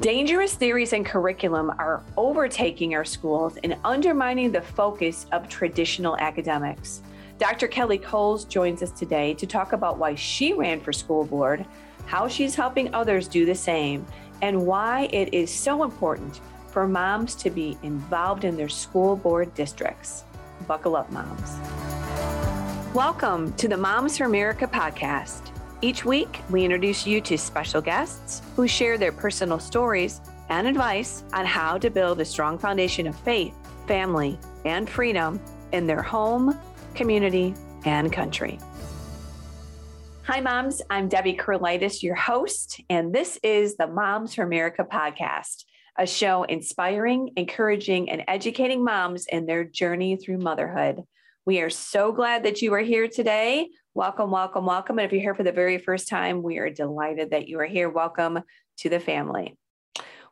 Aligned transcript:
Dangerous 0.00 0.52
theories 0.54 0.92
and 0.92 1.06
curriculum 1.06 1.72
are 1.78 2.02
overtaking 2.18 2.94
our 2.94 3.04
schools 3.04 3.56
and 3.64 3.78
undermining 3.82 4.52
the 4.52 4.60
focus 4.60 5.24
of 5.32 5.48
traditional 5.48 6.18
academics. 6.18 7.00
Dr. 7.38 7.66
Kelly 7.66 7.96
Kohls 7.96 8.44
joins 8.44 8.82
us 8.82 8.90
today 8.90 9.32
to 9.34 9.46
talk 9.46 9.72
about 9.72 9.96
why 9.96 10.14
she 10.14 10.52
ran 10.52 10.80
for 10.80 10.92
school 10.92 11.24
board, 11.24 11.64
how 12.04 12.28
she's 12.28 12.54
helping 12.54 12.92
others 12.92 13.26
do 13.26 13.46
the 13.46 13.54
same, 13.54 14.04
and 14.42 14.66
why 14.66 15.08
it 15.12 15.32
is 15.32 15.50
so 15.50 15.82
important 15.82 16.42
for 16.68 16.86
moms 16.86 17.34
to 17.36 17.48
be 17.48 17.78
involved 17.82 18.44
in 18.44 18.54
their 18.54 18.68
school 18.68 19.16
board 19.16 19.54
districts. 19.54 20.24
Buckle 20.66 20.94
up, 20.94 21.10
moms. 21.10 21.56
Welcome 22.94 23.54
to 23.54 23.66
the 23.66 23.78
Moms 23.78 24.18
for 24.18 24.24
America 24.24 24.66
podcast. 24.66 25.55
Each 25.82 26.06
week, 26.06 26.40
we 26.48 26.64
introduce 26.64 27.06
you 27.06 27.20
to 27.20 27.36
special 27.36 27.82
guests 27.82 28.40
who 28.56 28.66
share 28.66 28.96
their 28.96 29.12
personal 29.12 29.58
stories 29.58 30.22
and 30.48 30.66
advice 30.66 31.22
on 31.34 31.44
how 31.44 31.76
to 31.76 31.90
build 31.90 32.18
a 32.18 32.24
strong 32.24 32.56
foundation 32.58 33.06
of 33.06 33.14
faith, 33.14 33.54
family, 33.86 34.38
and 34.64 34.88
freedom 34.88 35.38
in 35.72 35.86
their 35.86 36.00
home, 36.00 36.58
community, 36.94 37.54
and 37.84 38.10
country. 38.10 38.58
Hi, 40.22 40.40
moms. 40.40 40.80
I'm 40.88 41.08
Debbie 41.08 41.36
Curlitis, 41.36 42.02
your 42.02 42.14
host, 42.14 42.80
and 42.88 43.14
this 43.14 43.38
is 43.42 43.76
the 43.76 43.86
Moms 43.86 44.34
for 44.34 44.44
America 44.44 44.82
podcast, 44.82 45.64
a 45.98 46.06
show 46.06 46.44
inspiring, 46.44 47.32
encouraging, 47.36 48.10
and 48.10 48.24
educating 48.28 48.82
moms 48.82 49.26
in 49.26 49.44
their 49.44 49.64
journey 49.64 50.16
through 50.16 50.38
motherhood. 50.38 51.02
We 51.44 51.60
are 51.60 51.70
so 51.70 52.12
glad 52.12 52.44
that 52.44 52.62
you 52.62 52.72
are 52.72 52.80
here 52.80 53.08
today. 53.08 53.68
Welcome, 53.96 54.30
welcome, 54.30 54.66
welcome. 54.66 54.98
And 54.98 55.06
if 55.06 55.12
you're 55.12 55.22
here 55.22 55.34
for 55.34 55.42
the 55.42 55.52
very 55.52 55.78
first 55.78 56.06
time, 56.06 56.42
we 56.42 56.58
are 56.58 56.68
delighted 56.68 57.30
that 57.30 57.48
you 57.48 57.58
are 57.60 57.64
here. 57.64 57.88
Welcome 57.88 58.40
to 58.80 58.90
the 58.90 59.00
family. 59.00 59.56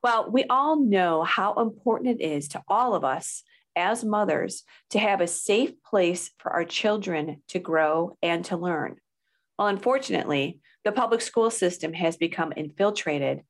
Well, 0.02 0.30
we 0.30 0.44
all 0.50 0.78
know 0.78 1.22
how 1.22 1.54
important 1.54 2.20
it 2.20 2.22
is 2.22 2.48
to 2.48 2.62
all 2.68 2.94
of 2.94 3.04
us 3.04 3.42
as 3.74 4.04
mothers 4.04 4.64
to 4.90 4.98
have 4.98 5.22
a 5.22 5.26
safe 5.26 5.72
place 5.82 6.30
for 6.36 6.52
our 6.52 6.66
children 6.66 7.40
to 7.48 7.58
grow 7.58 8.18
and 8.22 8.44
to 8.44 8.58
learn. 8.58 8.96
Well, 9.58 9.68
unfortunately, 9.68 10.60
the 10.84 10.92
public 10.92 11.22
school 11.22 11.50
system 11.50 11.94
has 11.94 12.18
become 12.18 12.52
infiltrated 12.54 13.44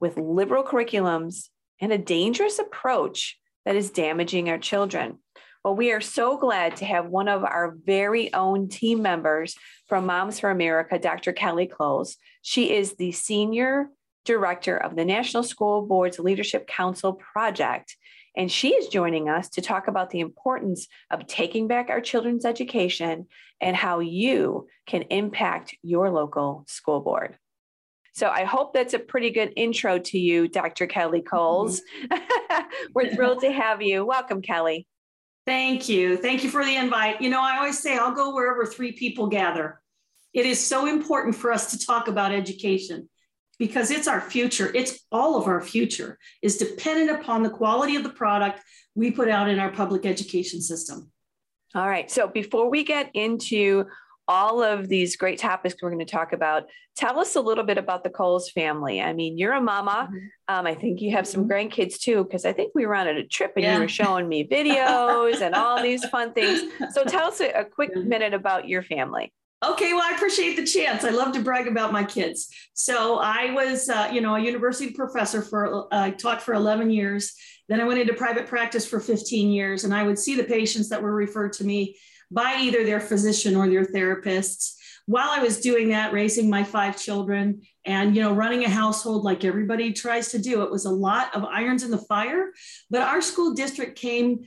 with 0.00 0.16
liberal 0.16 0.64
curriculums 0.64 1.44
and 1.80 1.92
a 1.92 1.98
dangerous 1.98 2.58
approach 2.58 3.38
that 3.64 3.76
is 3.76 3.92
damaging 3.92 4.50
our 4.50 4.58
children. 4.58 5.18
Well, 5.64 5.76
we 5.76 5.92
are 5.92 6.00
so 6.00 6.38
glad 6.38 6.76
to 6.76 6.86
have 6.86 7.08
one 7.08 7.28
of 7.28 7.44
our 7.44 7.76
very 7.84 8.32
own 8.32 8.68
team 8.68 9.02
members 9.02 9.54
from 9.88 10.06
Moms 10.06 10.40
for 10.40 10.48
America, 10.50 10.98
Dr. 10.98 11.34
Kelly 11.34 11.66
Kohls. 11.66 12.16
She 12.40 12.72
is 12.72 12.94
the 12.94 13.12
Senior 13.12 13.90
Director 14.24 14.78
of 14.78 14.96
the 14.96 15.04
National 15.04 15.42
School 15.42 15.86
Boards 15.86 16.18
Leadership 16.18 16.66
Council 16.66 17.12
Project. 17.12 17.94
And 18.34 18.50
she 18.50 18.70
is 18.70 18.88
joining 18.88 19.28
us 19.28 19.50
to 19.50 19.60
talk 19.60 19.86
about 19.86 20.08
the 20.08 20.20
importance 20.20 20.88
of 21.10 21.26
taking 21.26 21.68
back 21.68 21.90
our 21.90 22.00
children's 22.00 22.46
education 22.46 23.26
and 23.60 23.76
how 23.76 23.98
you 23.98 24.66
can 24.86 25.02
impact 25.10 25.74
your 25.82 26.10
local 26.10 26.64
school 26.68 27.00
board. 27.00 27.36
So 28.14 28.28
I 28.28 28.44
hope 28.44 28.72
that's 28.72 28.94
a 28.94 28.98
pretty 28.98 29.28
good 29.28 29.52
intro 29.56 29.98
to 29.98 30.18
you, 30.18 30.48
Dr. 30.48 30.86
Kelly 30.86 31.20
Kohls. 31.20 31.82
Mm-hmm. 32.10 32.62
We're 32.94 33.14
thrilled 33.14 33.42
to 33.42 33.52
have 33.52 33.82
you. 33.82 34.06
Welcome, 34.06 34.40
Kelly. 34.40 34.86
Thank 35.46 35.88
you. 35.88 36.16
Thank 36.16 36.44
you 36.44 36.50
for 36.50 36.64
the 36.64 36.76
invite. 36.76 37.20
You 37.20 37.30
know, 37.30 37.40
I 37.40 37.58
always 37.58 37.78
say 37.78 37.96
I'll 37.96 38.14
go 38.14 38.34
wherever 38.34 38.66
three 38.66 38.92
people 38.92 39.26
gather. 39.26 39.80
It 40.32 40.46
is 40.46 40.64
so 40.64 40.86
important 40.86 41.34
for 41.34 41.52
us 41.52 41.70
to 41.72 41.84
talk 41.84 42.08
about 42.08 42.32
education 42.32 43.08
because 43.58 43.90
it's 43.90 44.06
our 44.06 44.20
future. 44.20 44.70
It's 44.74 45.00
all 45.10 45.36
of 45.36 45.46
our 45.46 45.60
future 45.60 46.18
is 46.40 46.56
dependent 46.56 47.10
upon 47.10 47.42
the 47.42 47.50
quality 47.50 47.96
of 47.96 48.02
the 48.02 48.10
product 48.10 48.60
we 48.94 49.10
put 49.10 49.28
out 49.28 49.48
in 49.48 49.58
our 49.58 49.70
public 49.70 50.06
education 50.06 50.60
system. 50.60 51.10
All 51.74 51.88
right. 51.88 52.10
So 52.10 52.28
before 52.28 52.70
we 52.70 52.84
get 52.84 53.10
into 53.14 53.84
all 54.30 54.62
of 54.62 54.88
these 54.88 55.16
great 55.16 55.40
topics 55.40 55.74
we're 55.82 55.90
going 55.90 55.98
to 55.98 56.04
talk 56.04 56.32
about. 56.32 56.68
Tell 56.96 57.18
us 57.18 57.34
a 57.34 57.40
little 57.40 57.64
bit 57.64 57.78
about 57.78 58.04
the 58.04 58.10
Kohls 58.10 58.48
family. 58.48 59.00
I 59.00 59.12
mean, 59.12 59.36
you're 59.36 59.54
a 59.54 59.60
mama. 59.60 60.08
Mm-hmm. 60.08 60.16
Um, 60.46 60.66
I 60.66 60.74
think 60.76 61.00
you 61.00 61.10
have 61.10 61.26
some 61.26 61.48
mm-hmm. 61.48 61.68
grandkids 61.68 61.98
too, 61.98 62.22
because 62.22 62.44
I 62.44 62.52
think 62.52 62.70
we 62.72 62.86
were 62.86 62.94
on 62.94 63.08
a 63.08 63.26
trip 63.26 63.54
and 63.56 63.64
yeah. 63.64 63.74
you 63.74 63.80
were 63.80 63.88
showing 63.88 64.28
me 64.28 64.46
videos 64.48 65.40
and 65.40 65.56
all 65.56 65.82
these 65.82 66.04
fun 66.10 66.32
things. 66.32 66.62
So 66.92 67.02
tell 67.02 67.26
us 67.26 67.40
a, 67.40 67.50
a 67.50 67.64
quick 67.64 67.96
minute 67.96 68.32
about 68.32 68.68
your 68.68 68.84
family. 68.84 69.32
Okay, 69.64 69.92
well, 69.94 70.04
I 70.04 70.14
appreciate 70.14 70.54
the 70.54 70.64
chance. 70.64 71.02
I 71.02 71.10
love 71.10 71.32
to 71.32 71.40
brag 71.40 71.66
about 71.66 71.92
my 71.92 72.04
kids. 72.04 72.48
So 72.72 73.18
I 73.18 73.50
was, 73.50 73.88
uh, 73.88 74.10
you 74.12 74.20
know, 74.20 74.36
a 74.36 74.40
university 74.40 74.92
professor 74.92 75.42
for, 75.42 75.92
uh, 75.92 76.04
I 76.04 76.10
taught 76.12 76.40
for 76.40 76.54
11 76.54 76.90
years. 76.90 77.34
Then 77.68 77.80
I 77.80 77.84
went 77.84 77.98
into 77.98 78.14
private 78.14 78.46
practice 78.46 78.86
for 78.86 79.00
15 79.00 79.50
years, 79.50 79.82
and 79.82 79.92
I 79.92 80.04
would 80.04 80.20
see 80.20 80.36
the 80.36 80.44
patients 80.44 80.88
that 80.90 81.02
were 81.02 81.12
referred 81.12 81.52
to 81.54 81.64
me 81.64 81.96
by 82.30 82.56
either 82.60 82.84
their 82.84 83.00
physician 83.00 83.56
or 83.56 83.68
their 83.68 83.84
therapists. 83.84 84.74
While 85.06 85.30
I 85.30 85.42
was 85.42 85.60
doing 85.60 85.88
that, 85.88 86.12
raising 86.12 86.48
my 86.48 86.62
five 86.62 87.00
children 87.00 87.62
and 87.84 88.14
you 88.14 88.22
know 88.22 88.32
running 88.32 88.64
a 88.64 88.68
household 88.68 89.24
like 89.24 89.44
everybody 89.44 89.92
tries 89.92 90.30
to 90.32 90.38
do, 90.38 90.62
it 90.62 90.70
was 90.70 90.84
a 90.84 90.90
lot 90.90 91.34
of 91.34 91.44
irons 91.44 91.82
in 91.82 91.90
the 91.90 91.98
fire. 91.98 92.52
But 92.90 93.02
our 93.02 93.20
school 93.20 93.54
district 93.54 93.98
came 93.98 94.44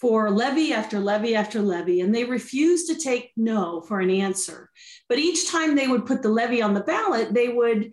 for 0.00 0.30
levy 0.30 0.72
after 0.72 1.00
levy 1.00 1.34
after 1.34 1.62
levy, 1.62 2.00
and 2.00 2.14
they 2.14 2.24
refused 2.24 2.88
to 2.88 2.94
take 2.94 3.32
no 3.36 3.80
for 3.80 4.00
an 4.00 4.10
answer. 4.10 4.70
But 5.08 5.18
each 5.18 5.50
time 5.50 5.74
they 5.74 5.88
would 5.88 6.06
put 6.06 6.22
the 6.22 6.28
levy 6.28 6.62
on 6.62 6.74
the 6.74 6.82
ballot, 6.82 7.32
they 7.32 7.48
would 7.48 7.92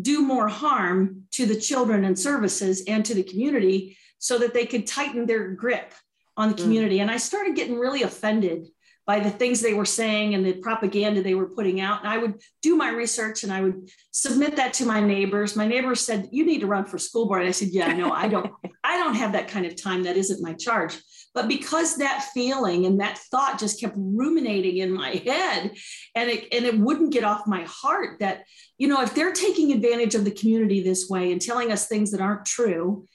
do 0.00 0.22
more 0.22 0.48
harm 0.48 1.24
to 1.32 1.46
the 1.46 1.60
children 1.60 2.04
and 2.04 2.18
services 2.18 2.82
and 2.86 3.04
to 3.04 3.14
the 3.14 3.22
community 3.22 3.96
so 4.18 4.38
that 4.38 4.54
they 4.54 4.66
could 4.66 4.86
tighten 4.86 5.26
their 5.26 5.48
grip 5.52 5.92
on 6.36 6.48
the 6.48 6.54
mm. 6.54 6.62
community. 6.62 6.98
Mm. 6.98 7.02
And 7.02 7.10
I 7.10 7.16
started 7.16 7.56
getting 7.56 7.78
really 7.78 8.02
offended 8.02 8.68
by 9.10 9.18
the 9.18 9.28
things 9.28 9.60
they 9.60 9.74
were 9.74 9.84
saying 9.84 10.36
and 10.36 10.46
the 10.46 10.52
propaganda 10.52 11.20
they 11.20 11.34
were 11.34 11.48
putting 11.48 11.80
out. 11.80 11.98
And 11.98 12.08
I 12.08 12.16
would 12.16 12.40
do 12.62 12.76
my 12.76 12.90
research 12.90 13.42
and 13.42 13.52
I 13.52 13.60
would 13.60 13.90
submit 14.12 14.54
that 14.54 14.72
to 14.74 14.86
my 14.86 15.00
neighbors. 15.00 15.56
My 15.56 15.66
neighbors 15.66 16.00
said, 16.00 16.28
"You 16.30 16.46
need 16.46 16.60
to 16.60 16.68
run 16.68 16.84
for 16.84 16.96
school 16.96 17.26
board." 17.26 17.40
And 17.40 17.48
I 17.48 17.50
said, 17.50 17.70
"Yeah, 17.72 17.92
no, 17.92 18.12
I 18.12 18.28
don't. 18.28 18.52
I 18.84 18.98
don't 18.98 19.16
have 19.16 19.32
that 19.32 19.48
kind 19.48 19.66
of 19.66 19.74
time. 19.74 20.04
That 20.04 20.16
isn't 20.16 20.46
my 20.48 20.52
charge." 20.52 20.96
But 21.34 21.48
because 21.48 21.96
that 21.96 22.28
feeling 22.32 22.86
and 22.86 23.00
that 23.00 23.18
thought 23.32 23.58
just 23.58 23.80
kept 23.80 23.96
ruminating 23.98 24.76
in 24.76 24.92
my 24.92 25.10
head, 25.10 25.72
and 26.14 26.30
it 26.30 26.46
and 26.52 26.64
it 26.64 26.78
wouldn't 26.78 27.12
get 27.12 27.24
off 27.24 27.48
my 27.48 27.64
heart 27.64 28.20
that 28.20 28.44
you 28.78 28.86
know 28.86 29.02
if 29.02 29.12
they're 29.16 29.32
taking 29.32 29.72
advantage 29.72 30.14
of 30.14 30.24
the 30.24 30.38
community 30.40 30.84
this 30.84 31.08
way 31.10 31.32
and 31.32 31.42
telling 31.42 31.72
us 31.72 31.88
things 31.88 32.12
that 32.12 32.20
aren't 32.20 32.46
true, 32.46 33.08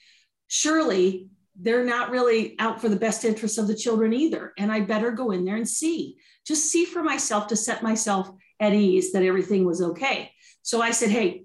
surely 0.46 1.30
they're 1.58 1.84
not 1.84 2.10
really 2.10 2.54
out 2.58 2.80
for 2.80 2.88
the 2.88 2.96
best 2.96 3.24
interests 3.24 3.58
of 3.58 3.66
the 3.66 3.74
children 3.74 4.12
either. 4.12 4.52
And 4.58 4.70
I 4.70 4.80
better 4.80 5.10
go 5.10 5.30
in 5.30 5.44
there 5.44 5.56
and 5.56 5.68
see, 5.68 6.16
just 6.46 6.70
see 6.70 6.84
for 6.84 7.02
myself 7.02 7.46
to 7.48 7.56
set 7.56 7.82
myself 7.82 8.30
at 8.60 8.72
ease 8.72 9.12
that 9.12 9.22
everything 9.22 9.64
was 9.64 9.82
okay. 9.82 10.32
So 10.62 10.82
I 10.82 10.90
said, 10.90 11.10
Hey, 11.10 11.44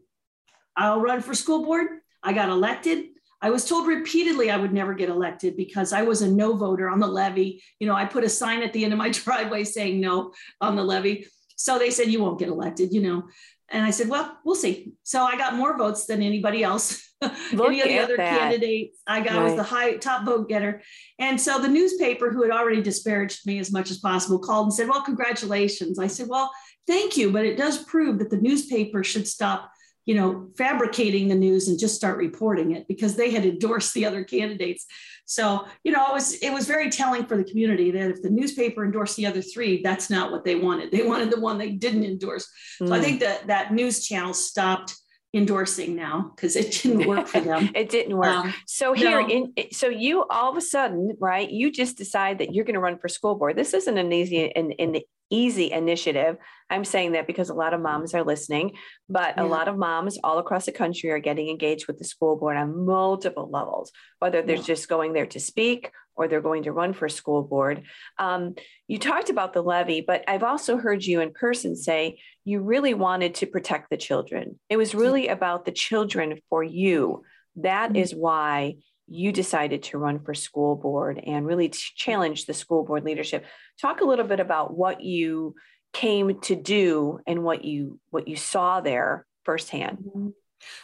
I'll 0.75 1.01
run 1.01 1.21
for 1.21 1.33
school 1.33 1.63
board. 1.63 1.87
I 2.23 2.33
got 2.33 2.49
elected. 2.49 3.05
I 3.41 3.49
was 3.49 3.65
told 3.65 3.87
repeatedly 3.87 4.51
I 4.51 4.57
would 4.57 4.73
never 4.73 4.93
get 4.93 5.09
elected 5.09 5.57
because 5.57 5.93
I 5.93 6.03
was 6.03 6.21
a 6.21 6.31
no 6.31 6.55
voter 6.55 6.89
on 6.89 6.99
the 6.99 7.07
levy. 7.07 7.63
You 7.79 7.87
know, 7.87 7.95
I 7.95 8.05
put 8.05 8.23
a 8.23 8.29
sign 8.29 8.61
at 8.61 8.71
the 8.71 8.83
end 8.83 8.93
of 8.93 8.99
my 8.99 9.09
driveway 9.11 9.63
saying 9.63 9.99
no 9.99 10.33
on 10.59 10.75
the 10.75 10.83
levy. 10.83 11.27
So 11.55 11.77
they 11.77 11.91
said, 11.91 12.07
You 12.07 12.21
won't 12.21 12.39
get 12.39 12.49
elected, 12.49 12.93
you 12.93 13.01
know. 13.01 13.23
And 13.71 13.85
I 13.85 13.91
said, 13.91 14.09
Well, 14.09 14.37
we'll 14.43 14.55
see. 14.55 14.93
So 15.03 15.23
I 15.23 15.37
got 15.37 15.55
more 15.55 15.77
votes 15.77 16.05
than 16.05 16.21
anybody 16.21 16.63
else. 16.63 17.07
Any 17.21 17.81
of 17.81 17.87
the 17.87 17.99
other 17.99 18.17
that. 18.17 18.39
candidates, 18.39 18.97
I 19.05 19.21
got 19.21 19.37
right. 19.37 19.43
was 19.43 19.55
the 19.55 19.63
high 19.63 19.97
top 19.97 20.25
vote 20.25 20.49
getter. 20.49 20.81
And 21.19 21.39
so 21.39 21.59
the 21.59 21.67
newspaper, 21.67 22.31
who 22.31 22.41
had 22.41 22.51
already 22.51 22.81
disparaged 22.81 23.45
me 23.45 23.59
as 23.59 23.71
much 23.71 23.91
as 23.91 23.99
possible, 23.99 24.39
called 24.39 24.67
and 24.67 24.73
said, 24.73 24.89
Well, 24.89 25.03
congratulations. 25.03 25.99
I 25.99 26.07
said, 26.07 26.27
Well, 26.27 26.51
thank 26.87 27.17
you. 27.17 27.31
But 27.31 27.45
it 27.45 27.57
does 27.57 27.83
prove 27.83 28.19
that 28.19 28.29
the 28.29 28.37
newspaper 28.37 29.03
should 29.03 29.27
stop 29.27 29.71
you 30.05 30.15
know 30.15 30.49
fabricating 30.57 31.27
the 31.27 31.35
news 31.35 31.67
and 31.67 31.79
just 31.79 31.95
start 31.95 32.17
reporting 32.17 32.71
it 32.71 32.87
because 32.87 33.15
they 33.15 33.31
had 33.31 33.45
endorsed 33.45 33.93
the 33.93 34.05
other 34.05 34.23
candidates 34.23 34.85
so 35.31 35.65
you 35.83 35.91
know 35.91 36.05
it 36.07 36.13
was 36.13 36.33
it 36.33 36.51
was 36.51 36.65
very 36.65 36.89
telling 36.89 37.25
for 37.25 37.37
the 37.37 37.43
community 37.43 37.89
that 37.89 38.11
if 38.11 38.21
the 38.21 38.29
newspaper 38.29 38.83
endorsed 38.83 39.15
the 39.15 39.25
other 39.25 39.41
three 39.41 39.81
that's 39.81 40.09
not 40.09 40.31
what 40.31 40.43
they 40.43 40.55
wanted 40.55 40.91
they 40.91 41.03
wanted 41.03 41.31
the 41.31 41.39
one 41.39 41.57
they 41.57 41.71
didn't 41.71 42.03
endorse 42.03 42.47
mm. 42.81 42.87
so 42.87 42.93
i 42.93 42.97
hmm. 42.97 43.03
think 43.03 43.19
that 43.21 43.47
that 43.47 43.73
news 43.73 44.05
channel 44.05 44.33
stopped 44.33 44.95
endorsing 45.33 45.95
now 45.95 46.33
because 46.35 46.55
it 46.55 46.71
didn't 46.83 47.07
work 47.07 47.25
for 47.27 47.39
them. 47.39 47.69
it 47.75 47.89
didn't 47.89 48.17
work. 48.17 48.27
Um, 48.27 48.53
so 48.67 48.91
here, 48.93 49.21
no. 49.21 49.29
in, 49.29 49.53
so 49.71 49.87
you 49.87 50.25
all 50.29 50.51
of 50.51 50.57
a 50.57 50.61
sudden, 50.61 51.15
right? 51.19 51.49
You 51.49 51.71
just 51.71 51.97
decide 51.97 52.39
that 52.39 52.53
you're 52.53 52.65
going 52.65 52.73
to 52.73 52.81
run 52.81 52.97
for 52.97 53.07
school 53.07 53.35
board. 53.35 53.55
This 53.55 53.73
isn't 53.73 53.97
an 53.97 54.11
easy 54.11 54.53
an, 54.53 54.73
an 54.77 54.97
easy 55.31 55.71
initiative. 55.71 56.37
I'm 56.69 56.85
saying 56.85 57.13
that 57.13 57.27
because 57.27 57.49
a 57.49 57.55
lot 57.55 57.73
of 57.73 57.81
moms 57.81 58.13
are 58.13 58.23
listening, 58.23 58.73
but 59.09 59.35
yeah. 59.37 59.43
a 59.43 59.45
lot 59.45 59.67
of 59.67 59.77
moms 59.77 60.19
all 60.23 60.37
across 60.37 60.65
the 60.65 60.71
country 60.71 61.09
are 61.09 61.19
getting 61.19 61.49
engaged 61.49 61.87
with 61.87 61.97
the 61.97 62.05
school 62.05 62.37
board 62.37 62.57
on 62.57 62.85
multiple 62.85 63.49
levels, 63.49 63.91
whether 64.19 64.41
they're 64.41 64.57
yeah. 64.57 64.61
just 64.61 64.87
going 64.87 65.13
there 65.13 65.25
to 65.25 65.39
speak 65.39 65.91
or 66.15 66.27
they're 66.27 66.41
going 66.41 66.63
to 66.63 66.71
run 66.71 66.93
for 66.93 67.09
school 67.09 67.41
board. 67.41 67.83
Um, 68.19 68.55
you 68.87 68.99
talked 68.99 69.29
about 69.29 69.53
the 69.53 69.63
levy, 69.63 70.01
but 70.01 70.23
I've 70.27 70.43
also 70.43 70.77
heard 70.77 71.03
you 71.03 71.21
in 71.21 71.31
person 71.33 71.75
say 71.75 72.19
you 72.43 72.61
really 72.61 72.93
wanted 72.93 73.35
to 73.35 73.47
protect 73.47 73.89
the 73.89 73.97
children. 73.97 74.59
It 74.69 74.77
was 74.77 74.93
really 74.93 75.27
about 75.29 75.65
the 75.65 75.71
children 75.71 76.39
for 76.49 76.63
you. 76.63 77.23
That 77.57 77.89
mm-hmm. 77.89 77.97
is 77.97 78.13
why 78.13 78.75
you 79.11 79.31
decided 79.31 79.83
to 79.83 79.97
run 79.97 80.19
for 80.19 80.33
school 80.33 80.75
board 80.75 81.21
and 81.25 81.45
really 81.45 81.69
challenge 81.69 82.45
the 82.45 82.53
school 82.53 82.83
board 82.83 83.03
leadership. 83.03 83.45
Talk 83.79 84.01
a 84.01 84.05
little 84.05 84.25
bit 84.25 84.39
about 84.39 84.75
what 84.75 85.01
you 85.01 85.55
came 85.93 86.39
to 86.41 86.55
do 86.55 87.19
and 87.27 87.43
what 87.43 87.65
you 87.65 87.99
what 88.09 88.27
you 88.27 88.37
saw 88.37 88.79
there 88.79 89.25
firsthand. 89.43 89.97
Mm-hmm. 89.97 90.29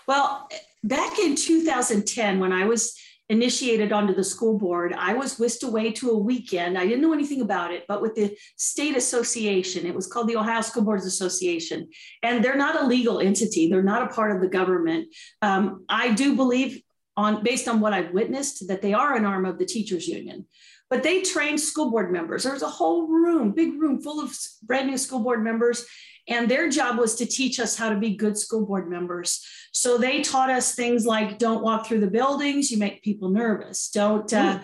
Well, 0.08 0.50
back 0.84 1.20
in 1.20 1.36
2010 1.36 2.40
when 2.40 2.52
I 2.52 2.66
was 2.66 2.96
initiated 3.30 3.92
onto 3.92 4.16
the 4.16 4.24
school 4.24 4.58
board, 4.58 4.94
I 4.98 5.14
was 5.14 5.38
whisked 5.38 5.64
away 5.64 5.92
to 5.94 6.12
a 6.12 6.18
weekend. 6.18 6.78
I 6.78 6.86
didn't 6.86 7.02
know 7.02 7.14
anything 7.14 7.42
about 7.42 7.74
it, 7.74 7.84
but 7.88 8.02
with 8.02 8.16
the 8.16 8.38
state 8.56 8.96
association, 8.96 9.86
it 9.86 9.94
was 9.94 10.08
called 10.08 10.30
the 10.30 10.38
Ohio 10.38 10.62
School 10.62 10.84
Boards 10.84 11.06
Association. 11.06 11.90
And 12.24 12.44
they're 12.44 12.56
not 12.56 12.82
a 12.82 12.88
legal 12.88 13.20
entity, 13.20 13.70
they're 13.70 13.84
not 13.84 14.04
a 14.04 14.14
part 14.14 14.36
of 14.36 14.42
the 14.42 14.48
government. 14.48 15.14
Um, 15.42 15.86
I 15.90 16.14
do 16.14 16.36
believe, 16.36 16.82
on 17.18 17.44
based 17.44 17.68
on 17.68 17.82
what 17.82 17.94
I've 17.94 18.14
witnessed, 18.14 18.68
that 18.68 18.82
they 18.82 18.94
are 18.94 19.16
an 19.16 19.26
arm 19.26 19.46
of 19.46 19.58
the 19.58 19.66
teachers 19.66 20.08
union. 20.08 20.46
But 20.90 21.04
they 21.04 21.22
trained 21.22 21.60
school 21.60 21.92
board 21.92 22.14
members. 22.14 22.44
There 22.44 22.54
was 22.54 22.62
a 22.62 22.70
whole 22.70 23.08
room, 23.08 23.52
big 23.52 23.74
room 23.82 24.02
full 24.02 24.24
of 24.24 24.34
brand 24.64 24.88
new 24.88 24.98
school 24.98 25.20
board 25.20 25.44
members. 25.44 25.86
And 26.30 26.50
their 26.50 26.70
job 26.70 26.98
was 26.98 27.16
to 27.16 27.26
teach 27.26 27.60
us 27.60 27.78
how 27.78 27.90
to 27.90 27.98
be 27.98 28.16
good 28.16 28.38
school 28.38 28.66
board 28.66 28.90
members. 28.90 29.46
So 29.72 29.98
they 29.98 30.22
taught 30.22 30.50
us 30.50 30.76
things 30.76 31.06
like 31.06 31.40
don't 31.40 31.64
walk 31.64 31.86
through 31.86 32.02
the 32.02 32.10
buildings, 32.10 32.72
you 32.72 32.78
make 32.78 33.02
people 33.02 33.30
nervous. 33.30 33.90
Don't 33.90 34.32
uh, 34.34 34.60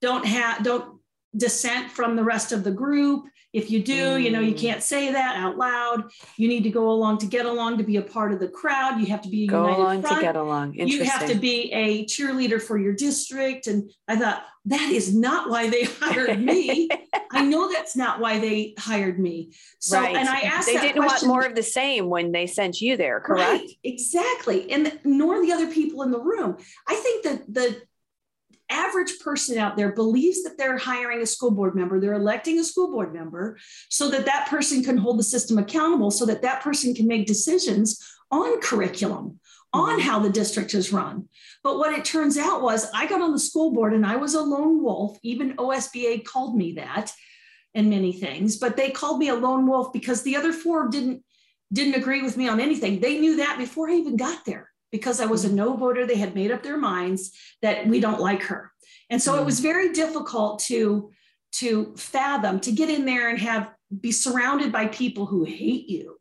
don't 0.00 0.26
have 0.26 0.62
don't 0.62 1.00
dissent 1.36 1.90
from 1.90 2.14
the 2.14 2.24
rest 2.24 2.52
of 2.52 2.62
the 2.62 2.70
group. 2.70 3.24
If 3.54 3.70
you 3.70 3.80
do, 3.80 4.18
you 4.18 4.32
know, 4.32 4.40
you 4.40 4.52
can't 4.52 4.82
say 4.82 5.12
that 5.12 5.36
out 5.36 5.56
loud. 5.56 6.10
You 6.36 6.48
need 6.48 6.64
to 6.64 6.70
go 6.70 6.90
along 6.90 7.18
to 7.18 7.26
get 7.26 7.46
along 7.46 7.78
to 7.78 7.84
be 7.84 7.96
a 7.98 8.02
part 8.02 8.32
of 8.32 8.40
the 8.40 8.48
crowd. 8.48 8.98
You 8.98 9.06
have 9.06 9.22
to 9.22 9.28
be 9.28 9.44
a 9.44 9.46
go 9.46 9.62
united 9.62 9.80
along 9.80 10.02
front. 10.02 10.16
to 10.16 10.22
get 10.22 10.34
along. 10.36 10.74
You 10.74 11.04
have 11.04 11.28
to 11.28 11.36
be 11.36 11.70
a 11.72 12.04
cheerleader 12.04 12.60
for 12.60 12.76
your 12.78 12.92
district. 12.92 13.68
And 13.68 13.88
I 14.08 14.16
thought 14.16 14.44
that 14.66 14.90
is 14.90 15.14
not 15.14 15.50
why 15.50 15.70
they 15.70 15.84
hired 16.00 16.42
me. 16.42 16.88
I 17.30 17.44
know 17.44 17.72
that's 17.72 17.94
not 17.94 18.18
why 18.18 18.40
they 18.40 18.74
hired 18.76 19.20
me. 19.20 19.52
So, 19.78 20.00
right. 20.00 20.16
and 20.16 20.28
I 20.28 20.40
asked 20.40 20.66
they 20.66 20.74
didn't 20.74 21.02
question, 21.02 21.28
want 21.28 21.42
more 21.42 21.48
of 21.48 21.54
the 21.54 21.62
same 21.62 22.10
when 22.10 22.32
they 22.32 22.48
sent 22.48 22.80
you 22.80 22.96
there, 22.96 23.20
correct? 23.20 23.62
Right, 23.62 23.70
exactly. 23.84 24.68
And 24.72 24.98
nor 25.04 25.40
the 25.40 25.52
other 25.52 25.70
people 25.70 26.02
in 26.02 26.10
the 26.10 26.20
room. 26.20 26.56
I 26.88 26.94
think 26.96 27.24
that 27.24 27.54
the 27.54 27.82
average 28.70 29.18
person 29.20 29.58
out 29.58 29.76
there 29.76 29.92
believes 29.92 30.42
that 30.42 30.56
they're 30.56 30.78
hiring 30.78 31.22
a 31.22 31.26
school 31.26 31.50
board 31.50 31.74
member, 31.74 32.00
they're 32.00 32.14
electing 32.14 32.58
a 32.58 32.64
school 32.64 32.90
board 32.90 33.12
member 33.12 33.58
so 33.88 34.10
that 34.10 34.26
that 34.26 34.48
person 34.48 34.82
can 34.82 34.96
hold 34.96 35.18
the 35.18 35.24
system 35.24 35.58
accountable, 35.58 36.10
so 36.10 36.26
that 36.26 36.42
that 36.42 36.62
person 36.62 36.94
can 36.94 37.06
make 37.06 37.26
decisions 37.26 38.02
on 38.30 38.60
curriculum, 38.60 39.38
on 39.72 39.98
mm-hmm. 39.98 40.08
how 40.08 40.18
the 40.18 40.30
district 40.30 40.74
is 40.74 40.92
run. 40.92 41.28
But 41.62 41.78
what 41.78 41.92
it 41.92 42.04
turns 42.04 42.36
out 42.38 42.62
was 42.62 42.90
I 42.94 43.06
got 43.06 43.20
on 43.20 43.32
the 43.32 43.38
school 43.38 43.72
board 43.72 43.92
and 43.92 44.06
I 44.06 44.16
was 44.16 44.34
a 44.34 44.42
lone 44.42 44.82
wolf. 44.82 45.18
Even 45.22 45.56
OSBA 45.56 46.24
called 46.24 46.56
me 46.56 46.72
that 46.74 47.12
and 47.74 47.90
many 47.90 48.12
things, 48.12 48.56
but 48.56 48.76
they 48.76 48.90
called 48.90 49.18
me 49.18 49.28
a 49.28 49.34
lone 49.34 49.66
wolf 49.66 49.92
because 49.92 50.22
the 50.22 50.36
other 50.36 50.52
four 50.52 50.88
didn't 50.88 51.22
didn't 51.72 51.94
agree 51.94 52.22
with 52.22 52.36
me 52.36 52.46
on 52.46 52.60
anything. 52.60 53.00
They 53.00 53.18
knew 53.18 53.36
that 53.36 53.58
before 53.58 53.88
I 53.88 53.94
even 53.94 54.16
got 54.16 54.44
there 54.44 54.70
because 54.94 55.20
I 55.20 55.26
was 55.26 55.44
a 55.44 55.52
no 55.52 55.74
voter. 55.74 56.06
They 56.06 56.14
had 56.14 56.36
made 56.36 56.52
up 56.52 56.62
their 56.62 56.76
minds 56.76 57.36
that 57.62 57.84
we 57.84 57.98
don't 57.98 58.20
like 58.20 58.44
her. 58.44 58.70
And 59.10 59.20
so 59.20 59.34
it 59.34 59.44
was 59.44 59.58
very 59.58 59.92
difficult 59.92 60.60
to, 60.66 61.10
to 61.54 61.96
fathom, 61.96 62.60
to 62.60 62.70
get 62.70 62.88
in 62.88 63.04
there 63.04 63.28
and 63.28 63.40
have 63.40 63.72
be 64.00 64.12
surrounded 64.12 64.70
by 64.70 64.86
people 64.86 65.26
who 65.26 65.42
hate 65.42 65.88
you 65.88 66.16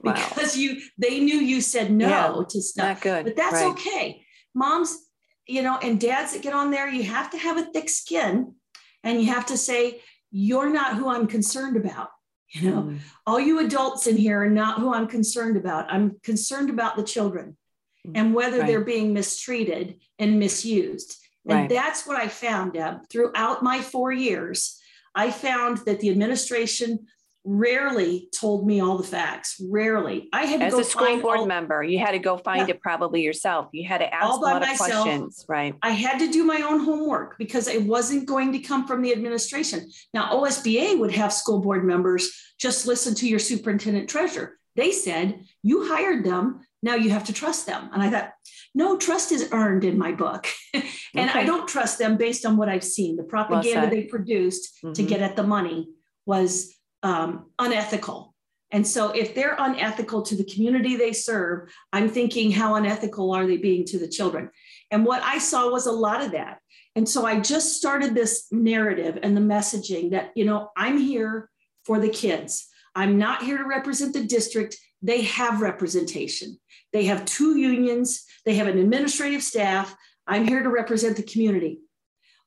wow. 0.00 0.12
because 0.14 0.56
you 0.56 0.80
they 0.98 1.20
knew 1.20 1.36
you 1.36 1.60
said 1.60 1.92
no 1.92 2.08
yeah, 2.08 2.42
to 2.48 2.60
stuff. 2.60 2.84
Not 2.84 3.00
good. 3.00 3.24
But 3.26 3.36
that's 3.36 3.62
right. 3.62 3.66
okay. 3.66 4.22
Moms, 4.56 4.98
you 5.46 5.62
know, 5.62 5.78
and 5.80 6.00
dads 6.00 6.32
that 6.32 6.42
get 6.42 6.52
on 6.52 6.72
there, 6.72 6.88
you 6.88 7.04
have 7.04 7.30
to 7.30 7.38
have 7.38 7.56
a 7.56 7.70
thick 7.70 7.88
skin 7.88 8.56
and 9.04 9.20
you 9.20 9.32
have 9.32 9.46
to 9.46 9.56
say, 9.56 10.00
you're 10.32 10.70
not 10.70 10.96
who 10.96 11.08
I'm 11.08 11.28
concerned 11.28 11.76
about. 11.76 12.08
You 12.48 12.70
know, 12.70 12.82
mm. 12.82 12.98
all 13.24 13.38
you 13.38 13.60
adults 13.60 14.08
in 14.08 14.16
here 14.16 14.42
are 14.42 14.50
not 14.50 14.80
who 14.80 14.92
I'm 14.92 15.06
concerned 15.06 15.56
about. 15.56 15.92
I'm 15.92 16.18
concerned 16.24 16.70
about 16.70 16.96
the 16.96 17.04
children 17.04 17.56
Mm-hmm. 18.06 18.16
and 18.16 18.34
whether 18.34 18.58
right. 18.58 18.66
they're 18.66 18.84
being 18.84 19.12
mistreated 19.12 19.96
and 20.18 20.38
misused. 20.38 21.16
And 21.48 21.60
right. 21.60 21.68
that's 21.68 22.06
what 22.06 22.16
I 22.16 22.28
found, 22.28 22.74
Deb, 22.74 23.08
throughout 23.10 23.62
my 23.62 23.80
four 23.80 24.12
years. 24.12 24.80
I 25.14 25.30
found 25.30 25.78
that 25.86 26.00
the 26.00 26.10
administration 26.10 27.06
rarely 27.44 28.28
told 28.32 28.66
me 28.66 28.80
all 28.80 28.98
the 28.98 29.04
facts. 29.04 29.60
Rarely. 29.70 30.28
I 30.32 30.44
had 30.46 30.60
as 30.60 30.74
a 30.74 30.82
school 30.82 31.20
board 31.20 31.40
all, 31.40 31.46
member, 31.46 31.82
you 31.82 31.98
had 31.98 32.10
to 32.10 32.18
go 32.18 32.36
find 32.36 32.68
yeah, 32.68 32.74
it 32.74 32.80
probably 32.80 33.22
yourself. 33.22 33.68
You 33.72 33.86
had 33.86 33.98
to 33.98 34.12
ask 34.12 34.26
a 34.26 34.36
lot 34.36 34.60
myself. 34.60 34.90
of 34.90 35.04
questions, 35.04 35.44
right? 35.48 35.74
I 35.82 35.90
had 35.90 36.18
to 36.18 36.30
do 36.30 36.44
my 36.44 36.60
own 36.62 36.80
homework 36.80 37.38
because 37.38 37.68
it 37.68 37.84
wasn't 37.84 38.26
going 38.26 38.52
to 38.52 38.58
come 38.58 38.86
from 38.86 39.00
the 39.00 39.12
administration. 39.12 39.88
Now, 40.12 40.32
OSBA 40.32 40.98
would 40.98 41.12
have 41.12 41.32
school 41.32 41.60
board 41.60 41.84
members 41.84 42.32
just 42.58 42.86
listen 42.86 43.14
to 43.16 43.28
your 43.28 43.38
superintendent 43.38 44.10
treasurer. 44.10 44.58
They 44.74 44.90
said 44.90 45.44
you 45.62 45.88
hired 45.88 46.24
them 46.24 46.65
now 46.82 46.94
you 46.94 47.10
have 47.10 47.24
to 47.24 47.32
trust 47.32 47.66
them. 47.66 47.90
And 47.92 48.02
I 48.02 48.10
thought, 48.10 48.32
no, 48.74 48.96
trust 48.96 49.32
is 49.32 49.48
earned 49.52 49.84
in 49.84 49.98
my 49.98 50.12
book. 50.12 50.46
and 50.74 50.84
okay. 51.30 51.40
I 51.40 51.44
don't 51.44 51.66
trust 51.66 51.98
them 51.98 52.16
based 52.16 52.44
on 52.44 52.56
what 52.56 52.68
I've 52.68 52.84
seen. 52.84 53.16
The 53.16 53.24
propaganda 53.24 53.80
well 53.80 53.90
they 53.90 54.04
produced 54.04 54.76
mm-hmm. 54.84 54.92
to 54.92 55.02
get 55.02 55.22
at 55.22 55.36
the 55.36 55.42
money 55.42 55.88
was 56.26 56.74
um, 57.02 57.46
unethical. 57.58 58.34
And 58.72 58.86
so 58.86 59.10
if 59.10 59.34
they're 59.34 59.56
unethical 59.58 60.22
to 60.22 60.34
the 60.34 60.44
community 60.44 60.96
they 60.96 61.12
serve, 61.12 61.72
I'm 61.92 62.08
thinking, 62.08 62.50
how 62.50 62.74
unethical 62.74 63.32
are 63.32 63.46
they 63.46 63.56
being 63.56 63.84
to 63.86 63.98
the 63.98 64.08
children? 64.08 64.50
And 64.90 65.04
what 65.04 65.22
I 65.22 65.38
saw 65.38 65.70
was 65.70 65.86
a 65.86 65.92
lot 65.92 66.22
of 66.22 66.32
that. 66.32 66.58
And 66.96 67.08
so 67.08 67.24
I 67.24 67.40
just 67.40 67.76
started 67.76 68.14
this 68.14 68.46
narrative 68.50 69.18
and 69.22 69.36
the 69.36 69.40
messaging 69.40 70.10
that, 70.10 70.32
you 70.34 70.44
know, 70.44 70.70
I'm 70.76 70.98
here 70.98 71.48
for 71.84 72.00
the 72.00 72.08
kids. 72.08 72.66
I'm 72.94 73.18
not 73.18 73.42
here 73.42 73.58
to 73.58 73.66
represent 73.66 74.14
the 74.14 74.24
district. 74.24 74.76
They 75.02 75.22
have 75.22 75.60
representation. 75.60 76.58
They 76.96 77.04
have 77.04 77.26
two 77.26 77.58
unions, 77.58 78.24
they 78.46 78.54
have 78.54 78.68
an 78.68 78.78
administrative 78.78 79.42
staff. 79.42 79.94
I'm 80.26 80.48
here 80.48 80.62
to 80.62 80.70
represent 80.70 81.18
the 81.18 81.22
community 81.22 81.80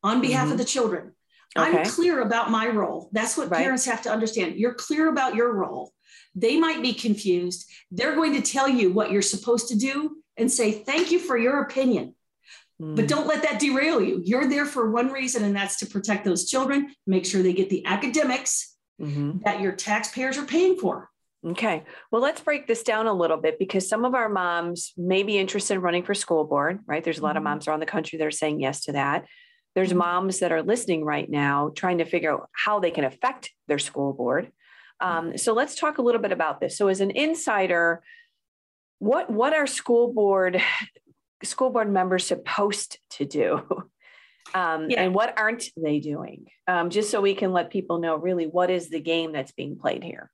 on 0.01 0.21
behalf 0.21 0.45
mm-hmm. 0.45 0.53
of 0.53 0.57
the 0.57 0.65
children. 0.65 1.13
Okay. 1.55 1.77
I'm 1.77 1.85
clear 1.85 2.19
about 2.21 2.49
my 2.49 2.67
role. 2.67 3.11
That's 3.11 3.37
what 3.37 3.51
right. 3.51 3.61
parents 3.61 3.85
have 3.85 4.01
to 4.01 4.11
understand. 4.11 4.55
You're 4.55 4.73
clear 4.73 5.07
about 5.07 5.35
your 5.35 5.53
role. 5.53 5.93
They 6.33 6.59
might 6.59 6.81
be 6.81 6.93
confused. 6.93 7.69
They're 7.91 8.15
going 8.15 8.33
to 8.33 8.41
tell 8.41 8.67
you 8.67 8.91
what 8.91 9.11
you're 9.11 9.21
supposed 9.21 9.67
to 9.67 9.77
do 9.77 10.17
and 10.35 10.51
say, 10.51 10.71
Thank 10.71 11.11
you 11.11 11.19
for 11.19 11.37
your 11.37 11.61
opinion. 11.61 12.15
Mm. 12.81 12.95
But 12.95 13.07
don't 13.07 13.27
let 13.27 13.43
that 13.43 13.59
derail 13.59 14.01
you. 14.01 14.19
You're 14.25 14.49
there 14.49 14.65
for 14.65 14.89
one 14.89 15.11
reason, 15.11 15.43
and 15.43 15.55
that's 15.55 15.77
to 15.81 15.85
protect 15.85 16.25
those 16.25 16.49
children, 16.49 16.95
make 17.05 17.27
sure 17.27 17.43
they 17.43 17.53
get 17.53 17.69
the 17.69 17.85
academics 17.85 18.75
mm-hmm. 18.99 19.43
that 19.45 19.61
your 19.61 19.73
taxpayers 19.73 20.39
are 20.39 20.45
paying 20.45 20.75
for. 20.79 21.11
Okay. 21.45 21.83
Well, 22.11 22.21
let's 22.21 22.41
break 22.41 22.67
this 22.67 22.83
down 22.83 23.07
a 23.07 23.13
little 23.13 23.37
bit 23.37 23.57
because 23.57 23.87
some 23.87 24.03
of 24.03 24.13
our 24.13 24.27
moms 24.27 24.91
may 24.97 25.23
be 25.23 25.37
interested 25.37 25.75
in 25.75 25.81
running 25.81 26.03
for 26.03 26.13
school 26.13 26.43
board, 26.43 26.79
right? 26.85 27.03
There's 27.03 27.19
a 27.19 27.23
lot 27.23 27.37
of 27.37 27.41
mm-hmm. 27.41 27.51
moms 27.51 27.67
around 27.67 27.79
the 27.79 27.85
country 27.85 28.19
that 28.19 28.27
are 28.27 28.31
saying 28.31 28.59
yes 28.59 28.81
to 28.85 28.91
that. 28.93 29.25
There's 29.73 29.89
mm-hmm. 29.89 29.99
moms 29.99 30.39
that 30.39 30.51
are 30.51 30.63
listening 30.63 31.05
right 31.05 31.29
now 31.29 31.71
trying 31.73 31.99
to 31.99 32.05
figure 32.05 32.33
out 32.33 32.49
how 32.51 32.79
they 32.79 32.91
can 32.91 33.05
affect 33.05 33.51
their 33.67 33.79
school 33.79 34.13
board. 34.13 34.51
Um, 34.99 35.37
so 35.37 35.53
let's 35.53 35.75
talk 35.75 35.97
a 35.97 36.01
little 36.01 36.21
bit 36.21 36.33
about 36.33 36.59
this. 36.59 36.77
So, 36.77 36.89
as 36.89 36.99
an 36.99 37.11
insider, 37.11 38.03
what 38.97 39.29
what 39.29 39.53
are 39.53 39.65
school 39.65 40.11
board 40.11 40.61
school 41.43 41.69
board 41.69 41.89
members 41.89 42.25
supposed 42.25 42.99
to 43.11 43.25
do? 43.25 43.61
Um, 44.53 44.89
yeah. 44.89 45.03
And 45.03 45.13
what 45.13 45.37
aren't 45.37 45.65
they 45.77 45.99
doing? 45.99 46.47
Um, 46.67 46.89
just 46.89 47.11
so 47.11 47.21
we 47.21 47.35
can 47.35 47.53
let 47.53 47.69
people 47.69 47.99
know 47.99 48.15
really 48.15 48.47
what 48.47 48.71
is 48.71 48.89
the 48.89 48.99
game 48.99 49.31
that's 49.31 49.51
being 49.51 49.77
played 49.77 50.03
here. 50.03 50.31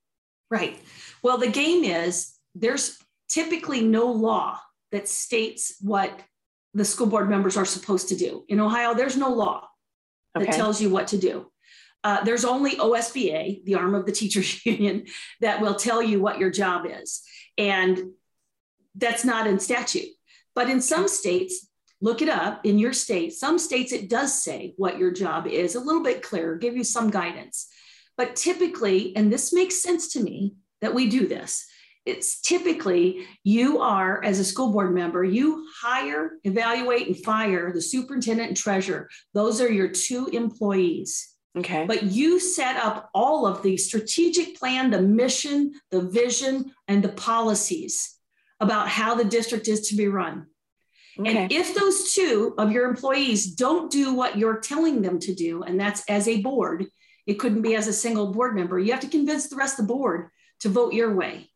Right. 0.50 0.80
Well, 1.24 1.38
the 1.38 1.50
game 1.50 1.84
is 1.84 2.34
there's 2.54 2.98
typically 3.30 3.82
no 3.82 4.12
law 4.12 4.60
that 4.92 5.08
states 5.08 5.75
what 5.82 6.20
the 6.74 6.86
school 6.86 7.08
board 7.08 7.30
members 7.30 7.58
are 7.58 7.66
supposed 7.66 8.10
to 8.10 8.16
do. 8.16 8.46
In 8.48 8.60
Ohio, 8.60 8.94
there's 8.94 9.18
no 9.18 9.30
law 9.30 9.68
that 10.36 10.52
tells 10.52 10.82
you 10.82 10.90
what 10.90 11.08
to 11.08 11.18
do. 11.18 11.52
Uh, 12.04 12.24
there's 12.24 12.46
only 12.46 12.75
OSBA, 12.75 13.66
the 13.66 13.75
arm 13.75 13.96
of 13.96 14.06
the 14.06 14.12
teachers 14.12 14.64
union, 14.66 15.06
that 15.42 15.62
will 15.62 15.75
tell 15.75 16.02
you 16.02 16.20
what 16.20 16.38
your 16.38 16.52
job 16.52 16.86
is. 16.88 17.24
And 17.58 18.12
that's 18.94 19.25
not 19.25 19.48
in 19.48 19.60
statute. 19.60 20.10
But 20.54 20.70
in 20.70 20.82
some 20.82 21.08
states, 21.08 21.68
look 22.02 22.22
it 22.22 22.30
up 22.30 22.66
in 22.66 22.78
your 22.78 22.94
state, 22.94 23.34
some 23.34 23.58
states 23.58 23.92
it 23.92 24.10
does 24.10 24.42
say 24.42 24.74
what 24.78 25.00
your 25.00 25.12
job 25.12 25.48
is 25.48 25.75
a 25.75 25.80
little 25.80 26.04
bit 26.04 26.22
clearer, 26.22 26.56
give 26.56 26.78
you 26.78 26.84
some 26.84 27.10
guidance. 27.10 27.68
But 28.17 28.36
typically, 28.36 29.15
and 29.15 29.31
this 29.31 29.51
makes 29.53 29.81
sense 29.81 30.13
to 30.13 30.24
me 30.24 30.55
that 30.81 30.93
we 30.93 31.10
do 31.10 31.27
this, 31.27 31.65
it's 32.05 32.39
typically 32.41 33.25
you 33.43 33.81
are, 33.81 34.24
as 34.24 34.39
a 34.39 34.45
school 34.45 34.72
board 34.72 34.93
member, 34.93 35.24
you 35.24 35.67
hire, 35.81 36.34
evaluate, 36.43 37.07
and 37.07 37.17
fire 37.17 37.74
the 37.74 37.81
superintendent 37.81 38.50
and 38.50 38.57
treasurer. 38.57 39.10
Those 39.34 39.60
are 39.60 39.72
your 39.72 39.89
two 39.89 40.27
employees. 40.27 41.34
Okay. 41.57 41.86
But 41.88 42.03
you 42.03 42.39
set 42.39 42.75
up 42.75 43.10
all 43.13 43.48
of 43.48 43.63
the 43.63 43.77
strategic 43.77 44.60
plan, 44.60 44.91
the 44.91 45.01
mission, 45.01 45.74
the 45.89 46.01
vision, 46.01 46.72
and 46.88 47.03
the 47.03 47.10
policies 47.10 48.15
about 48.60 48.88
how 48.88 49.15
the 49.15 49.25
district 49.25 49.67
is 49.67 49.88
to 49.89 49.95
be 49.95 50.07
run. 50.07 50.48
Okay. 51.17 51.36
And 51.36 51.51
if 51.51 51.74
those 51.74 52.12
two 52.13 52.53
of 52.57 52.72
your 52.72 52.89
employees 52.89 53.55
don't 53.55 53.89
do 53.89 54.13
what 54.13 54.38
you're 54.38 54.60
telling 54.60 55.01
them 55.01 55.17
to 55.19 55.34
do, 55.34 55.63
and 55.63 55.79
that's 55.79 56.03
as 56.10 56.27
a 56.27 56.41
board, 56.41 56.88
it 57.25 57.36
couldn't 57.36 57.62
be 57.62 57.75
as 57.75 57.88
a 57.88 57.94
single 57.94 58.32
board 58.32 58.55
member. 58.55 58.79
You 58.79 58.91
have 58.91 59.01
to 59.01 59.08
convince 59.08 59.48
the 59.48 59.55
rest 59.55 59.79
of 59.79 59.88
the 59.88 59.94
board 59.94 60.29
to 60.62 60.70
vote 60.70 60.94
your 60.94 61.13
way, 61.13 61.50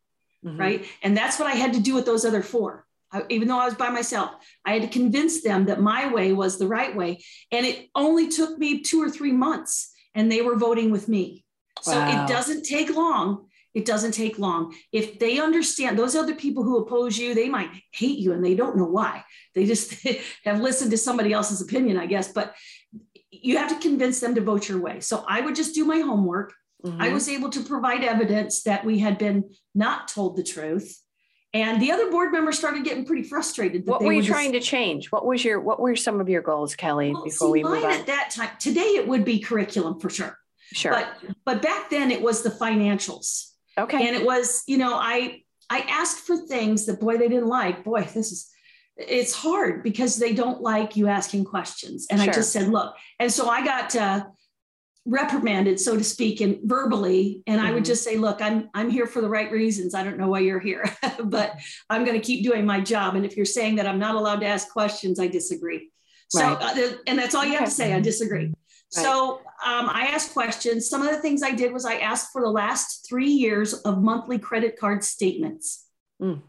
mm-hmm. 0.44 0.58
right? 0.58 0.86
And 1.02 1.16
that's 1.16 1.38
what 1.38 1.48
I 1.48 1.54
had 1.54 1.74
to 1.74 1.80
do 1.80 1.94
with 1.94 2.06
those 2.06 2.24
other 2.24 2.42
four. 2.42 2.86
I, 3.12 3.24
even 3.28 3.48
though 3.48 3.58
I 3.58 3.64
was 3.64 3.74
by 3.74 3.90
myself, 3.90 4.32
I 4.64 4.72
had 4.72 4.82
to 4.82 4.88
convince 4.88 5.42
them 5.42 5.66
that 5.66 5.80
my 5.80 6.12
way 6.12 6.32
was 6.32 6.58
the 6.58 6.68
right 6.68 6.94
way. 6.94 7.22
And 7.50 7.66
it 7.66 7.88
only 7.94 8.28
took 8.28 8.58
me 8.58 8.80
two 8.80 9.02
or 9.02 9.10
three 9.10 9.32
months, 9.32 9.92
and 10.14 10.30
they 10.30 10.42
were 10.42 10.56
voting 10.56 10.90
with 10.90 11.08
me. 11.08 11.44
Wow. 11.86 11.92
So 11.92 12.06
it 12.06 12.28
doesn't 12.28 12.64
take 12.64 12.94
long. 12.94 13.46
It 13.72 13.84
doesn't 13.84 14.12
take 14.12 14.38
long. 14.38 14.74
If 14.90 15.18
they 15.18 15.38
understand 15.38 15.96
those 15.96 16.16
other 16.16 16.34
people 16.34 16.64
who 16.64 16.78
oppose 16.78 17.16
you, 17.16 17.34
they 17.34 17.48
might 17.48 17.70
hate 17.92 18.18
you 18.18 18.32
and 18.32 18.44
they 18.44 18.56
don't 18.56 18.76
know 18.76 18.84
why. 18.84 19.24
They 19.54 19.64
just 19.64 20.04
have 20.44 20.60
listened 20.60 20.90
to 20.90 20.98
somebody 20.98 21.32
else's 21.32 21.62
opinion, 21.62 21.96
I 21.96 22.06
guess. 22.06 22.32
But 22.32 22.54
you 23.42 23.56
have 23.58 23.68
to 23.70 23.78
convince 23.78 24.20
them 24.20 24.34
to 24.34 24.40
vote 24.40 24.68
your 24.68 24.80
way. 24.80 25.00
So 25.00 25.24
I 25.28 25.40
would 25.40 25.54
just 25.54 25.74
do 25.74 25.84
my 25.84 26.00
homework. 26.00 26.54
Mm-hmm. 26.84 27.00
I 27.00 27.10
was 27.10 27.28
able 27.28 27.50
to 27.50 27.60
provide 27.60 28.04
evidence 28.04 28.62
that 28.62 28.84
we 28.84 28.98
had 28.98 29.18
been 29.18 29.50
not 29.74 30.08
told 30.08 30.36
the 30.36 30.42
truth. 30.42 30.98
And 31.52 31.82
the 31.82 31.90
other 31.90 32.10
board 32.10 32.30
members 32.32 32.58
started 32.58 32.84
getting 32.84 33.04
pretty 33.04 33.24
frustrated. 33.24 33.84
what 33.86 34.02
were 34.02 34.12
you 34.12 34.22
trying 34.22 34.52
just, 34.52 34.66
to 34.66 34.70
change? 34.70 35.10
What 35.10 35.26
was 35.26 35.44
your 35.44 35.60
what 35.60 35.80
were 35.80 35.96
some 35.96 36.20
of 36.20 36.28
your 36.28 36.42
goals, 36.42 36.76
Kelly, 36.76 37.12
well, 37.12 37.24
before 37.24 37.48
see, 37.48 37.52
we 37.52 37.64
move 37.64 37.84
on? 37.84 37.90
At 37.90 38.06
that 38.06 38.30
time, 38.30 38.50
today 38.60 38.80
it 38.80 39.08
would 39.08 39.24
be 39.24 39.40
curriculum 39.40 39.98
for 39.98 40.10
sure. 40.10 40.38
Sure. 40.72 40.92
But 40.92 41.08
but 41.44 41.60
back 41.60 41.90
then 41.90 42.12
it 42.12 42.22
was 42.22 42.42
the 42.42 42.50
financials. 42.50 43.50
Okay. 43.76 44.06
And 44.06 44.16
it 44.16 44.24
was, 44.24 44.62
you 44.68 44.78
know, 44.78 44.94
I 44.94 45.42
I 45.68 45.80
asked 45.80 46.18
for 46.18 46.36
things 46.36 46.86
that 46.86 47.00
boy 47.00 47.16
they 47.16 47.28
didn't 47.28 47.48
like. 47.48 47.82
Boy, 47.82 48.02
this 48.02 48.30
is 48.30 48.48
it's 49.08 49.34
hard 49.34 49.82
because 49.82 50.16
they 50.16 50.34
don't 50.34 50.60
like 50.60 50.96
you 50.96 51.08
asking 51.08 51.44
questions. 51.44 52.06
And 52.10 52.20
sure. 52.20 52.30
I 52.30 52.34
just 52.34 52.52
said, 52.52 52.68
look. 52.68 52.94
And 53.18 53.32
so 53.32 53.48
I 53.48 53.64
got 53.64 53.96
uh, 53.96 54.24
reprimanded, 55.06 55.80
so 55.80 55.96
to 55.96 56.04
speak, 56.04 56.40
and 56.40 56.58
verbally. 56.64 57.42
And 57.46 57.58
mm-hmm. 57.58 57.66
I 57.66 57.70
would 57.72 57.82
mm-hmm. 57.82 57.86
just 57.86 58.04
say, 58.04 58.16
look, 58.16 58.42
I'm 58.42 58.68
I'm 58.74 58.90
here 58.90 59.06
for 59.06 59.20
the 59.20 59.28
right 59.28 59.50
reasons. 59.50 59.94
I 59.94 60.02
don't 60.02 60.18
know 60.18 60.28
why 60.28 60.40
you're 60.40 60.60
here, 60.60 60.84
but 61.24 61.58
I'm 61.88 62.04
going 62.04 62.18
to 62.18 62.24
keep 62.24 62.44
doing 62.44 62.66
my 62.66 62.80
job. 62.80 63.14
And 63.14 63.24
if 63.24 63.36
you're 63.36 63.46
saying 63.46 63.76
that 63.76 63.86
I'm 63.86 63.98
not 63.98 64.14
allowed 64.14 64.40
to 64.40 64.46
ask 64.46 64.70
questions, 64.70 65.18
I 65.18 65.26
disagree. 65.26 65.90
So, 66.28 66.42
right. 66.42 66.78
uh, 66.78 66.92
and 67.06 67.18
that's 67.18 67.34
all 67.34 67.44
you 67.44 67.54
have 67.54 67.64
to 67.64 67.70
say. 67.70 67.92
I 67.92 68.00
disagree. 68.00 68.46
Right. 68.96 69.04
So 69.04 69.40
um, 69.64 69.88
I 69.88 70.08
asked 70.12 70.32
questions. 70.32 70.88
Some 70.88 71.02
of 71.02 71.10
the 71.10 71.20
things 71.20 71.42
I 71.42 71.52
did 71.52 71.72
was 71.72 71.84
I 71.84 71.94
asked 71.94 72.32
for 72.32 72.42
the 72.42 72.48
last 72.48 73.06
three 73.08 73.30
years 73.30 73.74
of 73.74 74.02
monthly 74.02 74.38
credit 74.38 74.78
card 74.78 75.02
statements. 75.02 75.86
Mm. 76.20 76.42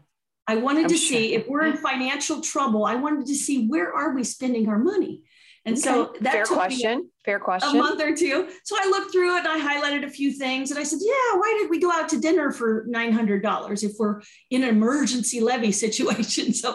I 0.46 0.56
wanted 0.56 0.84
I'm 0.84 0.90
to 0.90 0.96
sure. 0.96 1.18
see 1.18 1.34
if 1.34 1.46
we're 1.46 1.66
in 1.66 1.76
financial 1.76 2.40
trouble. 2.40 2.84
I 2.84 2.96
wanted 2.96 3.26
to 3.26 3.34
see 3.34 3.66
where 3.66 3.92
are 3.92 4.14
we 4.14 4.24
spending 4.24 4.68
our 4.68 4.78
money. 4.78 5.22
And 5.64 5.74
okay. 5.74 5.82
so 5.82 6.12
that 6.22 6.32
fair 6.32 6.44
took 6.44 6.56
question. 6.56 7.08
fair 7.24 7.38
question. 7.38 7.76
A 7.76 7.82
month 7.82 8.02
or 8.02 8.16
two. 8.16 8.48
So 8.64 8.76
I 8.80 8.88
looked 8.88 9.12
through 9.12 9.36
it 9.36 9.46
and 9.46 9.48
I 9.48 9.60
highlighted 9.60 10.04
a 10.04 10.10
few 10.10 10.32
things 10.32 10.72
and 10.72 10.80
I 10.80 10.82
said, 10.82 10.98
yeah, 11.00 11.38
why 11.38 11.56
did 11.60 11.70
we 11.70 11.78
go 11.78 11.92
out 11.92 12.08
to 12.08 12.20
dinner 12.20 12.50
for 12.50 12.84
$900 12.86 13.84
if 13.84 13.92
we're 13.96 14.20
in 14.50 14.64
an 14.64 14.70
emergency 14.70 15.40
levy 15.40 15.70
situation? 15.84 16.52
So 16.52 16.74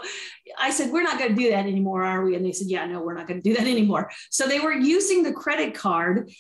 I 0.58 0.70
said, 0.70 0.92
we're 0.92 1.04
not 1.04 1.20
going 1.20 1.36
to 1.36 1.42
do 1.42 1.50
that 1.50 1.66
anymore, 1.66 2.06
are 2.06 2.24
we? 2.24 2.36
And 2.36 2.46
they 2.46 2.54
said, 2.54 2.68
yeah, 2.70 2.86
no, 2.86 3.02
we're 3.02 3.16
not 3.16 3.28
going 3.28 3.42
to 3.42 3.50
do 3.50 3.56
that 3.58 3.68
anymore. 3.68 4.10
So 4.30 4.48
they 4.48 4.62
were 4.62 4.74
using 4.74 5.24
the 5.24 5.34
credit 5.34 5.74
card 5.74 6.32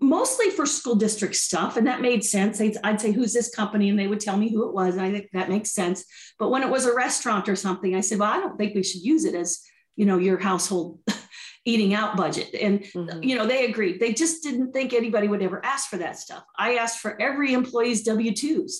mostly 0.00 0.50
for 0.50 0.66
school 0.66 0.94
district 0.94 1.34
stuff. 1.34 1.76
And 1.76 1.86
that 1.86 2.00
made 2.00 2.24
sense. 2.24 2.60
I'd 2.60 3.00
say, 3.00 3.12
who's 3.12 3.32
this 3.32 3.54
company? 3.54 3.88
And 3.88 3.98
they 3.98 4.06
would 4.06 4.20
tell 4.20 4.36
me 4.36 4.50
who 4.50 4.68
it 4.68 4.74
was. 4.74 4.94
And 4.94 5.02
I 5.02 5.10
think 5.10 5.28
that 5.32 5.48
makes 5.48 5.70
sense. 5.70 6.04
But 6.38 6.50
when 6.50 6.62
it 6.62 6.70
was 6.70 6.86
a 6.86 6.94
restaurant 6.94 7.48
or 7.48 7.56
something, 7.56 7.94
I 7.94 8.00
said, 8.00 8.18
well, 8.18 8.30
I 8.30 8.38
don't 8.38 8.56
think 8.56 8.74
we 8.74 8.82
should 8.82 9.02
use 9.02 9.24
it 9.24 9.34
as, 9.34 9.60
you 9.96 10.06
know, 10.06 10.18
your 10.18 10.38
household 10.38 11.00
eating 11.64 11.94
out 11.94 12.16
budget. 12.16 12.54
And, 12.60 12.80
mm-hmm. 12.80 13.22
you 13.22 13.36
know, 13.36 13.46
they 13.46 13.66
agreed. 13.66 14.00
They 14.00 14.12
just 14.12 14.42
didn't 14.42 14.72
think 14.72 14.92
anybody 14.92 15.28
would 15.28 15.42
ever 15.42 15.64
ask 15.64 15.88
for 15.88 15.98
that 15.98 16.18
stuff. 16.18 16.44
I 16.56 16.76
asked 16.76 17.00
for 17.00 17.20
every 17.20 17.52
employee's 17.52 18.02
W 18.04 18.32
2s. 18.32 18.72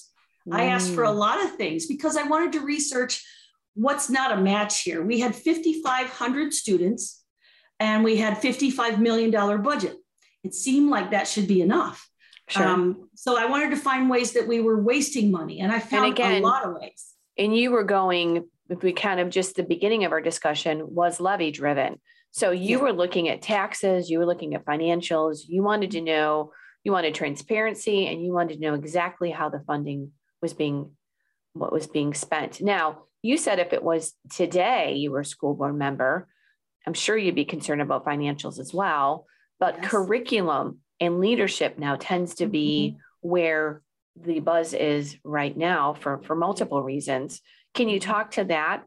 Mm. 0.49 0.55
I 0.57 0.65
asked 0.65 0.95
for 0.95 1.05
a 1.05 1.11
mm. 1.11 1.17
lot 1.17 1.45
of 1.45 1.57
things 1.57 1.87
because 1.87 2.17
I 2.17 2.25
wanted 2.25 2.53
to 2.53 2.61
research 2.61 3.25
what's 3.75 4.11
not 4.11 4.37
a 4.37 4.41
match 4.41 4.83
here. 4.83 5.05
We 5.05 5.21
had 5.21 5.35
5,500 5.35 6.53
students 6.53 7.23
and 7.79 8.03
we 8.03 8.17
had 8.17 8.39
$55 8.39 8.99
million 8.99 9.31
budget 9.63 9.97
it 10.45 10.55
seemed 10.55 10.91
like 10.91 11.11
that 11.11 11.29
should 11.29 11.49
be 11.49 11.61
enough. 11.61 12.09
Sure. 12.49 12.67
Um, 12.67 13.09
so 13.15 13.39
I 13.39 13.47
wanted 13.47 13.71
to 13.71 13.77
find 13.77 14.09
ways 14.09 14.33
that 14.33 14.49
we 14.49 14.61
were 14.61 14.81
wasting 14.83 15.31
money, 15.31 15.61
and 15.61 15.71
I 15.71 15.81
found 15.81 16.07
and 16.07 16.15
again, 16.15 16.43
a 16.43 16.47
lot 16.47 16.65
of 16.65 16.75
ways. 16.81 17.15
And 17.37 17.55
you 17.55 17.71
were 17.71 17.85
going, 17.85 18.49
if 18.71 18.83
we 18.83 18.93
kind 18.93 19.21
of 19.21 19.31
just 19.31 19.57
the 19.57 19.63
beginning 19.63 20.05
of 20.05 20.13
our 20.13 20.21
discussion 20.21 20.95
was 20.95 21.21
levy 21.21 21.51
driven. 21.51 22.01
So 22.31 22.51
you 22.51 22.77
yeah. 22.77 22.83
were 22.83 22.93
looking 22.93 23.29
at 23.29 23.43
taxes, 23.43 24.11
you 24.11 24.19
were 24.19 24.27
looking 24.27 24.55
at 24.55 24.65
financials, 24.65 25.41
you 25.47 25.63
wanted 25.63 25.91
to 25.93 26.01
know, 26.01 26.53
you 26.85 26.93
wanted 26.93 27.15
transparency, 27.15 28.07
and 28.07 28.23
you 28.23 28.33
wanted 28.33 28.55
to 28.55 28.61
know 28.61 28.75
exactly 28.75 29.31
how 29.31 29.49
the 29.49 29.61
funding 29.61 30.13
was 30.41 30.53
being, 30.53 30.93
what 31.53 31.73
was 31.73 31.87
being 31.87 32.15
spent. 32.15 32.61
Now, 32.61 33.05
you 33.23 33.37
said 33.37 33.59
if 33.59 33.73
it 33.73 33.83
was 33.83 34.15
today 34.31 34.95
you 34.95 35.11
were 35.11 35.21
a 35.21 35.25
school 35.25 35.55
board 35.55 35.77
member, 35.77 36.29
I'm 36.87 36.95
sure 36.95 37.17
you'd 37.17 37.35
be 37.35 37.45
concerned 37.45 37.83
about 37.83 38.05
financials 38.05 38.59
as 38.59 38.73
well. 38.73 39.27
But 39.61 39.79
yes. 39.81 39.91
curriculum 39.91 40.79
and 41.01 41.21
leadership 41.21 41.79
now 41.79 41.97
tends 41.97 42.37
to 42.37 42.47
be 42.47 42.95
mm-hmm. 42.95 43.29
where 43.29 43.83
the 44.17 44.41
buzz 44.41 44.75
is 44.75 45.17
right 45.25 45.57
now 45.57 45.95
for, 45.95 46.23
for 46.23 46.35
multiple 46.35 46.83
reasons. 46.83 47.41
Can 47.75 47.89
you 47.89 48.01
talk 48.01 48.33
to 48.33 48.45
that? 48.45 48.85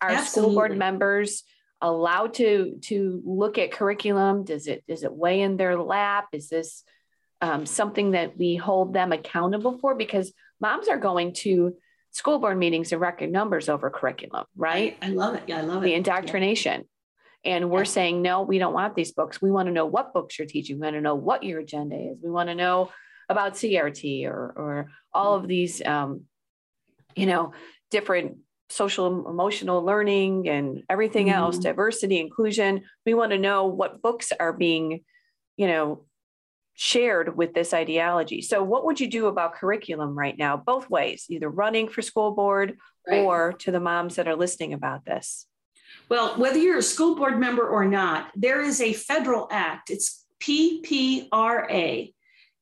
Are 0.00 0.10
Absolutely. 0.10 0.26
school 0.26 0.54
board 0.54 0.76
members 0.76 1.44
allowed 1.80 2.34
to 2.34 2.78
to 2.82 3.22
look 3.24 3.58
at 3.58 3.72
curriculum? 3.72 4.44
Does 4.44 4.66
it 4.66 4.84
does 4.88 5.04
it 5.04 5.12
weigh 5.12 5.40
in 5.40 5.56
their 5.56 5.80
lap? 5.80 6.28
Is 6.32 6.48
this 6.48 6.82
um, 7.40 7.66
something 7.66 8.12
that 8.12 8.36
we 8.36 8.56
hold 8.56 8.92
them 8.92 9.12
accountable 9.12 9.78
for? 9.78 9.94
Because 9.94 10.32
moms 10.60 10.88
are 10.88 10.98
going 10.98 11.34
to 11.34 11.76
school 12.10 12.38
board 12.38 12.58
meetings 12.58 12.92
in 12.92 12.98
record 12.98 13.30
numbers 13.30 13.68
over 13.68 13.90
curriculum, 13.90 14.44
right? 14.56 14.96
I, 15.00 15.06
I 15.06 15.10
love 15.10 15.34
it. 15.34 15.44
Yeah, 15.46 15.58
I 15.58 15.62
love 15.62 15.82
it. 15.82 15.86
The 15.86 15.94
indoctrination. 15.94 16.84
And 17.44 17.70
we're 17.70 17.84
saying, 17.84 18.22
no, 18.22 18.42
we 18.42 18.58
don't 18.58 18.72
want 18.72 18.94
these 18.94 19.12
books. 19.12 19.42
We 19.42 19.50
want 19.50 19.66
to 19.66 19.72
know 19.72 19.86
what 19.86 20.12
books 20.12 20.38
you're 20.38 20.46
teaching. 20.46 20.76
We 20.76 20.82
want 20.82 20.96
to 20.96 21.00
know 21.00 21.16
what 21.16 21.42
your 21.42 21.60
agenda 21.60 21.96
is. 21.96 22.18
We 22.22 22.30
want 22.30 22.48
to 22.48 22.54
know 22.54 22.90
about 23.28 23.54
CRT 23.54 24.26
or, 24.26 24.52
or 24.56 24.90
all 25.12 25.34
of 25.34 25.48
these, 25.48 25.84
um, 25.84 26.22
you 27.16 27.26
know, 27.26 27.52
different 27.90 28.38
social 28.68 29.28
emotional 29.28 29.84
learning 29.84 30.48
and 30.48 30.82
everything 30.88 31.26
mm-hmm. 31.26 31.36
else, 31.36 31.58
diversity, 31.58 32.20
inclusion. 32.20 32.84
We 33.04 33.14
want 33.14 33.32
to 33.32 33.38
know 33.38 33.66
what 33.66 34.02
books 34.02 34.32
are 34.38 34.52
being, 34.52 35.04
you 35.56 35.66
know, 35.66 36.04
shared 36.74 37.36
with 37.36 37.54
this 37.54 37.74
ideology. 37.74 38.40
So, 38.40 38.62
what 38.62 38.84
would 38.86 39.00
you 39.00 39.08
do 39.08 39.26
about 39.26 39.54
curriculum 39.54 40.16
right 40.16 40.36
now, 40.36 40.56
both 40.56 40.88
ways, 40.88 41.26
either 41.28 41.48
running 41.48 41.88
for 41.88 42.02
school 42.02 42.32
board 42.32 42.78
right. 43.06 43.18
or 43.18 43.52
to 43.60 43.70
the 43.70 43.80
moms 43.80 44.16
that 44.16 44.28
are 44.28 44.36
listening 44.36 44.72
about 44.72 45.04
this? 45.04 45.46
Well, 46.08 46.38
whether 46.38 46.58
you're 46.58 46.78
a 46.78 46.82
school 46.82 47.16
board 47.16 47.38
member 47.38 47.66
or 47.66 47.84
not, 47.84 48.30
there 48.34 48.60
is 48.60 48.80
a 48.80 48.92
federal 48.92 49.48
act. 49.50 49.90
It's 49.90 50.24
PPRA, 50.40 52.12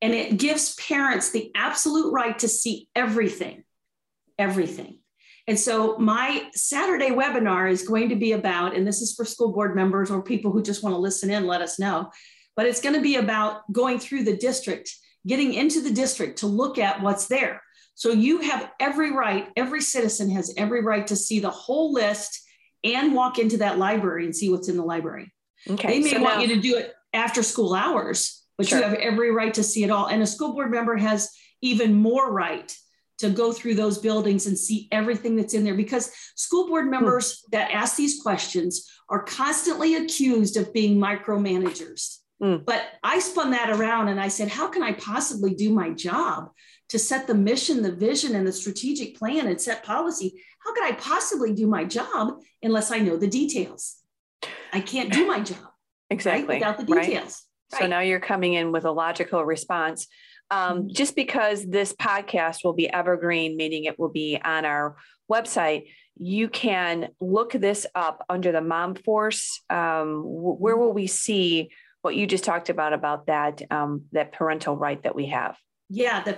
and 0.03 0.15
it 0.15 0.37
gives 0.37 0.75
parents 0.77 1.31
the 1.31 1.51
absolute 1.55 2.13
right 2.13 2.39
to 2.39 2.49
see 2.49 2.89
everything, 2.95 3.65
everything. 4.39 4.99
And 5.47 5.59
so 5.59 5.97
my 5.99 6.49
Saturday 6.55 7.11
webinar 7.11 7.71
is 7.71 7.89
going 7.89 8.11
to 8.11 8.17
be 8.17 8.33
about, 8.33 8.77
and 8.77 8.87
this 8.87 9.01
is 9.01 9.15
for 9.15 9.25
school 9.25 9.53
board 9.53 9.75
members 9.75 10.11
or 10.11 10.23
people 10.23 10.53
who 10.53 10.63
just 10.63 10.83
want 10.83 10.95
to 10.95 11.01
listen 11.01 11.31
in, 11.31 11.47
let 11.47 11.63
us 11.63 11.79
know, 11.79 12.11
but 12.55 12.67
it's 12.67 12.81
going 12.81 12.95
to 12.95 13.01
be 13.01 13.17
about 13.17 13.63
going 13.73 13.99
through 13.99 14.25
the 14.25 14.37
district, 14.37 14.95
getting 15.27 15.55
into 15.55 15.81
the 15.81 15.93
district 15.93 16.39
to 16.39 16.47
look 16.47 16.79
at 16.79 17.03
what's 17.03 17.27
there. 17.27 17.63
So 17.95 18.11
you 18.13 18.41
have 18.43 18.71
every 18.79 19.13
right, 19.13 19.49
every 19.57 19.81
citizen 19.81 20.31
has 20.31 20.55
every 20.57 20.83
right 20.83 21.07
to 21.09 21.17
see 21.17 21.41
the 21.41 21.51
whole 21.51 21.93
list 21.93 22.49
and 22.85 23.15
walk 23.15 23.39
into 23.39 23.59
that 23.59 23.79
library 23.79 24.25
and 24.25 24.35
see 24.35 24.51
what's 24.51 24.69
in 24.69 24.77
the 24.77 24.85
library. 24.85 25.33
Okay. 25.69 25.89
They 25.89 26.01
may 26.01 26.11
so 26.15 26.23
want 26.23 26.37
now, 26.37 26.43
you 26.43 26.55
to 26.55 26.61
do 26.61 26.77
it 26.77 26.95
after 27.13 27.43
school 27.43 27.75
hours, 27.75 28.43
but 28.57 28.67
sure. 28.67 28.79
you 28.79 28.85
have 28.85 28.95
every 28.95 29.31
right 29.31 29.53
to 29.55 29.63
see 29.63 29.85
it 29.85 29.91
all. 29.91 30.07
And 30.07 30.23
a 30.23 30.27
school 30.27 30.53
board 30.53 30.71
member 30.71 30.97
has 30.97 31.31
even 31.61 31.95
more 31.95 32.33
right 32.33 32.75
to 33.19 33.29
go 33.29 33.53
through 33.53 33.75
those 33.75 33.99
buildings 33.99 34.47
and 34.47 34.57
see 34.57 34.89
everything 34.91 35.37
that's 35.37 35.53
in 35.53 35.63
there 35.63 35.75
because 35.75 36.11
school 36.37 36.67
board 36.67 36.85
hmm. 36.85 36.91
members 36.91 37.45
that 37.53 37.71
ask 37.71 37.97
these 37.97 38.23
questions 38.23 38.91
are 39.11 39.23
constantly 39.23 39.97
accused 39.97 40.57
of 40.57 40.73
being 40.73 40.99
micromanagers. 40.99 42.19
Hmm. 42.41 42.57
But 42.65 42.83
I 43.03 43.19
spun 43.19 43.51
that 43.51 43.71
around 43.71 44.09
and 44.09 44.19
I 44.19 44.29
said, 44.29 44.49
how 44.49 44.69
can 44.69 44.83
I 44.83 44.93
possibly 44.93 45.55
do 45.55 45.71
my 45.71 45.91
job 45.91 46.51
to 46.89 46.99
set 46.99 47.27
the 47.27 47.35
mission, 47.35 47.83
the 47.83 47.93
vision, 47.93 48.35
and 48.35 48.47
the 48.47 48.53
strategic 48.53 49.17
plan 49.17 49.47
and 49.47 49.61
set 49.61 49.85
policy 49.85 50.43
how 50.65 50.75
could 50.75 50.85
I 50.85 50.93
possibly 50.93 51.55
do 51.55 51.67
my 51.67 51.85
job 51.85 52.41
unless 52.63 52.91
I 52.91 52.99
know 52.99 53.17
the 53.17 53.27
details? 53.27 53.97
I 54.73 54.81
can't 54.81 55.13
do 55.13 55.27
my 55.27 55.41
job. 55.41 55.59
Exactly. 56.11 56.55
Right, 56.55 56.61
without 56.61 56.79
the 56.79 56.85
details. 56.85 57.47
Right? 57.73 57.81
So 57.83 57.87
now 57.87 58.01
you're 58.01 58.21
coming 58.21 58.55
in 58.55 58.73
with 58.73 58.85
a 58.85 58.91
logical 58.91 59.45
response. 59.45 60.07
Um, 60.51 60.79
mm-hmm. 60.79 60.89
Just 60.89 61.15
because 61.15 61.65
this 61.65 61.93
podcast 61.93 62.65
will 62.65 62.73
be 62.73 62.91
evergreen, 62.91 63.57
meaning 63.57 63.85
it 63.85 63.99
will 63.99 64.09
be 64.09 64.39
on 64.45 64.65
our 64.65 64.97
website, 65.31 65.87
you 66.17 66.49
can 66.49 67.09
look 67.21 67.53
this 67.53 67.87
up 67.95 68.25
under 68.29 68.53
the 68.53 68.61
Mom 68.61 68.95
Force. 68.95 69.63
Um, 69.71 70.23
where 70.25 70.77
will 70.77 70.93
we 70.93 71.07
see 71.07 71.71
what 72.03 72.17
you 72.17 72.27
just 72.27 72.45
talked 72.45 72.69
about 72.69 72.93
about 72.93 73.27
that 73.27 73.63
um, 73.71 74.05
that 74.13 74.33
parental 74.33 74.77
right 74.77 75.03
that 75.05 75.15
we 75.15 75.27
have? 75.27 75.57
Yeah, 75.91 76.23
the 76.23 76.35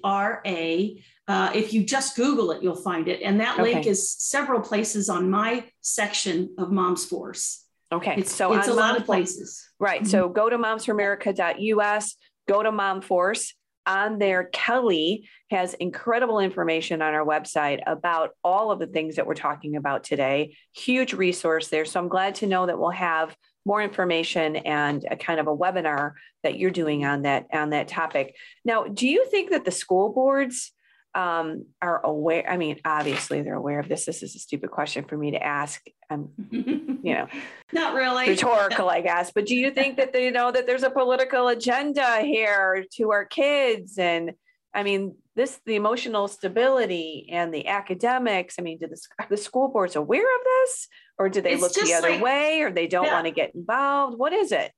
PPRA. 0.00 1.02
Uh, 1.28 1.50
if 1.54 1.72
you 1.74 1.84
just 1.84 2.16
Google 2.16 2.52
it, 2.52 2.62
you'll 2.62 2.74
find 2.74 3.08
it, 3.08 3.20
and 3.22 3.40
that 3.40 3.54
okay. 3.54 3.74
link 3.74 3.86
is 3.86 4.10
several 4.12 4.60
places 4.60 5.08
on 5.08 5.28
my 5.30 5.64
section 5.80 6.54
of 6.56 6.72
Moms 6.72 7.04
Force. 7.04 7.64
Okay, 7.92 8.14
it's, 8.18 8.34
so 8.34 8.54
it's 8.54 8.68
a 8.68 8.74
lot 8.74 8.96
of 8.96 9.04
places. 9.04 9.68
Right. 9.78 10.00
Mm-hmm. 10.00 10.10
So 10.10 10.28
go 10.28 10.48
to 10.48 10.56
momsforamerica.us, 10.56 12.16
go 12.48 12.62
to 12.62 12.72
Mom 12.72 13.02
Force. 13.02 13.54
On 13.86 14.18
there, 14.18 14.44
Kelly 14.52 15.28
has 15.48 15.74
incredible 15.74 16.40
information 16.40 17.02
on 17.02 17.14
our 17.14 17.24
website 17.24 17.80
about 17.86 18.30
all 18.42 18.72
of 18.72 18.80
the 18.80 18.88
things 18.88 19.14
that 19.14 19.28
we're 19.28 19.34
talking 19.34 19.76
about 19.76 20.02
today. 20.02 20.56
Huge 20.72 21.12
resource 21.12 21.68
there. 21.68 21.84
So 21.84 22.00
I'm 22.00 22.08
glad 22.08 22.34
to 22.36 22.48
know 22.48 22.66
that 22.66 22.80
we'll 22.80 22.90
have 22.90 23.36
more 23.66 23.82
information 23.82 24.56
and 24.56 25.04
a 25.10 25.16
kind 25.16 25.40
of 25.40 25.48
a 25.48 25.56
webinar 25.56 26.12
that 26.42 26.58
you're 26.58 26.70
doing 26.70 27.04
on 27.04 27.22
that 27.22 27.46
on 27.52 27.70
that 27.70 27.88
topic. 27.88 28.36
Now, 28.64 28.84
do 28.84 29.06
you 29.06 29.26
think 29.26 29.50
that 29.50 29.64
the 29.64 29.70
school 29.70 30.12
boards 30.12 30.72
um, 31.16 31.64
are 31.80 32.04
aware. 32.04 32.44
I 32.48 32.58
mean, 32.58 32.78
obviously 32.84 33.40
they're 33.40 33.54
aware 33.54 33.80
of 33.80 33.88
this. 33.88 34.04
This 34.04 34.22
is 34.22 34.36
a 34.36 34.38
stupid 34.38 34.70
question 34.70 35.04
for 35.04 35.16
me 35.16 35.30
to 35.30 35.42
ask. 35.42 35.82
I'm, 36.10 36.28
you 36.50 37.14
know, 37.14 37.26
not 37.72 37.94
really 37.94 38.28
rhetorical, 38.28 38.90
I 38.90 39.00
guess. 39.00 39.32
But 39.34 39.46
do 39.46 39.54
you 39.54 39.70
think 39.70 39.96
that 39.96 40.12
they 40.12 40.30
know 40.30 40.52
that 40.52 40.66
there's 40.66 40.82
a 40.82 40.90
political 40.90 41.48
agenda 41.48 42.20
here 42.20 42.84
to 42.96 43.12
our 43.12 43.24
kids? 43.24 43.96
And 43.96 44.32
I 44.74 44.82
mean, 44.82 45.16
this 45.36 45.60
the 45.66 45.76
emotional 45.76 46.26
stability 46.28 47.28
and 47.30 47.52
the 47.52 47.68
academics. 47.68 48.56
I 48.58 48.62
mean, 48.62 48.78
do 48.78 48.88
the, 48.88 49.00
the 49.28 49.36
school 49.36 49.68
boards 49.68 49.94
aware 49.94 50.22
of 50.22 50.44
this, 50.44 50.88
or 51.18 51.28
do 51.28 51.40
they 51.40 51.52
it's 51.52 51.62
look 51.62 51.74
the 51.74 51.94
other 51.94 52.10
like, 52.10 52.22
way, 52.22 52.62
or 52.62 52.72
they 52.72 52.86
don't 52.86 53.04
yeah. 53.04 53.12
want 53.12 53.26
to 53.26 53.30
get 53.30 53.54
involved? 53.54 54.18
What 54.18 54.32
is 54.32 54.50
it? 54.50 54.72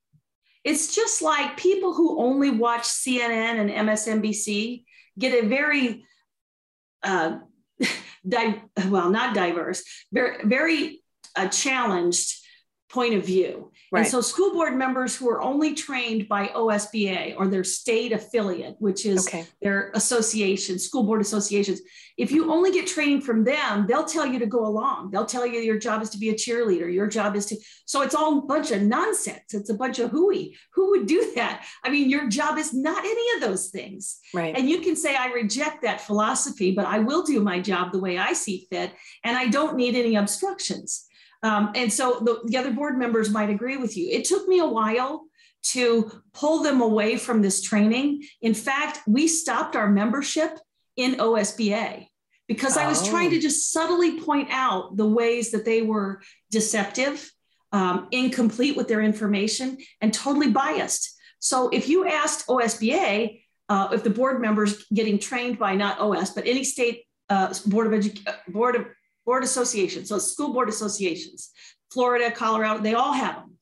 It's 0.65 0.95
just 0.95 1.23
like 1.23 1.57
people 1.57 1.95
who 1.95 2.21
only 2.21 2.51
watch 2.51 2.83
CNN 2.83 3.61
and 3.61 3.71
MSNBC 3.89 4.85
get 5.19 5.45
a 5.45 5.47
very 5.47 6.05
uh, 7.03 7.39
di- 8.29 8.63
well, 8.89 9.11
not 9.11 9.35
diverse, 9.35 9.85
very, 10.13 10.45
very 10.45 11.03
uh, 11.37 11.49
challenged 11.49 12.35
point 12.89 13.15
of 13.15 13.25
view. 13.25 13.71
Right. 13.93 14.01
And 14.01 14.09
so 14.09 14.21
school 14.21 14.53
board 14.53 14.77
members 14.77 15.15
who 15.15 15.29
are 15.31 15.41
only 15.41 15.75
trained 15.75 16.29
by 16.29 16.49
OSBA 16.49 17.35
or 17.37 17.47
their 17.47 17.65
state 17.65 18.13
affiliate, 18.13 18.77
which 18.79 19.05
is 19.05 19.27
okay. 19.27 19.45
their 19.63 19.91
association, 19.95 20.79
school 20.79 21.05
board 21.05 21.21
associations, 21.21 21.81
if 22.17 22.33
you 22.33 22.51
only 22.51 22.73
get 22.73 22.87
training 22.87 23.21
from 23.21 23.45
them, 23.45 23.87
they'll 23.87 24.05
tell 24.05 24.27
you 24.27 24.39
to 24.41 24.47
go 24.47 24.67
along. 24.67 25.11
They'll 25.11 25.25
tell 25.25 25.47
you 25.47 25.61
your 25.61 25.79
job 25.79 26.03
is 26.03 26.11
to 26.11 26.19
be 26.19 26.31
a 26.31 26.35
cheerleader. 26.35 26.93
Your 26.93 27.07
job 27.07 27.37
is 27.37 27.47
to, 27.47 27.57
so 27.85 28.03
it's 28.03 28.15
all 28.15 28.39
a 28.39 28.43
bunch 28.43 28.73
of 28.73 28.83
nonsense. 28.83 29.55
It's 29.55 29.71
a 29.71 29.75
bunch 29.75 29.99
of 30.01 30.11
hooey. 30.11 30.57
Who 30.75 30.91
would 30.91 31.07
do 31.07 31.33
that? 31.37 31.65
I 31.85 31.91
mean, 31.91 32.11
your 32.11 32.29
job 32.29 32.59
is 32.59 32.75
not 32.75 33.05
any 33.05 33.37
of 33.37 33.43
those 33.43 33.69
things. 33.69 34.19
Right. 34.35 34.57
And 34.57 34.69
you 34.69 34.81
can 34.81 34.97
say, 34.97 35.15
I 35.15 35.29
reject 35.29 35.83
that 35.83 36.01
philosophy, 36.01 36.73
but 36.73 36.87
I 36.87 36.99
will 36.99 37.23
do 37.23 37.41
my 37.41 37.61
job 37.61 37.93
the 37.93 38.01
way 38.01 38.19
I 38.19 38.33
see 38.33 38.67
fit. 38.71 38.93
And 39.23 39.37
I 39.37 39.47
don't 39.47 39.77
need 39.77 39.95
any 39.95 40.17
obstructions. 40.17 41.08
Um, 41.43 41.73
and 41.75 41.93
so 41.93 42.21
the, 42.21 42.41
the 42.45 42.57
other 42.57 42.73
board 42.73 42.99
members 42.99 43.31
might 43.31 43.51
agree 43.51 43.77
with 43.77 43.97
you. 43.97 44.09
It 44.11 44.25
took 44.25 44.49
me 44.49 44.59
a 44.59 44.67
while 44.67 45.25
to 45.63 46.11
pull 46.33 46.63
them 46.63 46.81
away 46.81 47.17
from 47.17 47.43
this 47.43 47.61
training. 47.63 48.25
In 48.41 48.55
fact, 48.55 49.01
we 49.07 49.29
stopped 49.29 49.77
our 49.77 49.89
membership 49.89 50.59
in 50.97 51.15
OSBA 51.15 52.09
because 52.47 52.77
oh. 52.77 52.81
I 52.81 52.89
was 52.89 53.07
trying 53.07 53.31
to 53.31 53.37
oh. 53.37 53.41
just 53.41 53.73
subtly 53.73 54.21
point 54.21 54.49
out 54.51 54.97
the 54.97 55.07
ways 55.07 55.51
that 55.53 55.65
they 55.65 55.83
were 55.83 56.23
deceptive, 56.51 57.31
um, 57.73 58.09
incomplete 58.11 58.77
with 58.77 58.89
their 58.89 59.01
information, 59.01 59.79
and 60.01 60.13
totally 60.13 60.51
biased. 60.51 61.15
So 61.39 61.69
if 61.69 61.89
you 61.89 62.07
asked 62.09 62.47
OSBA, 62.49 63.43
uh, 63.69 63.89
if 63.93 64.03
the 64.03 64.11
board 64.11 64.41
members 64.41 64.85
getting 64.93 65.19
trained 65.19 65.59
by 65.59 65.77
not 65.77 66.01
OS, 66.01 66.31
but 66.31 66.47
any 66.47 66.65
state 66.65 67.05
uh, 67.29 67.53
board 67.67 67.87
of 67.87 67.93
education, 67.93 68.33
board 68.49 68.77
of 68.77 68.87
board 69.29 69.45
associations, 69.45 70.09
so 70.09 70.17
school 70.17 70.55
board 70.55 70.71
associations, 70.71 71.51
Florida, 71.93 72.31
Colorado, 72.31 72.83
they 72.83 72.95
all 72.95 73.13
have 73.13 73.35
them. 73.35 73.59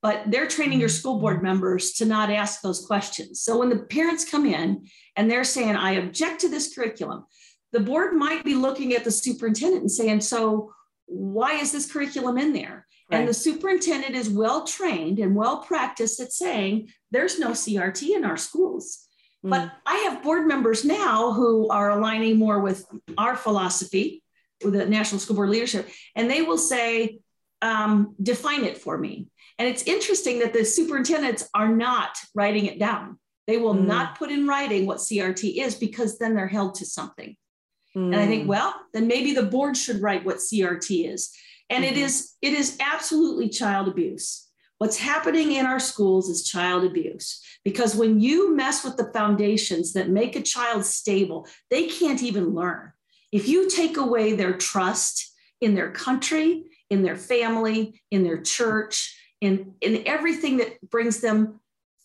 But 0.00 0.30
they're 0.30 0.48
training 0.48 0.80
your 0.80 0.88
school 0.88 1.20
board 1.20 1.42
members 1.42 1.92
to 1.98 2.06
not 2.06 2.30
ask 2.30 2.62
those 2.62 2.86
questions. 2.86 3.42
So 3.42 3.58
when 3.58 3.68
the 3.68 3.80
parents 3.80 4.24
come 4.24 4.46
in 4.46 4.86
and 5.16 5.30
they're 5.30 5.44
saying, 5.44 5.76
I 5.76 5.92
object 5.92 6.40
to 6.40 6.48
this 6.48 6.74
curriculum, 6.74 7.26
the 7.70 7.80
board 7.80 8.14
might 8.14 8.44
be 8.44 8.54
looking 8.54 8.94
at 8.94 9.04
the 9.04 9.10
superintendent 9.10 9.82
and 9.82 9.90
saying, 9.90 10.22
So 10.22 10.72
why 11.04 11.56
is 11.56 11.70
this 11.70 11.92
curriculum 11.92 12.38
in 12.38 12.54
there? 12.54 12.86
Right. 13.10 13.18
And 13.18 13.28
the 13.28 13.34
superintendent 13.34 14.14
is 14.14 14.30
well 14.30 14.64
trained 14.64 15.18
and 15.18 15.36
well 15.36 15.58
practiced 15.58 16.18
at 16.20 16.32
saying, 16.32 16.88
There's 17.10 17.38
no 17.38 17.50
CRT 17.50 18.16
in 18.16 18.24
our 18.24 18.38
schools. 18.38 19.06
Mm. 19.44 19.50
But 19.50 19.70
I 19.84 19.96
have 20.08 20.22
board 20.22 20.46
members 20.46 20.82
now 20.82 21.32
who 21.32 21.68
are 21.68 21.90
aligning 21.90 22.38
more 22.38 22.60
with 22.60 22.86
our 23.18 23.36
philosophy 23.36 24.22
the 24.60 24.86
National 24.86 25.20
School 25.20 25.36
Board 25.36 25.50
leadership, 25.50 25.88
and 26.14 26.30
they 26.30 26.42
will 26.42 26.58
say, 26.58 27.18
um, 27.62 28.14
define 28.22 28.64
it 28.64 28.78
for 28.78 28.96
me. 28.96 29.26
And 29.58 29.68
it's 29.68 29.82
interesting 29.82 30.38
that 30.38 30.52
the 30.52 30.64
superintendents 30.64 31.48
are 31.54 31.68
not 31.68 32.16
writing 32.34 32.66
it 32.66 32.78
down. 32.78 33.18
They 33.46 33.58
will 33.58 33.74
mm. 33.74 33.86
not 33.86 34.18
put 34.18 34.30
in 34.30 34.46
writing 34.46 34.86
what 34.86 34.98
CRT 34.98 35.56
is 35.56 35.74
because 35.74 36.18
then 36.18 36.34
they're 36.34 36.46
held 36.46 36.76
to 36.76 36.86
something. 36.86 37.36
Mm. 37.96 38.06
And 38.06 38.16
I 38.16 38.26
think, 38.26 38.44
mm. 38.44 38.48
well, 38.48 38.74
then 38.94 39.06
maybe 39.06 39.34
the 39.34 39.42
board 39.42 39.76
should 39.76 40.00
write 40.00 40.24
what 40.24 40.36
CRT 40.36 41.12
is. 41.12 41.30
And 41.68 41.84
mm-hmm. 41.84 41.94
it 41.94 41.98
is 41.98 42.34
it 42.42 42.52
is 42.52 42.78
absolutely 42.80 43.48
child 43.48 43.88
abuse. 43.88 44.48
What's 44.78 44.96
happening 44.96 45.52
in 45.52 45.66
our 45.66 45.78
schools 45.78 46.30
is 46.30 46.48
child 46.48 46.84
abuse 46.84 47.42
because 47.64 47.94
when 47.94 48.18
you 48.18 48.56
mess 48.56 48.82
with 48.82 48.96
the 48.96 49.12
foundations 49.12 49.92
that 49.92 50.08
make 50.08 50.36
a 50.36 50.42
child 50.42 50.86
stable, 50.86 51.46
they 51.70 51.86
can't 51.86 52.22
even 52.22 52.54
learn. 52.54 52.92
If 53.32 53.48
you 53.48 53.70
take 53.70 53.96
away 53.96 54.32
their 54.32 54.54
trust 54.54 55.32
in 55.60 55.74
their 55.74 55.90
country, 55.90 56.64
in 56.88 57.02
their 57.02 57.16
family, 57.16 58.00
in 58.10 58.24
their 58.24 58.40
church, 58.40 59.16
in, 59.40 59.74
in 59.80 60.02
everything 60.06 60.58
that 60.58 60.80
brings 60.90 61.20
them 61.20 61.60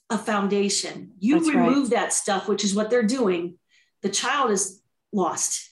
a 0.10 0.18
foundation, 0.18 1.12
you 1.20 1.40
That's 1.40 1.50
remove 1.50 1.92
right. 1.92 2.00
that 2.00 2.14
stuff, 2.14 2.48
which 2.48 2.64
is 2.64 2.76
what 2.76 2.90
they're 2.90 3.04
doing, 3.04 3.58
the 4.04 4.10
child 4.10 4.52
is 4.52 4.82
lost. 5.12 5.72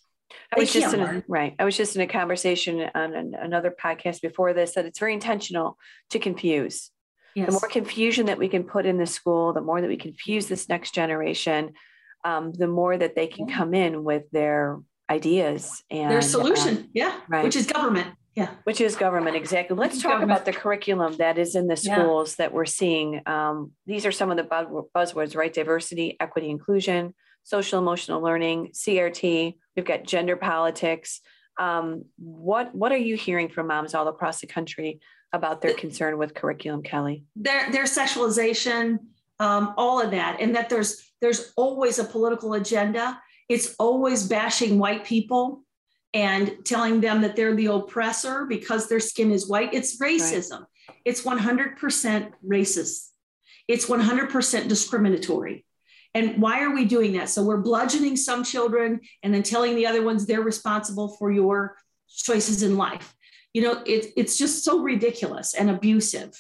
I 0.55 0.59
was 0.59 0.73
just 0.73 0.93
in 0.93 0.99
a, 0.99 1.23
right. 1.27 1.55
I 1.57 1.65
was 1.65 1.75
just 1.75 1.95
in 1.95 2.01
a 2.01 2.07
conversation 2.07 2.81
on 2.93 3.13
an, 3.13 3.35
another 3.39 3.71
podcast 3.71 4.21
before 4.21 4.53
this 4.53 4.73
that 4.73 4.85
it's 4.85 4.99
very 4.99 5.13
intentional 5.13 5.77
to 6.11 6.19
confuse. 6.19 6.91
Yes. 7.35 7.47
The 7.47 7.53
more 7.53 7.69
confusion 7.69 8.27
that 8.27 8.37
we 8.37 8.47
can 8.47 8.63
put 8.63 8.85
in 8.85 8.97
the 8.97 9.07
school, 9.07 9.53
the 9.53 9.61
more 9.61 9.81
that 9.81 9.87
we 9.87 9.97
confuse 9.97 10.47
this 10.47 10.69
next 10.69 10.93
generation, 10.93 11.73
um, 12.23 12.53
the 12.53 12.67
more 12.67 12.95
that 12.95 13.15
they 13.15 13.27
can 13.27 13.47
come 13.47 13.73
in 13.73 14.03
with 14.03 14.29
their 14.31 14.79
ideas 15.09 15.83
and 15.89 16.11
their 16.11 16.21
solution. 16.21 16.77
Uh, 16.77 16.83
yeah. 16.93 17.19
Right. 17.27 17.43
Which 17.43 17.55
is 17.55 17.67
government. 17.67 18.07
Yeah. 18.35 18.49
Which 18.63 18.81
is 18.81 18.95
government. 18.95 19.35
Exactly. 19.35 19.77
Let's 19.77 20.01
talk 20.01 20.13
government. 20.13 20.31
about 20.31 20.45
the 20.45 20.53
curriculum 20.53 21.17
that 21.17 21.37
is 21.37 21.55
in 21.55 21.67
the 21.67 21.77
schools 21.77 22.31
yeah. 22.31 22.45
that 22.45 22.53
we're 22.53 22.65
seeing. 22.65 23.21
Um, 23.27 23.71
these 23.85 24.05
are 24.05 24.11
some 24.11 24.31
of 24.31 24.37
the 24.37 24.43
buzzwords, 24.95 25.35
right? 25.35 25.53
Diversity, 25.53 26.17
equity, 26.19 26.49
inclusion, 26.49 27.13
social 27.43 27.79
emotional 27.79 28.21
learning, 28.21 28.71
CRT. 28.73 29.55
We've 29.75 29.85
got 29.85 30.03
gender 30.03 30.35
politics. 30.35 31.21
Um, 31.59 32.05
what 32.17 32.73
what 32.73 32.91
are 32.91 32.97
you 32.97 33.15
hearing 33.15 33.49
from 33.49 33.67
moms 33.67 33.93
all 33.93 34.07
across 34.07 34.41
the 34.41 34.47
country 34.47 34.99
about 35.31 35.61
their 35.61 35.73
concern 35.73 36.17
with 36.17 36.33
curriculum, 36.33 36.81
Kelly? 36.81 37.25
Their 37.35 37.71
their 37.71 37.83
sexualization, 37.83 38.97
um, 39.39 39.75
all 39.77 40.01
of 40.01 40.09
that, 40.11 40.37
and 40.39 40.55
that 40.55 40.69
there's 40.69 41.11
there's 41.21 41.53
always 41.55 41.99
a 41.99 42.03
political 42.03 42.55
agenda 42.55 43.19
it's 43.53 43.75
always 43.77 44.27
bashing 44.27 44.79
white 44.79 45.05
people 45.05 45.61
and 46.11 46.57
telling 46.65 47.01
them 47.01 47.21
that 47.21 47.35
they're 47.35 47.53
the 47.53 47.67
oppressor 47.67 48.45
because 48.45 48.89
their 48.89 48.99
skin 48.99 49.31
is 49.31 49.47
white. 49.47 49.75
It's 49.75 49.99
racism. 49.99 50.61
Right. 50.89 50.97
It's 51.05 51.21
100% 51.21 52.31
racist. 52.43 53.09
It's 53.67 53.85
100% 53.85 54.67
discriminatory. 54.67 55.65
And 56.15 56.41
why 56.41 56.63
are 56.63 56.73
we 56.73 56.85
doing 56.85 57.13
that? 57.13 57.29
So 57.29 57.43
we're 57.43 57.61
bludgeoning 57.61 58.17
some 58.17 58.43
children 58.43 59.01
and 59.21 59.31
then 59.31 59.43
telling 59.43 59.75
the 59.75 59.85
other 59.85 60.01
ones 60.01 60.25
they're 60.25 60.41
responsible 60.41 61.09
for 61.19 61.31
your 61.31 61.77
choices 62.09 62.63
in 62.63 62.75
life. 62.75 63.13
You 63.53 63.61
know, 63.61 63.83
it, 63.85 64.13
it's 64.17 64.35
just 64.35 64.63
so 64.63 64.79
ridiculous 64.79 65.53
and 65.53 65.69
abusive 65.69 66.33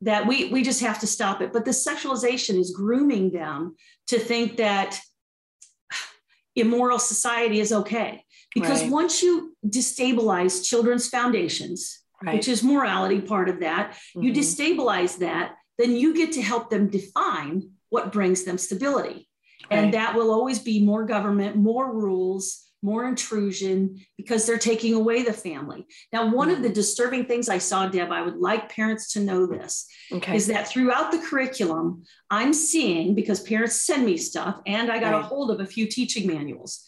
that 0.00 0.26
we, 0.26 0.48
we 0.48 0.62
just 0.62 0.80
have 0.80 0.98
to 1.00 1.06
stop 1.06 1.42
it. 1.42 1.52
But 1.52 1.66
the 1.66 1.72
sexualization 1.72 2.58
is 2.58 2.70
grooming 2.74 3.32
them 3.32 3.76
to 4.06 4.18
think 4.18 4.56
that 4.56 4.98
immoral 6.56 6.98
society 6.98 7.60
is 7.60 7.72
okay. 7.72 8.24
Because 8.54 8.82
right. 8.82 8.90
once 8.90 9.22
you 9.22 9.56
destabilize 9.66 10.64
children's 10.64 11.08
foundations, 11.08 12.00
right. 12.22 12.36
which 12.36 12.48
is 12.48 12.62
morality 12.62 13.20
part 13.20 13.48
of 13.48 13.60
that, 13.60 13.92
mm-hmm. 13.92 14.22
you 14.22 14.32
destabilize 14.32 15.18
that, 15.18 15.56
then 15.78 15.96
you 15.96 16.14
get 16.14 16.32
to 16.32 16.42
help 16.42 16.70
them 16.70 16.88
define 16.88 17.70
what 17.90 18.12
brings 18.12 18.44
them 18.44 18.58
stability. 18.58 19.28
Right. 19.70 19.78
And 19.78 19.94
that 19.94 20.14
will 20.14 20.30
always 20.30 20.58
be 20.60 20.84
more 20.84 21.04
government, 21.04 21.56
more 21.56 21.92
rules, 21.92 22.64
more 22.84 23.06
intrusion 23.06 23.98
because 24.18 24.46
they're 24.46 24.58
taking 24.58 24.92
away 24.92 25.22
the 25.22 25.32
family. 25.32 25.86
Now, 26.12 26.30
one 26.30 26.48
mm-hmm. 26.48 26.58
of 26.58 26.62
the 26.62 26.68
mm. 26.68 26.74
disturbing 26.74 27.24
things 27.24 27.48
I 27.48 27.56
saw, 27.56 27.88
Deb, 27.88 28.12
I 28.12 28.20
would 28.20 28.36
like 28.36 28.68
parents 28.68 29.14
to 29.14 29.20
know 29.20 29.46
this 29.46 29.86
okay. 30.12 30.36
is 30.36 30.48
that 30.48 30.68
throughout 30.68 31.10
the 31.10 31.18
curriculum, 31.18 32.04
I'm 32.30 32.52
seeing 32.52 33.14
because 33.14 33.40
parents 33.40 33.80
send 33.80 34.04
me 34.04 34.18
stuff 34.18 34.60
and 34.66 34.92
I 34.92 35.00
got 35.00 35.12
right. 35.12 35.20
a 35.20 35.22
hold 35.22 35.50
of 35.50 35.60
a 35.60 35.66
few 35.66 35.86
teaching 35.86 36.26
manuals, 36.26 36.84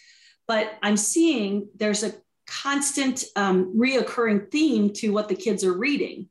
but 0.47 0.75
I'm 0.83 0.99
seeing 0.99 1.69
there's 1.75 2.03
a 2.05 2.13
constant 2.47 3.25
um, 3.35 3.75
reoccurring 3.75 4.51
theme 4.51 4.93
to 4.95 5.11
what 5.11 5.31
the 5.31 5.35
kids 5.35 5.65
are 5.65 5.77
reading. 5.77 6.29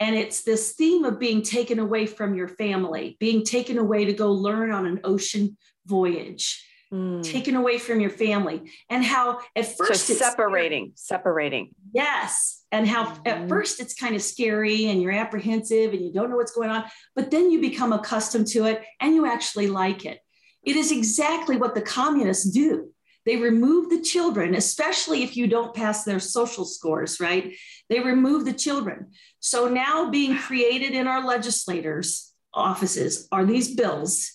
And 0.00 0.16
it's 0.16 0.42
this 0.42 0.72
theme 0.72 1.04
of 1.04 1.20
being 1.20 1.42
taken 1.42 1.78
away 1.78 2.06
from 2.06 2.34
your 2.34 2.48
family, 2.48 3.18
being 3.20 3.44
taken 3.44 3.76
away 3.76 4.06
to 4.06 4.14
go 4.14 4.32
learn 4.32 4.72
on 4.72 4.86
an 4.86 5.00
ocean 5.04 5.58
voyage, 5.84 6.66
mm. 6.92 7.22
taken 7.22 7.56
away 7.56 7.78
from 7.78 8.00
your 8.00 8.10
family. 8.10 8.70
And 8.90 9.04
how 9.04 9.40
at 9.56 9.76
first 9.76 10.06
so 10.06 10.14
separating, 10.14 10.92
separating. 10.94 11.74
Yes. 11.92 12.62
And 12.70 12.86
how 12.86 13.06
mm. 13.06 13.26
at 13.26 13.48
first 13.48 13.80
it's 13.80 13.94
kind 13.94 14.14
of 14.14 14.22
scary 14.22 14.86
and 14.86 15.00
you're 15.00 15.12
apprehensive 15.12 15.92
and 15.92 16.04
you 16.04 16.12
don't 16.12 16.30
know 16.30 16.36
what's 16.36 16.54
going 16.54 16.70
on, 16.70 16.84
but 17.14 17.30
then 17.30 17.50
you 17.50 17.60
become 17.60 17.92
accustomed 17.92 18.48
to 18.48 18.66
it 18.66 18.82
and 19.00 19.14
you 19.14 19.26
actually 19.26 19.68
like 19.68 20.04
it. 20.04 20.18
It 20.62 20.76
is 20.76 20.92
exactly 20.92 21.56
what 21.56 21.74
the 21.74 21.82
communists 21.82 22.50
do. 22.50 22.90
They 23.24 23.36
remove 23.36 23.88
the 23.88 24.00
children, 24.00 24.54
especially 24.54 25.22
if 25.22 25.36
you 25.36 25.46
don't 25.46 25.74
pass 25.74 26.04
their 26.04 26.18
social 26.18 26.64
scores, 26.64 27.20
right? 27.20 27.54
They 27.88 28.00
remove 28.00 28.44
the 28.44 28.52
children. 28.52 29.12
So 29.38 29.68
now 29.68 30.10
being 30.10 30.36
created 30.36 30.92
in 30.92 31.06
our 31.06 31.24
legislators' 31.24 32.32
offices 32.52 33.28
are 33.30 33.44
these 33.44 33.74
bills, 33.76 34.32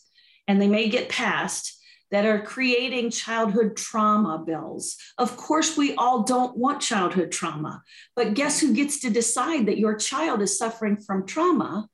and 0.47 0.61
they 0.61 0.67
may 0.67 0.87
get 0.87 1.09
passed 1.09 1.76
that 2.11 2.25
are 2.25 2.41
creating 2.41 3.11
childhood 3.11 3.75
trauma 3.75 4.43
bills. 4.45 4.95
Of 5.17 5.37
course, 5.37 5.75
we 5.75 5.93
all 5.95 6.23
don't 6.23 6.57
want 6.57 6.81
childhood 6.81 7.31
trauma, 7.31 7.83
but 8.15 8.33
guess 8.33 8.59
who 8.59 8.73
gets 8.73 8.99
to 9.01 9.09
decide 9.09 9.65
that 9.65 9.77
your 9.77 9.95
child 9.95 10.41
is 10.41 10.57
suffering 10.57 10.97
from 10.97 11.25
trauma? 11.25 11.89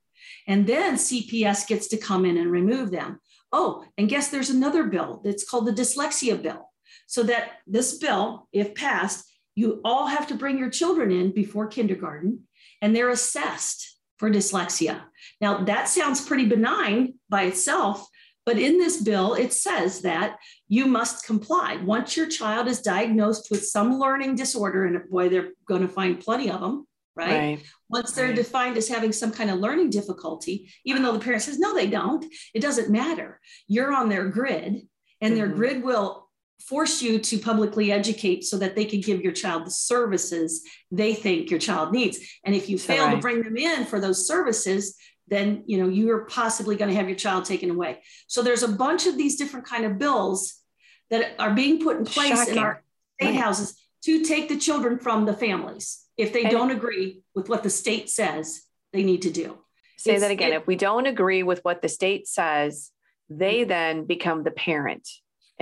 And 0.47 0.67
then 0.67 0.95
CPS 0.95 1.67
gets 1.67 1.87
to 1.89 1.97
come 1.97 2.25
in 2.25 2.37
and 2.37 2.51
remove 2.51 2.91
them. 2.91 3.19
Oh, 3.51 3.85
and 3.97 4.09
guess 4.09 4.29
there's 4.29 4.49
another 4.49 4.83
bill 4.83 5.21
that's 5.23 5.47
called 5.47 5.67
the 5.67 5.71
dyslexia 5.71 6.41
bill 6.41 6.69
so 7.07 7.23
that 7.23 7.59
this 7.67 7.97
bill, 7.97 8.47
if 8.51 8.75
passed, 8.75 9.29
you 9.55 9.81
all 9.85 10.07
have 10.07 10.27
to 10.27 10.35
bring 10.35 10.57
your 10.57 10.69
children 10.69 11.11
in 11.11 11.31
before 11.31 11.67
kindergarten 11.67 12.47
and 12.81 12.95
they're 12.95 13.09
assessed 13.09 13.97
for 14.17 14.29
dyslexia. 14.29 15.01
Now, 15.39 15.63
that 15.65 15.87
sounds 15.87 16.25
pretty 16.25 16.45
benign 16.45 17.15
by 17.29 17.43
itself, 17.43 18.07
but 18.45 18.59
in 18.59 18.77
this 18.77 19.01
bill, 19.01 19.35
it 19.35 19.53
says 19.53 20.01
that 20.01 20.37
you 20.67 20.85
must 20.85 21.25
comply. 21.25 21.77
Once 21.77 22.17
your 22.17 22.27
child 22.27 22.67
is 22.67 22.81
diagnosed 22.81 23.47
with 23.49 23.65
some 23.65 23.99
learning 23.99 24.35
disorder, 24.35 24.85
and 24.85 25.09
boy, 25.09 25.29
they're 25.29 25.51
going 25.67 25.81
to 25.81 25.87
find 25.87 26.19
plenty 26.19 26.49
of 26.49 26.59
them, 26.59 26.85
right? 27.15 27.29
right. 27.29 27.63
Once 27.89 28.11
they're 28.11 28.27
right. 28.27 28.35
defined 28.35 28.77
as 28.77 28.87
having 28.87 29.11
some 29.11 29.31
kind 29.31 29.49
of 29.49 29.59
learning 29.59 29.89
difficulty, 29.89 30.69
even 30.83 31.03
though 31.03 31.13
the 31.13 31.19
parent 31.19 31.41
says, 31.41 31.59
no, 31.59 31.73
they 31.73 31.87
don't, 31.87 32.25
it 32.53 32.59
doesn't 32.59 32.89
matter. 32.89 33.39
You're 33.67 33.93
on 33.93 34.09
their 34.09 34.27
grid, 34.27 34.87
and 35.21 35.33
mm-hmm. 35.33 35.35
their 35.35 35.47
grid 35.47 35.83
will 35.83 36.23
force 36.59 37.01
you 37.01 37.19
to 37.19 37.37
publicly 37.37 37.91
educate 37.91 38.43
so 38.43 38.57
that 38.57 38.75
they 38.75 38.85
can 38.85 39.01
give 39.01 39.21
your 39.21 39.33
child 39.33 39.65
the 39.65 39.71
services 39.71 40.63
they 40.91 41.13
think 41.13 41.49
your 41.49 41.59
child 41.59 41.91
needs 41.91 42.19
and 42.45 42.55
if 42.55 42.69
you 42.69 42.77
fail 42.77 43.07
right. 43.07 43.15
to 43.15 43.21
bring 43.21 43.43
them 43.43 43.57
in 43.57 43.83
for 43.83 43.99
those 43.99 44.25
services 44.25 44.95
then 45.27 45.63
you 45.65 45.77
know 45.77 45.87
you're 45.87 46.25
possibly 46.25 46.75
going 46.75 46.89
to 46.89 46.95
have 46.95 47.07
your 47.07 47.17
child 47.17 47.45
taken 47.45 47.69
away 47.69 48.01
so 48.27 48.41
there's 48.41 48.63
a 48.63 48.67
bunch 48.67 49.05
of 49.07 49.17
these 49.17 49.35
different 49.35 49.65
kind 49.65 49.85
of 49.85 49.97
bills 49.97 50.61
that 51.09 51.35
are 51.39 51.53
being 51.53 51.81
put 51.81 51.97
in 51.97 52.05
place 52.05 52.29
Shocking. 52.29 52.53
in 52.53 52.59
our 52.59 52.83
state 53.19 53.31
right. 53.31 53.39
houses 53.39 53.75
to 54.03 54.23
take 54.23 54.49
the 54.49 54.57
children 54.57 54.99
from 54.99 55.25
the 55.25 55.33
families 55.33 56.03
if 56.17 56.33
they 56.33 56.43
and 56.43 56.51
don't 56.51 56.71
agree 56.71 57.21
with 57.33 57.49
what 57.49 57.63
the 57.63 57.69
state 57.69 58.09
says 58.09 58.63
they 58.91 59.03
need 59.03 59.21
to 59.21 59.29
do 59.29 59.57
say 59.97 60.13
it's, 60.13 60.21
that 60.21 60.31
again 60.31 60.53
it, 60.53 60.57
if 60.57 60.67
we 60.67 60.75
don't 60.75 61.05
agree 61.05 61.43
with 61.43 61.63
what 61.63 61.81
the 61.81 61.89
state 61.89 62.27
says 62.27 62.91
they 63.29 63.59
mm-hmm. 63.61 63.69
then 63.69 64.05
become 64.05 64.43
the 64.43 64.51
parent 64.51 65.07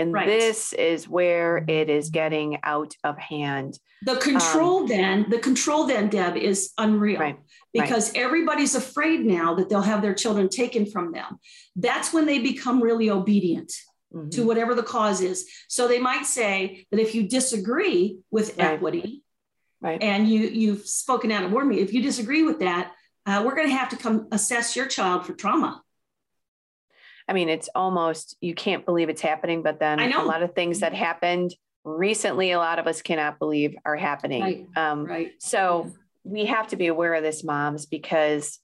and 0.02 0.14
right. 0.14 0.26
this 0.26 0.74
is 0.74 1.08
where 1.08 1.64
it 1.68 1.90
is 1.90 2.10
getting 2.10 2.58
out 2.64 2.96
of 3.04 3.18
hand. 3.18 3.78
The 4.02 4.16
control 4.16 4.80
um, 4.80 4.88
then, 4.88 5.30
the 5.30 5.38
control 5.38 5.86
then, 5.86 6.10
Deb, 6.10 6.36
is 6.36 6.72
unreal 6.78 7.20
right. 7.20 7.40
because 7.72 8.10
right. 8.10 8.24
everybody's 8.24 8.74
afraid 8.74 9.24
now 9.24 9.54
that 9.56 9.70
they'll 9.70 9.82
have 9.82 10.02
their 10.02 10.16
children 10.16 10.50
taken 10.50 10.88
from 10.88 11.12
them. 11.12 11.38
That's 11.76 12.12
when 12.12 12.26
they 12.26 12.40
become 12.40 12.82
really 12.82 13.10
obedient. 13.10 13.72
Mm-hmm. 14.14 14.28
To 14.32 14.44
whatever 14.44 14.76
the 14.76 14.84
cause 14.84 15.22
is. 15.22 15.48
So 15.70 15.88
they 15.88 15.98
might 15.98 16.26
say 16.26 16.86
that 16.92 17.00
if 17.00 17.16
you 17.16 17.30
disagree 17.30 18.18
with 18.30 18.60
equity, 18.60 19.24
right. 19.80 20.04
and 20.04 20.28
you 20.28 20.42
you've 20.50 20.86
spoken 20.86 21.32
out 21.32 21.46
and 21.46 21.54
warned 21.54 21.70
me, 21.70 21.80
if 21.80 21.94
you 21.94 22.02
disagree 22.02 22.44
with 22.44 22.60
that, 22.60 22.92
uh, 23.26 23.42
we're 23.46 23.56
going 23.56 23.70
to 23.70 23.74
have 23.74 23.88
to 23.88 23.96
come 23.96 24.28
assess 24.34 24.76
your 24.76 24.88
child 24.88 25.26
for 25.26 25.32
trauma. 25.32 25.82
I 27.32 27.34
mean, 27.34 27.48
it's 27.48 27.70
almost, 27.74 28.36
you 28.41 28.54
can't 28.54 28.86
believe 28.86 29.08
it's 29.08 29.22
happening, 29.22 29.63
but 29.63 29.80
then 29.80 30.02
a 30.02 30.22
lot 30.26 30.44
of 30.44 30.54
things 30.54 30.82
that 30.82 30.94
happened 30.94 31.56
recently, 31.86 32.52
a 32.52 32.58
lot 32.58 32.78
of 32.78 32.88
us 32.88 33.02
cannot 33.02 33.39
believe 33.39 33.74
are 33.86 33.96
happening. 33.96 34.41
Right. 34.44 34.67
Um, 34.76 35.06
right. 35.06 35.32
So 35.39 35.94
we 36.26 36.48
have 36.48 36.67
to 36.67 36.76
be 36.76 36.88
aware 36.88 37.13
of 37.13 37.24
this, 37.24 37.41
moms, 37.41 37.86
because 37.86 38.60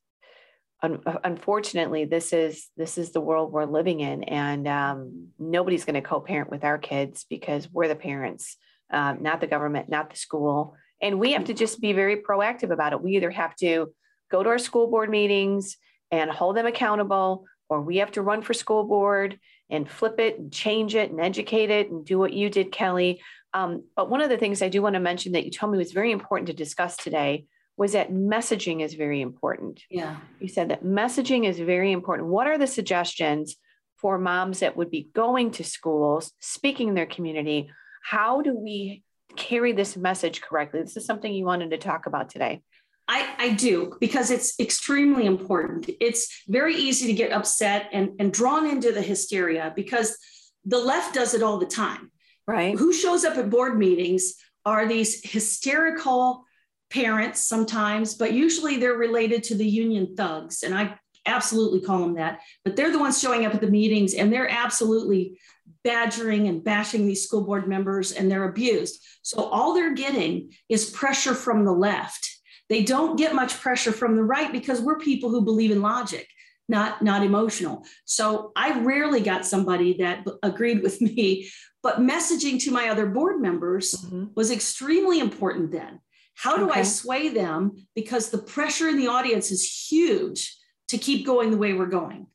un- 0.84 1.02
unfortunately, 1.24 2.04
this 2.04 2.34
is 2.34 2.68
this 2.76 2.98
is 2.98 3.14
the 3.14 3.22
world 3.22 3.54
we're 3.54 3.64
living 3.64 4.02
in, 4.02 4.24
and 4.24 4.68
um, 4.68 5.30
nobody's 5.40 5.86
going 5.86 5.94
to 5.94 6.02
co-parent 6.02 6.52
with 6.52 6.66
our 6.66 6.78
kids 6.78 7.26
because 7.30 7.72
we're 7.72 7.88
the 7.88 7.96
parents, 7.96 8.58
um, 8.92 9.24
not 9.24 9.40
the 9.40 9.48
government, 9.48 9.88
not 9.88 10.10
the 10.10 10.18
school, 10.18 10.76
and 11.02 11.22
we 11.22 11.32
have 11.32 11.46
to 11.46 11.54
just 11.54 11.80
be 11.80 11.94
very 11.94 12.18
proactive 12.18 12.72
about 12.72 12.92
it. 12.92 13.02
We 13.02 13.16
either 13.16 13.32
have 13.32 13.56
to 13.62 13.94
go 14.30 14.44
to 14.44 14.50
our 14.50 14.60
school 14.60 14.92
board 14.92 15.10
meetings 15.10 15.78
and 16.12 16.30
hold 16.30 16.58
them 16.58 16.66
accountable 16.66 17.46
or 17.70 17.82
we 17.82 17.98
have 17.98 18.12
to 18.14 18.22
run 18.22 18.42
for 18.42 18.54
school 18.54 18.84
board 18.84 19.40
and 19.70 19.90
flip 19.90 20.20
it 20.20 20.40
and 20.40 20.52
change 20.52 20.96
it 20.96 21.12
and 21.12 21.20
educate 21.20 21.70
it 21.70 21.90
and 21.90 22.06
do 22.06 22.18
what 22.18 22.34
you 22.34 22.50
did, 22.50 22.72
Kelly. 22.72 23.22
Um, 23.54 23.84
but 23.96 24.10
one 24.10 24.22
of 24.22 24.30
the 24.30 24.38
things 24.38 24.62
I 24.62 24.70
do 24.70 24.82
want 24.82 24.94
to 24.94 25.00
mention 25.00 25.34
that 25.34 25.46
you 25.46 25.52
told 25.52 25.72
me 25.72 25.78
was 25.78 25.92
very 25.92 26.12
important 26.12 26.48
to 26.48 26.54
discuss 26.54 26.96
today 26.96 27.46
was 27.78 27.94
that 27.94 28.12
messaging 28.12 28.82
is 28.82 28.96
very 28.96 29.22
important. 29.22 29.84
Yeah. 29.90 30.18
You 30.40 30.48
said 30.48 30.70
that 30.70 30.84
messaging 30.84 31.48
is 31.48 31.60
very 31.60 31.92
important. 31.92 32.30
What 32.30 32.48
are 32.48 32.58
the 32.58 32.68
suggestions 32.68 33.56
for 33.98 34.18
moms 34.18 34.60
that 34.60 34.76
would 34.76 34.90
be 34.90 35.10
going 35.14 35.52
to 35.52 35.64
schools, 35.64 36.32
speaking 36.40 36.90
in 36.90 36.94
their 36.96 37.06
community? 37.06 37.70
How 38.04 38.42
do 38.42 38.56
we 38.56 39.04
carry 39.36 39.74
this 39.74 39.96
message 39.96 40.42
correctly? 40.42 40.82
This 40.82 40.98
is 40.98 41.06
something 41.06 41.32
you 41.32 41.46
wanted 41.46 41.70
to 41.72 41.78
talk 41.78 42.08
about 42.08 42.30
today. 42.30 42.62
I, 43.08 43.34
I 43.38 43.50
do 43.52 43.96
because 44.00 44.32
it's 44.32 44.60
extremely 44.60 45.26
important. 45.26 45.90
It's 46.02 46.44
very 46.48 46.76
easy 46.76 47.08
to 47.08 47.14
get 47.14 47.32
upset 47.32 47.90
and, 47.94 48.12
and 48.20 48.34
drawn 48.34 48.68
into 48.68 48.92
the 48.92 49.02
hysteria 49.02 49.72
because 49.76 50.18
the 50.66 50.80
left 50.80 51.14
does 51.14 51.34
it 51.34 51.42
all 51.42 51.58
the 51.58 51.66
time. 51.66 52.12
Right. 52.46 52.78
Who 52.78 52.94
shows 52.94 53.26
up 53.26 53.38
at 53.38 53.50
board 53.50 53.78
meetings 53.78 54.36
are 54.66 54.88
these 54.88 55.22
hysterical 55.30 56.46
parents 56.90 57.42
sometimes, 57.42 58.16
but 58.16 58.34
usually 58.34 58.78
they're 58.78 58.94
related 58.94 59.44
to 59.44 59.56
the 59.56 59.68
union 59.68 60.16
thugs. 60.16 60.64
And 60.64 60.74
I 60.74 60.98
absolutely 61.26 61.82
call 61.82 62.00
them 62.00 62.16
that. 62.16 62.40
But 62.64 62.76
they're 62.76 62.92
the 62.92 63.00
ones 63.00 63.20
showing 63.20 63.46
up 63.46 63.54
at 63.54 63.62
the 63.62 63.70
meetings 63.70 64.14
and 64.14 64.32
they're 64.32 64.50
absolutely 64.50 65.40
badgering 65.84 66.48
and 66.48 66.64
bashing 66.64 67.06
these 67.06 67.24
school 67.24 67.42
board 67.42 67.68
members 67.68 68.14
and 68.14 68.32
they're 68.32 68.48
abused. 68.48 69.06
So 69.22 69.44
all 69.44 69.74
they're 69.74 69.94
getting 69.94 70.54
is 70.70 70.90
pressure 70.90 71.34
from 71.34 71.66
the 71.66 71.74
left 71.74 72.37
they 72.70 72.84
don't 72.84 73.18
get 73.18 73.36
much 73.36 73.60
pressure 73.60 73.92
from 73.92 74.16
the 74.16 74.24
right 74.24 74.52
because 74.52 74.82
we're 74.82 75.00
people 75.00 75.30
who 75.30 75.42
believe 75.42 75.72
in 75.72 75.82
logic, 75.82 76.28
not, 76.68 77.02
not 77.02 77.24
emotional. 77.24 77.86
So 78.06 78.52
I 78.56 78.80
rarely 78.80 79.22
got 79.22 79.46
somebody 79.46 79.98
that 79.98 80.26
agreed 80.44 80.84
with 80.84 81.02
me, 81.02 81.50
but 81.82 82.00
messaging 82.00 82.62
to 82.64 82.72
my 82.72 82.90
other 82.90 83.06
board 83.06 83.42
members 83.42 83.94
mm-hmm. 83.94 84.26
was 84.36 84.52
extremely 84.52 85.20
important 85.20 85.72
then. 85.72 86.00
How 86.36 86.58
do 86.58 86.70
okay. 86.70 86.82
I 86.82 86.84
sway 86.84 87.30
them? 87.30 87.88
Because 87.96 88.30
the 88.30 88.38
pressure 88.38 88.90
in 88.90 88.98
the 88.98 89.08
audience 89.08 89.50
is 89.50 89.88
huge 89.90 90.56
to 90.90 90.98
keep 90.98 91.26
going 91.26 91.52
the 91.52 91.58
way 91.58 91.74
we're 91.74 91.88
going 91.88 92.28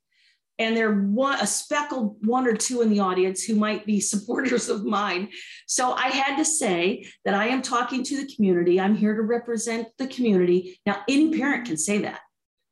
and 0.59 0.77
there 0.77 0.93
one 0.93 1.39
a 1.41 1.47
speckled 1.47 2.17
one 2.27 2.47
or 2.47 2.55
two 2.55 2.83
in 2.83 2.91
the 2.91 3.01
audience 3.01 3.43
who 3.43 3.55
might 3.57 3.87
be 3.87 4.01
supporters 4.13 4.69
of 4.69 4.85
mine. 4.85 5.29
So 5.67 5.93
i 5.93 6.09
had 6.09 6.37
to 6.37 6.45
say 6.45 7.07
that 7.25 7.35
i 7.35 7.47
am 7.47 7.63
talking 7.63 8.05
to 8.05 8.17
the 8.17 8.35
community. 8.35 8.81
I'm 8.81 8.97
here 8.97 9.15
to 9.15 9.23
represent 9.23 9.89
the 9.99 10.07
community. 10.07 10.81
Now 10.87 11.03
any 11.09 11.37
parent 11.37 11.67
can 11.67 11.77
say 11.77 11.99
that 11.99 12.21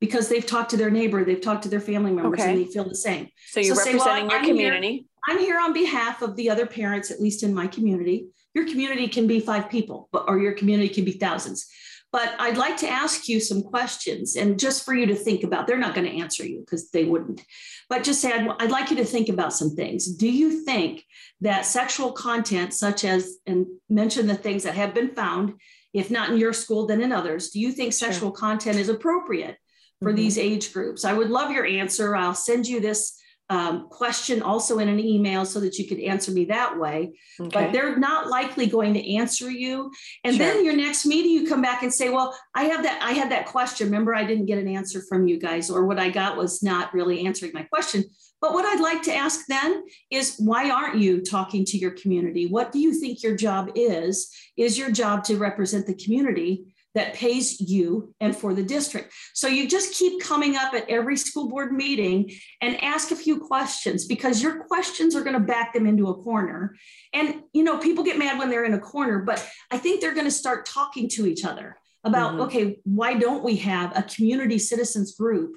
because 0.00 0.28
they've 0.28 0.46
talked 0.46 0.70
to 0.70 0.76
their 0.76 0.90
neighbor 0.90 1.24
they've 1.24 1.40
talked 1.40 1.62
to 1.64 1.68
their 1.68 1.80
family 1.80 2.12
members 2.12 2.40
okay. 2.40 2.50
and 2.50 2.58
they 2.58 2.70
feel 2.70 2.88
the 2.88 2.94
same. 2.94 3.28
So 3.48 3.60
you're 3.60 3.74
so 3.74 3.84
representing 3.84 4.00
say, 4.00 4.06
well, 4.06 4.30
your 4.30 4.40
I'm 4.40 4.46
community. 4.46 4.92
Here, 4.92 5.04
i'm 5.28 5.38
here 5.38 5.60
on 5.60 5.72
behalf 5.72 6.22
of 6.22 6.36
the 6.36 6.50
other 6.50 6.66
parents 6.66 7.10
at 7.10 7.20
least 7.20 7.42
in 7.42 7.54
my 7.54 7.66
community. 7.66 8.28
Your 8.54 8.66
community 8.66 9.06
can 9.06 9.26
be 9.26 9.38
five 9.38 9.70
people 9.70 10.08
or 10.12 10.38
your 10.38 10.52
community 10.52 10.88
can 10.88 11.04
be 11.04 11.12
thousands 11.12 11.68
But 12.12 12.34
I'd 12.38 12.56
like 12.56 12.76
to 12.78 12.88
ask 12.88 13.28
you 13.28 13.38
some 13.38 13.62
questions 13.62 14.34
and 14.34 14.58
just 14.58 14.84
for 14.84 14.94
you 14.94 15.06
to 15.06 15.14
think 15.14 15.44
about. 15.44 15.66
They're 15.66 15.78
not 15.78 15.94
going 15.94 16.10
to 16.10 16.18
answer 16.18 16.44
you 16.44 16.60
because 16.60 16.90
they 16.90 17.04
wouldn't. 17.04 17.40
But 17.88 18.02
just 18.02 18.20
say, 18.20 18.32
I'd, 18.32 18.48
I'd 18.58 18.70
like 18.70 18.90
you 18.90 18.96
to 18.96 19.04
think 19.04 19.28
about 19.28 19.52
some 19.52 19.76
things. 19.76 20.06
Do 20.16 20.28
you 20.28 20.64
think 20.64 21.04
that 21.40 21.66
sexual 21.66 22.12
content, 22.12 22.74
such 22.74 23.04
as, 23.04 23.36
and 23.46 23.66
mention 23.88 24.26
the 24.26 24.34
things 24.34 24.64
that 24.64 24.74
have 24.74 24.92
been 24.92 25.14
found, 25.14 25.54
if 25.92 26.10
not 26.10 26.30
in 26.30 26.38
your 26.38 26.52
school, 26.52 26.86
then 26.86 27.00
in 27.00 27.12
others, 27.12 27.50
do 27.50 27.60
you 27.60 27.70
think 27.70 27.92
sexual 27.92 28.30
sure. 28.30 28.36
content 28.36 28.78
is 28.78 28.88
appropriate 28.88 29.56
for 30.00 30.08
mm-hmm. 30.08 30.16
these 30.16 30.38
age 30.38 30.72
groups? 30.72 31.04
I 31.04 31.12
would 31.12 31.30
love 31.30 31.52
your 31.52 31.66
answer. 31.66 32.16
I'll 32.16 32.34
send 32.34 32.66
you 32.66 32.80
this 32.80 33.19
um, 33.50 33.88
question 33.88 34.42
also 34.42 34.78
in 34.78 34.88
an 34.88 35.00
email 35.00 35.44
so 35.44 35.60
that 35.60 35.76
you 35.76 35.86
could 35.86 35.98
answer 35.98 36.30
me 36.30 36.46
that 36.46 36.78
way. 36.78 37.12
Okay. 37.38 37.50
But 37.52 37.72
they're 37.72 37.98
not 37.98 38.28
likely 38.28 38.66
going 38.66 38.94
to 38.94 39.14
answer 39.16 39.50
you. 39.50 39.90
And 40.24 40.36
sure. 40.36 40.46
then 40.46 40.64
your 40.64 40.76
next 40.76 41.04
meeting, 41.04 41.32
you 41.32 41.48
come 41.48 41.60
back 41.60 41.82
and 41.82 41.92
say, 41.92 42.08
"Well, 42.08 42.34
I 42.54 42.64
have 42.64 42.84
that. 42.84 43.02
I 43.02 43.12
had 43.12 43.30
that 43.32 43.46
question. 43.46 43.88
Remember, 43.88 44.14
I 44.14 44.24
didn't 44.24 44.46
get 44.46 44.58
an 44.58 44.68
answer 44.68 45.02
from 45.08 45.26
you 45.26 45.38
guys, 45.38 45.68
or 45.68 45.84
what 45.84 45.98
I 45.98 46.08
got 46.08 46.36
was 46.36 46.62
not 46.62 46.94
really 46.94 47.26
answering 47.26 47.52
my 47.52 47.64
question." 47.64 48.04
But 48.40 48.54
what 48.54 48.64
I'd 48.64 48.80
like 48.80 49.02
to 49.02 49.14
ask 49.14 49.46
then 49.48 49.84
is, 50.10 50.36
why 50.38 50.70
aren't 50.70 50.96
you 50.98 51.20
talking 51.20 51.64
to 51.66 51.76
your 51.76 51.90
community? 51.90 52.46
What 52.46 52.72
do 52.72 52.78
you 52.78 52.94
think 52.94 53.22
your 53.22 53.36
job 53.36 53.70
is? 53.74 54.34
Is 54.56 54.78
your 54.78 54.90
job 54.90 55.24
to 55.24 55.36
represent 55.36 55.86
the 55.86 55.94
community? 55.94 56.64
That 56.94 57.14
pays 57.14 57.60
you 57.60 58.14
and 58.20 58.36
for 58.36 58.52
the 58.52 58.62
district. 58.62 59.12
So 59.34 59.46
you 59.46 59.68
just 59.68 59.94
keep 59.94 60.20
coming 60.20 60.56
up 60.56 60.74
at 60.74 60.88
every 60.88 61.16
school 61.16 61.48
board 61.48 61.72
meeting 61.72 62.32
and 62.60 62.82
ask 62.82 63.10
a 63.10 63.16
few 63.16 63.38
questions 63.38 64.06
because 64.06 64.42
your 64.42 64.64
questions 64.64 65.14
are 65.14 65.22
going 65.22 65.34
to 65.34 65.40
back 65.40 65.72
them 65.72 65.86
into 65.86 66.08
a 66.08 66.22
corner. 66.22 66.74
And 67.12 67.42
you 67.52 67.62
know, 67.62 67.78
people 67.78 68.04
get 68.04 68.18
mad 68.18 68.38
when 68.38 68.50
they're 68.50 68.64
in 68.64 68.74
a 68.74 68.80
corner, 68.80 69.20
but 69.20 69.46
I 69.70 69.78
think 69.78 70.00
they're 70.00 70.14
going 70.14 70.26
to 70.26 70.32
start 70.32 70.66
talking 70.66 71.08
to 71.10 71.26
each 71.26 71.44
other 71.44 71.76
about 72.02 72.32
mm-hmm. 72.32 72.42
okay, 72.42 72.80
why 72.84 73.14
don't 73.14 73.44
we 73.44 73.56
have 73.56 73.96
a 73.96 74.02
community 74.02 74.58
citizens 74.58 75.14
group 75.14 75.54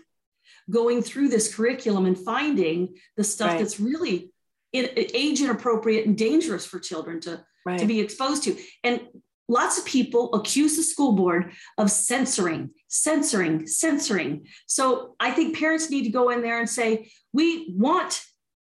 going 0.70 1.02
through 1.02 1.30
this 1.30 1.54
curriculum 1.54 2.06
and 2.06 2.18
finding 2.18 2.96
the 3.18 3.24
stuff 3.24 3.50
right. 3.50 3.60
that's 3.60 3.80
really 3.80 4.32
age 4.74 5.42
inappropriate 5.42 6.06
and 6.06 6.18
dangerous 6.18 6.66
for 6.66 6.80
children 6.80 7.20
to 7.22 7.44
right. 7.66 7.80
to 7.80 7.86
be 7.86 8.00
exposed 8.00 8.44
to. 8.44 8.58
And 8.84 9.02
Lots 9.50 9.78
of 9.78 9.86
people 9.86 10.34
accuse 10.34 10.78
the 10.78 10.84
school 10.84 11.14
board 11.14 11.52
of 11.78 11.92
censoring, 11.92 12.70
censoring, 12.88 13.68
censoring. 13.68 14.48
So 14.68 15.16
I 15.20 15.32
think 15.32 15.58
parents 15.58 15.90
need 15.90 16.04
to 16.04 16.10
go 16.10 16.30
in 16.30 16.42
there 16.42 16.60
and 16.60 16.70
say, 16.70 17.12
we 17.34 17.74
want 17.76 18.24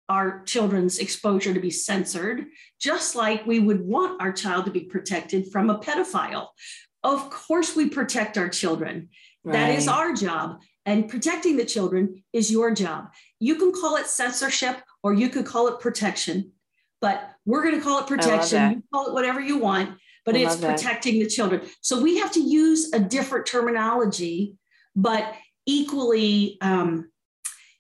our 0.09 0.43
children's 0.45 0.99
exposure 0.99 1.55
to 1.55 1.61
be 1.61 1.71
censored, 1.71 2.47
just 2.79 3.17
like 3.17 3.47
we 3.47 3.59
would 3.59 3.81
want 3.81 4.21
our 4.21 4.33
child 4.33 4.67
to 4.67 4.71
be 4.71 4.83
protected 4.83 5.51
from 5.51 5.71
a 5.71 5.79
pedophile. 5.79 6.49
Of 7.03 7.31
course, 7.31 7.75
we 7.75 7.89
protect 7.89 8.37
our 8.37 8.49
children. 8.49 9.09
Right. 9.45 9.53
That 9.53 9.71
is 9.71 9.89
our 9.89 10.13
job. 10.13 10.61
And 10.85 11.09
protecting 11.09 11.57
the 11.57 11.65
children 11.65 12.23
is 12.33 12.51
your 12.51 12.73
job. 12.73 13.13
You 13.41 13.57
can 13.57 13.73
call 13.73 13.97
it 13.97 14.07
censorship 14.07 14.77
or 15.03 15.13
you 15.13 15.29
could 15.29 15.47
call 15.47 15.69
it 15.69 15.81
protection, 15.81 16.53
but 17.01 17.31
we're 17.45 17.63
going 17.63 17.77
to 17.77 17.81
call 17.81 18.01
it 18.01 18.07
protection. 18.07 18.73
You 18.73 18.83
call 18.93 19.09
it 19.09 19.13
whatever 19.13 19.41
you 19.41 19.59
want 19.59 19.99
but 20.27 20.35
I 20.35 20.41
it's 20.41 20.57
protecting 20.57 21.21
the 21.21 21.27
children. 21.27 21.63
So 21.81 22.03
we 22.03 22.19
have 22.19 22.33
to 22.33 22.41
use 22.41 22.93
a 22.93 22.99
different 22.99 23.47
terminology, 23.47 24.57
but 24.95 25.35
equally 25.65 26.59
um, 26.61 27.11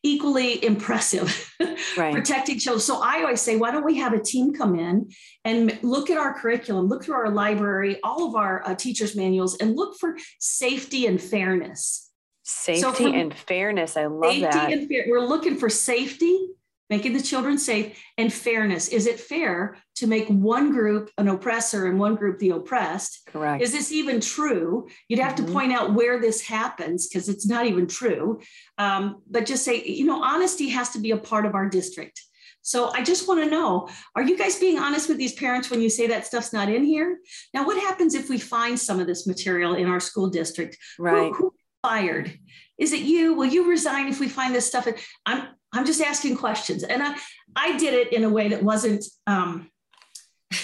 equally 0.02 0.64
impressive 0.64 1.52
right. 1.96 2.14
protecting 2.14 2.58
children. 2.58 2.80
So 2.80 3.02
I 3.02 3.22
always 3.22 3.40
say, 3.40 3.56
why 3.56 3.72
don't 3.72 3.84
we 3.84 3.96
have 3.96 4.12
a 4.12 4.20
team 4.20 4.54
come 4.54 4.78
in 4.78 5.10
and 5.44 5.76
look 5.82 6.10
at 6.10 6.16
our 6.16 6.32
curriculum, 6.32 6.86
look 6.86 7.04
through 7.04 7.16
our 7.16 7.30
library, 7.30 7.98
all 8.04 8.28
of 8.28 8.36
our 8.36 8.66
uh, 8.66 8.76
teachers' 8.76 9.16
manuals, 9.16 9.56
and 9.56 9.74
look 9.74 9.98
for 9.98 10.16
safety 10.38 11.06
and 11.06 11.20
fairness. 11.20 12.12
Safety 12.44 12.80
so 12.80 13.12
and 13.12 13.34
fairness. 13.34 13.96
I 13.96 14.06
love 14.06 14.32
safety 14.32 14.42
that. 14.42 14.72
And 14.72 14.88
fair, 14.88 15.06
we're 15.08 15.26
looking 15.26 15.56
for 15.56 15.68
safety 15.68 16.50
making 16.90 17.12
the 17.12 17.22
children 17.22 17.58
safe 17.58 18.00
and 18.16 18.32
fairness. 18.32 18.88
Is 18.88 19.06
it 19.06 19.18
fair 19.18 19.76
to 19.96 20.06
make 20.06 20.28
one 20.28 20.70
group 20.70 21.10
an 21.18 21.28
oppressor 21.28 21.86
and 21.86 21.98
one 21.98 22.14
group 22.14 22.38
the 22.38 22.50
oppressed? 22.50 23.22
Correct. 23.26 23.62
Is 23.62 23.72
this 23.72 23.92
even 23.92 24.20
true? 24.20 24.88
You'd 25.08 25.20
have 25.20 25.34
mm-hmm. 25.34 25.46
to 25.46 25.52
point 25.52 25.72
out 25.72 25.94
where 25.94 26.20
this 26.20 26.42
happens 26.42 27.08
because 27.08 27.28
it's 27.28 27.46
not 27.46 27.66
even 27.66 27.86
true. 27.86 28.40
Um, 28.78 29.22
but 29.30 29.46
just 29.46 29.64
say, 29.64 29.82
you 29.82 30.04
know, 30.04 30.22
honesty 30.22 30.68
has 30.68 30.90
to 30.90 31.00
be 31.00 31.10
a 31.10 31.16
part 31.16 31.46
of 31.46 31.54
our 31.54 31.68
district. 31.68 32.22
So 32.62 32.90
I 32.90 33.04
just 33.04 33.28
want 33.28 33.44
to 33.44 33.48
know, 33.48 33.88
are 34.16 34.24
you 34.24 34.36
guys 34.36 34.58
being 34.58 34.76
honest 34.76 35.08
with 35.08 35.18
these 35.18 35.34
parents 35.34 35.70
when 35.70 35.80
you 35.80 35.88
say 35.88 36.08
that 36.08 36.26
stuff's 36.26 36.52
not 36.52 36.68
in 36.68 36.84
here? 36.84 37.18
Now, 37.54 37.64
what 37.64 37.80
happens 37.80 38.14
if 38.14 38.28
we 38.28 38.38
find 38.38 38.76
some 38.76 38.98
of 38.98 39.06
this 39.06 39.24
material 39.24 39.74
in 39.74 39.86
our 39.86 40.00
school 40.00 40.28
district? 40.28 40.76
Right. 40.98 41.30
Who, 41.30 41.34
who 41.34 41.54
fired? 41.80 42.36
Is 42.76 42.92
it 42.92 43.02
you? 43.02 43.34
Will 43.34 43.46
you 43.46 43.70
resign 43.70 44.08
if 44.08 44.18
we 44.18 44.28
find 44.28 44.52
this 44.52 44.66
stuff? 44.66 44.88
I'm 45.24 45.46
I'm 45.72 45.86
just 45.86 46.00
asking 46.00 46.36
questions. 46.36 46.82
And 46.82 47.02
I, 47.02 47.16
I 47.54 47.76
did 47.76 47.94
it 47.94 48.12
in 48.12 48.24
a 48.24 48.30
way 48.30 48.48
that 48.48 48.62
wasn't, 48.62 49.04
um, 49.26 49.70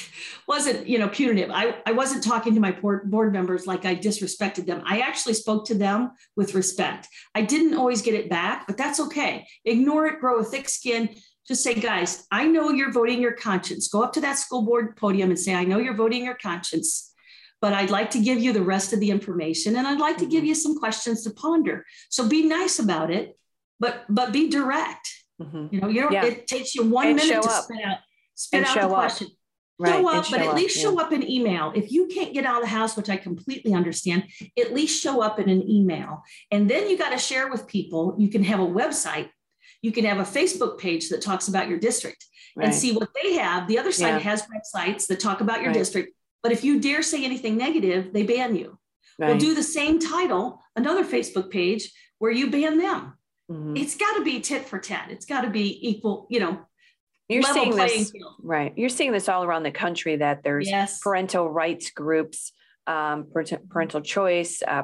wasn't, 0.48 0.86
you 0.86 0.98
know, 0.98 1.08
punitive. 1.08 1.50
I, 1.52 1.76
I 1.86 1.92
wasn't 1.92 2.24
talking 2.24 2.54
to 2.54 2.60
my 2.60 2.72
board, 2.72 3.10
board 3.10 3.32
members 3.32 3.66
like 3.66 3.84
I 3.84 3.94
disrespected 3.94 4.66
them. 4.66 4.82
I 4.86 5.00
actually 5.00 5.34
spoke 5.34 5.66
to 5.66 5.74
them 5.74 6.12
with 6.36 6.54
respect. 6.54 7.08
I 7.34 7.42
didn't 7.42 7.76
always 7.76 8.02
get 8.02 8.14
it 8.14 8.30
back, 8.30 8.66
but 8.66 8.76
that's 8.76 9.00
okay. 9.00 9.46
Ignore 9.64 10.06
it, 10.06 10.20
grow 10.20 10.40
a 10.40 10.44
thick 10.44 10.68
skin. 10.68 11.10
Just 11.46 11.64
say, 11.64 11.74
guys, 11.74 12.26
I 12.30 12.46
know 12.46 12.70
you're 12.70 12.92
voting 12.92 13.20
your 13.20 13.32
conscience. 13.32 13.88
Go 13.88 14.02
up 14.02 14.12
to 14.12 14.20
that 14.20 14.38
school 14.38 14.62
board 14.62 14.96
podium 14.96 15.30
and 15.30 15.38
say, 15.38 15.54
I 15.54 15.64
know 15.64 15.78
you're 15.78 15.96
voting 15.96 16.24
your 16.24 16.36
conscience, 16.36 17.12
but 17.60 17.72
I'd 17.72 17.90
like 17.90 18.10
to 18.10 18.20
give 18.20 18.38
you 18.38 18.52
the 18.52 18.62
rest 18.62 18.92
of 18.92 19.00
the 19.00 19.10
information 19.10 19.76
and 19.76 19.86
I'd 19.86 19.98
like 19.98 20.18
to 20.18 20.26
give 20.26 20.40
mm-hmm. 20.40 20.46
you 20.46 20.54
some 20.54 20.78
questions 20.78 21.24
to 21.24 21.30
ponder. 21.30 21.84
So 22.10 22.28
be 22.28 22.44
nice 22.44 22.78
about 22.78 23.10
it 23.10 23.36
but 23.82 24.04
but 24.08 24.32
be 24.32 24.48
direct. 24.48 25.06
Mm-hmm. 25.42 25.66
You 25.74 25.80
know, 25.80 25.88
you. 25.88 26.08
Yeah. 26.10 26.24
It 26.24 26.46
takes 26.46 26.74
you 26.74 26.84
one 26.84 27.08
and 27.08 27.16
minute 27.16 27.42
to 27.42 27.48
up. 27.50 27.64
spit 27.64 27.84
out 27.84 27.98
spit 28.34 28.58
and 28.58 28.66
out 28.66 28.88
the 28.88 28.94
question. 28.94 29.26
Up. 29.26 29.32
Right. 29.78 29.94
Show 29.94 30.08
up, 30.08 30.24
show 30.24 30.30
but 30.36 30.46
at 30.46 30.54
least 30.54 30.80
show 30.80 31.00
up 31.00 31.12
in 31.12 31.28
email. 31.28 31.72
If 31.74 31.90
you 31.90 32.06
can't 32.06 32.32
get 32.32 32.44
out 32.44 32.56
of 32.56 32.62
the 32.62 32.68
house, 32.68 32.96
which 32.96 33.10
I 33.10 33.16
completely 33.16 33.74
understand, 33.74 34.24
at 34.56 34.72
least 34.72 35.02
show 35.02 35.20
up 35.20 35.40
in 35.40 35.48
an 35.48 35.68
email. 35.68 36.22
And 36.52 36.70
then 36.70 36.88
you 36.88 36.96
got 36.96 37.10
to 37.10 37.18
share 37.18 37.50
with 37.50 37.66
people. 37.66 38.14
You 38.16 38.28
can 38.28 38.44
have 38.44 38.60
a 38.60 38.66
website. 38.66 39.30
You 39.80 39.90
can 39.90 40.04
have 40.04 40.18
a 40.18 40.30
Facebook 40.38 40.78
page 40.78 41.08
that 41.08 41.20
talks 41.20 41.48
about 41.48 41.68
your 41.68 41.80
district 41.80 42.24
right. 42.54 42.66
and 42.66 42.74
see 42.74 42.92
what 42.92 43.08
they 43.20 43.32
have. 43.32 43.66
The 43.66 43.80
other 43.80 43.90
side 43.90 44.10
yeah. 44.10 44.18
has 44.20 44.42
websites 44.42 45.08
that 45.08 45.18
talk 45.18 45.40
about 45.40 45.62
your 45.62 45.72
right. 45.72 45.78
district. 45.78 46.12
But 46.44 46.52
if 46.52 46.62
you 46.62 46.78
dare 46.78 47.02
say 47.02 47.24
anything 47.24 47.56
negative, 47.56 48.12
they 48.12 48.22
ban 48.22 48.54
you. 48.54 48.78
We'll 49.18 49.38
do 49.38 49.54
the 49.54 49.62
same 49.62 49.98
title, 49.98 50.60
another 50.76 51.04
Facebook 51.04 51.50
page 51.50 51.92
where 52.18 52.32
you 52.32 52.50
ban 52.50 52.78
them. 52.78 53.14
Mm-hmm. 53.50 53.76
It's 53.76 53.96
got 53.96 54.16
to 54.16 54.24
be 54.24 54.40
tit 54.40 54.68
for 54.68 54.78
tat. 54.78 55.08
It's 55.10 55.26
got 55.26 55.42
to 55.42 55.50
be 55.50 55.88
equal, 55.88 56.26
you 56.30 56.40
know. 56.40 56.60
You're 57.28 57.42
seeing 57.42 57.74
this, 57.74 58.10
field. 58.10 58.34
right? 58.42 58.72
You're 58.76 58.88
seeing 58.88 59.12
this 59.12 59.28
all 59.28 59.44
around 59.44 59.62
the 59.62 59.70
country 59.70 60.16
that 60.16 60.42
there's 60.42 60.68
yes. 60.68 61.00
parental 61.00 61.48
rights 61.48 61.90
groups, 61.90 62.52
um, 62.86 63.26
parental 63.70 64.00
choice, 64.00 64.62
uh, 64.66 64.82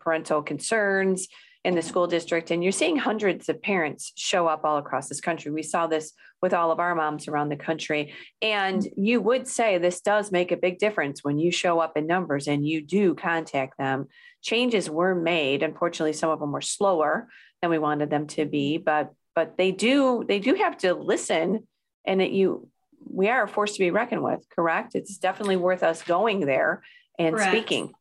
parental 0.00 0.42
concerns 0.42 1.28
in 1.62 1.74
the 1.74 1.82
school 1.82 2.06
district, 2.06 2.50
and 2.50 2.62
you're 2.62 2.72
seeing 2.72 2.96
hundreds 2.96 3.50
of 3.50 3.60
parents 3.60 4.12
show 4.16 4.46
up 4.46 4.64
all 4.64 4.78
across 4.78 5.08
this 5.08 5.20
country. 5.20 5.52
We 5.52 5.62
saw 5.62 5.86
this 5.86 6.12
with 6.40 6.54
all 6.54 6.72
of 6.72 6.80
our 6.80 6.94
moms 6.94 7.28
around 7.28 7.50
the 7.50 7.56
country, 7.56 8.14
and 8.40 8.86
you 8.96 9.20
would 9.20 9.46
say 9.46 9.76
this 9.76 10.00
does 10.00 10.32
make 10.32 10.52
a 10.52 10.56
big 10.56 10.78
difference 10.78 11.22
when 11.22 11.38
you 11.38 11.52
show 11.52 11.78
up 11.78 11.96
in 11.98 12.06
numbers 12.06 12.48
and 12.48 12.66
you 12.66 12.80
do 12.80 13.14
contact 13.14 13.76
them. 13.78 14.08
Changes 14.42 14.88
were 14.88 15.14
made. 15.14 15.62
Unfortunately, 15.62 16.14
some 16.14 16.30
of 16.30 16.40
them 16.40 16.50
were 16.50 16.62
slower 16.62 17.28
than 17.62 17.70
we 17.70 17.78
wanted 17.78 18.10
them 18.10 18.26
to 18.26 18.44
be 18.44 18.78
but 18.78 19.12
but 19.34 19.56
they 19.56 19.70
do 19.70 20.24
they 20.26 20.38
do 20.38 20.54
have 20.54 20.76
to 20.76 20.94
listen 20.94 21.66
and 22.04 22.20
that 22.20 22.32
you 22.32 22.68
we 23.04 23.28
are 23.28 23.44
a 23.44 23.48
force 23.48 23.72
to 23.72 23.78
be 23.78 23.90
reckoned 23.90 24.22
with 24.22 24.44
correct? 24.54 24.94
It's 24.94 25.16
definitely 25.16 25.56
worth 25.56 25.82
us 25.82 26.02
going 26.02 26.40
there 26.40 26.82
and 27.18 27.34
correct. 27.34 27.50
speaking. 27.50 27.92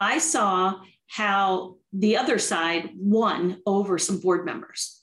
I 0.00 0.18
saw 0.18 0.80
how 1.06 1.76
the 1.92 2.16
other 2.18 2.38
side 2.38 2.90
won 2.96 3.60
over 3.66 3.98
some 3.98 4.20
board 4.20 4.44
members. 4.44 5.00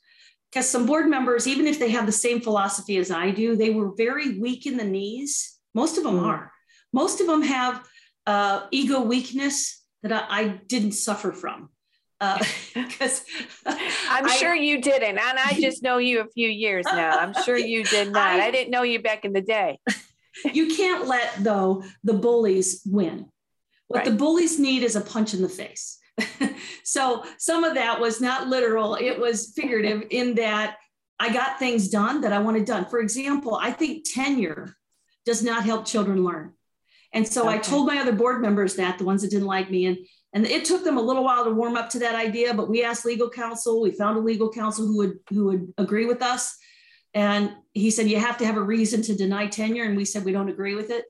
Because 0.51 0.69
some 0.69 0.85
board 0.85 1.07
members 1.07 1.47
even 1.47 1.67
if 1.67 1.79
they 1.79 1.89
have 1.89 2.05
the 2.05 2.13
same 2.13 2.39
philosophy 2.39 2.95
as 2.95 3.11
i 3.11 3.29
do 3.29 3.57
they 3.57 3.71
were 3.71 3.93
very 3.95 4.39
weak 4.39 4.65
in 4.65 4.77
the 4.77 4.85
knees. 4.85 5.57
Most 5.73 5.97
of 5.97 6.03
them 6.03 6.19
mm. 6.19 6.25
are. 6.25 6.51
Most 6.93 7.19
of 7.19 7.27
them 7.27 7.41
have 7.41 7.85
uh, 8.25 8.67
ego 8.71 9.01
weakness 9.01 9.83
that 10.01 10.13
I, 10.13 10.39
I 10.39 10.47
didn't 10.67 10.93
suffer 10.93 11.33
from 11.33 11.69
because 12.19 13.23
uh, 13.65 13.75
I'm 14.09 14.25
I, 14.25 14.35
sure 14.37 14.55
you 14.55 14.81
didn't. 14.81 15.17
And 15.17 15.39
I 15.39 15.57
just 15.59 15.83
know 15.83 15.97
you 15.97 16.21
a 16.21 16.27
few 16.27 16.47
years 16.47 16.85
now. 16.85 17.17
I'm 17.17 17.33
sure 17.43 17.57
you 17.57 17.83
did 17.83 18.11
not. 18.11 18.39
I, 18.39 18.47
I 18.47 18.51
didn't 18.51 18.71
know 18.71 18.83
you 18.83 19.01
back 19.01 19.25
in 19.25 19.33
the 19.33 19.41
day. 19.41 19.79
you 20.53 20.75
can't 20.75 21.07
let, 21.07 21.35
though, 21.39 21.83
the 22.03 22.13
bullies 22.13 22.81
win. 22.85 23.27
What 23.87 23.99
right. 23.99 24.05
the 24.05 24.15
bullies 24.15 24.59
need 24.59 24.83
is 24.83 24.95
a 24.95 25.01
punch 25.01 25.33
in 25.33 25.41
the 25.41 25.49
face. 25.49 25.99
so 26.83 27.23
some 27.37 27.63
of 27.63 27.75
that 27.75 27.99
was 27.99 28.21
not 28.21 28.47
literal, 28.47 28.95
it 28.95 29.19
was 29.19 29.51
figurative 29.55 30.03
in 30.09 30.35
that 30.35 30.77
I 31.19 31.31
got 31.31 31.59
things 31.59 31.89
done 31.89 32.21
that 32.21 32.33
I 32.33 32.39
wanted 32.39 32.65
done. 32.65 32.85
For 32.85 32.99
example, 32.99 33.57
I 33.61 33.71
think 33.71 34.05
tenure 34.05 34.75
does 35.25 35.43
not 35.43 35.63
help 35.63 35.85
children 35.85 36.23
learn. 36.23 36.53
And 37.13 37.27
so 37.27 37.47
okay. 37.47 37.55
I 37.55 37.57
told 37.59 37.87
my 37.87 37.99
other 37.99 38.11
board 38.11 38.41
members 38.41 38.75
that, 38.75 38.97
the 38.97 39.05
ones 39.05 39.21
that 39.21 39.31
didn't 39.31 39.47
like 39.47 39.69
me. 39.69 39.85
And, 39.85 39.97
and 40.35 40.45
it 40.45 40.65
took 40.65 40.83
them 40.83 40.97
a 40.97 41.01
little 41.01 41.23
while 41.23 41.45
to 41.45 41.49
warm 41.49 41.77
up 41.77 41.89
to 41.91 41.99
that 41.99 42.13
idea, 42.13 42.53
but 42.53 42.69
we 42.69 42.83
asked 42.83 43.05
legal 43.05 43.29
counsel. 43.29 43.81
We 43.81 43.91
found 43.91 44.17
a 44.17 44.21
legal 44.21 44.51
counsel 44.51 44.85
who 44.85 44.97
would 44.97 45.19
who 45.29 45.45
would 45.45 45.73
agree 45.77 46.05
with 46.05 46.21
us. 46.21 46.55
And 47.13 47.53
he 47.73 47.89
said, 47.89 48.09
you 48.09 48.19
have 48.19 48.37
to 48.39 48.45
have 48.45 48.57
a 48.57 48.61
reason 48.61 49.01
to 49.03 49.15
deny 49.15 49.47
tenure. 49.47 49.85
And 49.85 49.95
we 49.95 50.03
said, 50.03 50.25
we 50.25 50.33
don't 50.33 50.49
agree 50.49 50.75
with 50.75 50.89
it. 50.91 51.05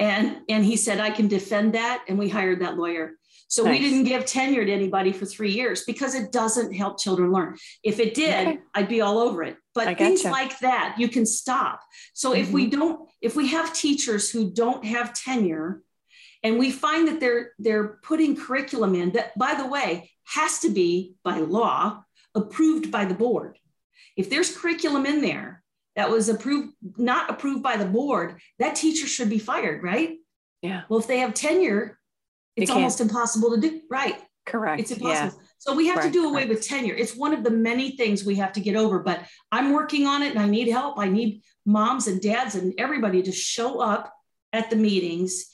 And, 0.00 0.38
and 0.48 0.64
he 0.64 0.76
said, 0.76 0.98
I 0.98 1.10
can 1.10 1.28
defend 1.28 1.74
that. 1.74 2.04
And 2.08 2.18
we 2.18 2.28
hired 2.28 2.60
that 2.60 2.76
lawyer. 2.76 3.12
So 3.46 3.62
nice. 3.62 3.78
we 3.78 3.88
didn't 3.88 4.04
give 4.04 4.26
tenure 4.26 4.64
to 4.64 4.72
anybody 4.72 5.12
for 5.12 5.24
three 5.24 5.52
years 5.52 5.84
because 5.84 6.16
it 6.16 6.32
doesn't 6.32 6.74
help 6.74 6.98
children 6.98 7.32
learn. 7.32 7.56
If 7.84 8.00
it 8.00 8.14
did, 8.14 8.48
okay. 8.48 8.58
I'd 8.74 8.88
be 8.88 9.00
all 9.00 9.18
over 9.18 9.44
it. 9.44 9.56
But 9.74 9.96
things 9.96 10.24
like 10.24 10.58
that, 10.58 10.96
you 10.98 11.08
can 11.08 11.24
stop. 11.24 11.80
So 12.14 12.32
mm-hmm. 12.32 12.40
if 12.42 12.50
we 12.50 12.66
mm-hmm. 12.66 12.80
don't, 12.80 13.10
if 13.22 13.36
we 13.36 13.46
have 13.48 13.72
teachers 13.72 14.28
who 14.28 14.50
don't 14.50 14.84
have 14.84 15.14
tenure, 15.14 15.82
and 16.42 16.58
we 16.58 16.70
find 16.70 17.08
that 17.08 17.20
they're 17.20 17.52
they're 17.58 17.98
putting 18.02 18.36
curriculum 18.36 18.94
in 18.94 19.12
that, 19.12 19.36
by 19.38 19.54
the 19.54 19.66
way, 19.66 20.10
has 20.24 20.60
to 20.60 20.70
be 20.70 21.14
by 21.24 21.38
law 21.38 22.02
approved 22.34 22.90
by 22.90 23.04
the 23.04 23.14
board. 23.14 23.58
If 24.16 24.30
there's 24.30 24.56
curriculum 24.56 25.06
in 25.06 25.20
there 25.20 25.62
that 25.96 26.10
was 26.10 26.28
approved, 26.28 26.74
not 26.96 27.30
approved 27.30 27.62
by 27.62 27.76
the 27.76 27.86
board, 27.86 28.40
that 28.58 28.76
teacher 28.76 29.06
should 29.06 29.30
be 29.30 29.38
fired, 29.38 29.82
right? 29.82 30.16
Yeah. 30.62 30.82
Well, 30.88 31.00
if 31.00 31.06
they 31.06 31.18
have 31.18 31.34
tenure, 31.34 31.98
it's 32.56 32.70
almost 32.70 33.00
impossible 33.00 33.54
to 33.54 33.60
do. 33.60 33.80
Right. 33.90 34.16
Correct. 34.46 34.80
It's 34.80 34.90
impossible. 34.90 35.38
Yeah. 35.40 35.48
So 35.58 35.74
we 35.74 35.88
have 35.88 35.98
right. 35.98 36.06
to 36.06 36.10
do 36.10 36.28
away 36.28 36.46
with 36.46 36.66
tenure. 36.66 36.94
It's 36.94 37.14
one 37.14 37.34
of 37.34 37.44
the 37.44 37.50
many 37.50 37.96
things 37.96 38.24
we 38.24 38.36
have 38.36 38.52
to 38.54 38.60
get 38.60 38.76
over, 38.76 39.00
but 39.00 39.20
I'm 39.52 39.72
working 39.72 40.06
on 40.06 40.22
it 40.22 40.30
and 40.30 40.38
I 40.38 40.48
need 40.48 40.68
help. 40.68 40.98
I 40.98 41.08
need 41.08 41.42
moms 41.66 42.06
and 42.06 42.20
dads 42.20 42.54
and 42.54 42.74
everybody 42.78 43.22
to 43.22 43.32
show 43.32 43.80
up 43.80 44.12
at 44.52 44.70
the 44.70 44.76
meetings. 44.76 45.44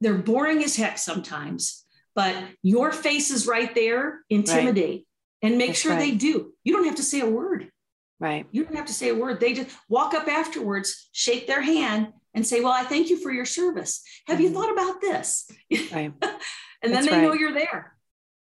They're 0.00 0.18
boring 0.18 0.62
as 0.62 0.76
heck 0.76 0.98
sometimes, 0.98 1.84
but 2.14 2.36
your 2.62 2.92
face 2.92 3.30
is 3.30 3.46
right 3.46 3.74
there, 3.74 4.20
intimidate 4.30 5.06
right. 5.42 5.48
and 5.48 5.58
make 5.58 5.68
That's 5.68 5.80
sure 5.80 5.92
right. 5.92 5.98
they 5.98 6.12
do. 6.12 6.52
You 6.64 6.74
don't 6.74 6.84
have 6.84 6.96
to 6.96 7.02
say 7.02 7.20
a 7.20 7.28
word. 7.28 7.70
Right. 8.20 8.46
You 8.50 8.64
don't 8.64 8.76
have 8.76 8.86
to 8.86 8.92
say 8.92 9.10
a 9.10 9.14
word. 9.14 9.38
They 9.38 9.52
just 9.52 9.70
walk 9.88 10.14
up 10.14 10.26
afterwards, 10.26 11.08
shake 11.12 11.46
their 11.46 11.62
hand, 11.62 12.08
and 12.34 12.46
say, 12.46 12.60
Well, 12.60 12.72
I 12.72 12.82
thank 12.82 13.10
you 13.10 13.20
for 13.20 13.30
your 13.30 13.44
service. 13.44 14.02
Have 14.26 14.38
mm-hmm. 14.38 14.44
you 14.44 14.52
thought 14.52 14.72
about 14.72 15.00
this? 15.00 15.48
Right. 15.92 16.12
and 16.82 16.92
then 16.92 17.04
they 17.04 17.12
right. 17.12 17.22
know 17.22 17.32
you're 17.32 17.52
there. 17.52 17.94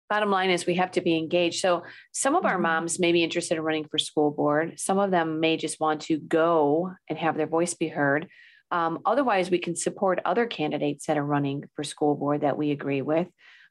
Bottom 0.09 0.29
line 0.29 0.51
is 0.51 0.67
we 0.67 0.75
have 0.75 0.91
to 0.91 1.01
be 1.01 1.17
engaged. 1.17 1.59
So 1.59 1.83
some 2.11 2.35
of 2.35 2.45
our 2.45 2.53
mm-hmm. 2.53 2.63
moms 2.63 2.99
may 2.99 3.11
be 3.11 3.23
interested 3.23 3.57
in 3.57 3.63
running 3.63 3.85
for 3.85 3.97
school 3.97 4.29
board. 4.29 4.79
Some 4.79 4.99
of 4.99 5.09
them 5.09 5.39
may 5.39 5.57
just 5.57 5.79
want 5.79 6.01
to 6.01 6.19
go 6.19 6.91
and 7.09 7.17
have 7.17 7.35
their 7.35 7.47
voice 7.47 7.73
be 7.73 7.87
heard. 7.87 8.27
Um, 8.73 8.99
otherwise, 9.05 9.49
we 9.49 9.59
can 9.59 9.77
support 9.77 10.19
other 10.25 10.45
candidates 10.45 11.05
that 11.05 11.17
are 11.17 11.25
running 11.25 11.63
for 11.75 11.85
school 11.85 12.15
board 12.15 12.41
that 12.41 12.57
we 12.57 12.71
agree 12.71 13.01
with. 13.01 13.27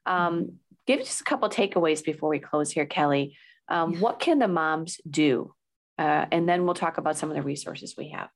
Um, 0.07 0.33
mm-hmm. 0.33 0.55
give 0.87 0.99
just 1.01 1.21
a 1.21 1.25
couple 1.25 1.47
takeaways 1.49 2.03
before 2.03 2.29
we 2.29 2.39
close 2.39 2.71
here, 2.71 2.87
Kelly. 2.87 3.37
Um, 3.67 3.99
what 3.99 4.19
can 4.19 4.39
the 4.39 4.47
moms 4.47 4.99
do 5.07 5.53
uh, 5.97 6.25
and 6.31 6.47
then 6.49 6.65
we'll 6.65 6.73
talk 6.73 6.97
about 6.97 7.17
some 7.17 7.29
of 7.29 7.35
the 7.35 7.41
resources 7.41 7.95
we 7.97 8.09
have. 8.09 8.29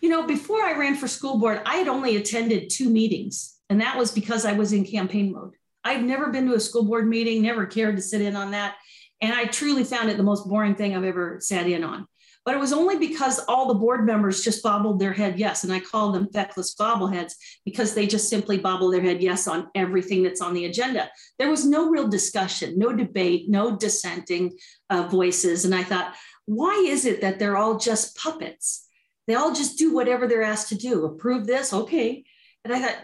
You 0.00 0.08
know, 0.08 0.26
before 0.26 0.62
I 0.62 0.78
ran 0.78 0.96
for 0.96 1.08
school 1.08 1.38
board, 1.38 1.60
I 1.66 1.76
had 1.76 1.88
only 1.88 2.16
attended 2.16 2.70
two 2.70 2.88
meetings, 2.88 3.58
and 3.68 3.80
that 3.80 3.98
was 3.98 4.12
because 4.12 4.46
I 4.46 4.52
was 4.52 4.72
in 4.72 4.84
campaign 4.84 5.32
mode. 5.32 5.54
I've 5.84 6.02
never 6.02 6.30
been 6.30 6.46
to 6.46 6.54
a 6.54 6.60
school 6.60 6.84
board 6.84 7.08
meeting, 7.08 7.42
never 7.42 7.66
cared 7.66 7.96
to 7.96 8.02
sit 8.02 8.20
in 8.20 8.36
on 8.36 8.52
that. 8.52 8.76
And 9.20 9.34
I 9.34 9.44
truly 9.46 9.84
found 9.84 10.08
it 10.08 10.16
the 10.16 10.22
most 10.22 10.48
boring 10.48 10.74
thing 10.74 10.96
I've 10.96 11.04
ever 11.04 11.38
sat 11.40 11.66
in 11.66 11.84
on. 11.84 12.06
But 12.44 12.54
it 12.54 12.60
was 12.60 12.72
only 12.72 12.96
because 12.96 13.38
all 13.48 13.68
the 13.68 13.74
board 13.74 14.06
members 14.06 14.42
just 14.42 14.62
bobbled 14.62 14.98
their 14.98 15.12
head 15.12 15.38
yes. 15.38 15.62
And 15.62 15.72
I 15.72 15.80
call 15.80 16.10
them 16.10 16.28
feckless 16.32 16.74
bobbleheads 16.74 17.34
because 17.64 17.94
they 17.94 18.06
just 18.06 18.30
simply 18.30 18.58
bobble 18.58 18.90
their 18.90 19.02
head 19.02 19.22
yes 19.22 19.46
on 19.46 19.68
everything 19.74 20.22
that's 20.22 20.40
on 20.40 20.54
the 20.54 20.64
agenda. 20.64 21.10
There 21.38 21.50
was 21.50 21.66
no 21.66 21.90
real 21.90 22.08
discussion, 22.08 22.78
no 22.78 22.92
debate, 22.92 23.50
no 23.50 23.76
dissenting 23.76 24.58
uh, 24.88 25.02
voices. 25.02 25.64
And 25.64 25.74
I 25.74 25.82
thought, 25.82 26.14
why 26.46 26.84
is 26.88 27.04
it 27.04 27.20
that 27.20 27.38
they're 27.38 27.58
all 27.58 27.76
just 27.76 28.16
puppets? 28.16 28.86
They 29.26 29.34
all 29.34 29.52
just 29.54 29.78
do 29.78 29.94
whatever 29.94 30.26
they're 30.26 30.42
asked 30.42 30.70
to 30.70 30.74
do. 30.76 31.04
Approve 31.04 31.46
this, 31.46 31.72
okay. 31.72 32.24
And 32.64 32.72
I 32.72 32.80
thought, 32.80 32.96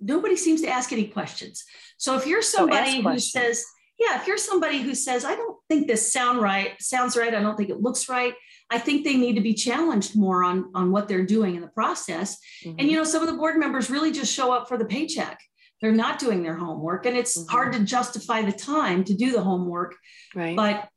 nobody 0.00 0.36
seems 0.36 0.60
to 0.62 0.68
ask 0.68 0.92
any 0.92 1.08
questions. 1.08 1.64
So 1.96 2.16
if 2.16 2.26
you're 2.26 2.42
somebody 2.42 3.02
who 3.02 3.18
says, 3.18 3.64
yeah, 3.98 4.20
if 4.20 4.26
you're 4.26 4.38
somebody 4.38 4.82
who 4.82 4.94
says, 4.94 5.24
I 5.24 5.34
don't 5.34 5.56
think 5.68 5.86
this 5.86 6.12
sound 6.12 6.40
right, 6.40 6.80
sounds 6.80 7.16
right, 7.16 7.34
I 7.34 7.40
don't 7.40 7.56
think 7.56 7.70
it 7.70 7.80
looks 7.80 8.08
right, 8.08 8.34
I 8.70 8.78
think 8.78 9.04
they 9.04 9.16
need 9.16 9.34
to 9.34 9.40
be 9.40 9.54
challenged 9.54 10.16
more 10.16 10.42
on, 10.42 10.70
on 10.74 10.90
what 10.90 11.08
they're 11.08 11.24
doing 11.24 11.54
in 11.54 11.62
the 11.62 11.68
process. 11.68 12.38
Mm-hmm. 12.64 12.78
And 12.78 12.90
you 12.90 12.96
know, 12.96 13.04
some 13.04 13.22
of 13.22 13.28
the 13.28 13.36
board 13.36 13.56
members 13.58 13.90
really 13.90 14.12
just 14.12 14.32
show 14.32 14.52
up 14.52 14.68
for 14.68 14.76
the 14.76 14.84
paycheck. 14.84 15.38
They're 15.80 15.92
not 15.92 16.18
doing 16.18 16.42
their 16.42 16.56
homework, 16.56 17.06
and 17.06 17.16
it's 17.16 17.38
mm-hmm. 17.38 17.50
hard 17.50 17.72
to 17.74 17.80
justify 17.80 18.42
the 18.42 18.52
time 18.52 19.04
to 19.04 19.14
do 19.14 19.32
the 19.32 19.42
homework. 19.42 19.94
Right. 20.34 20.56
But 20.56 20.88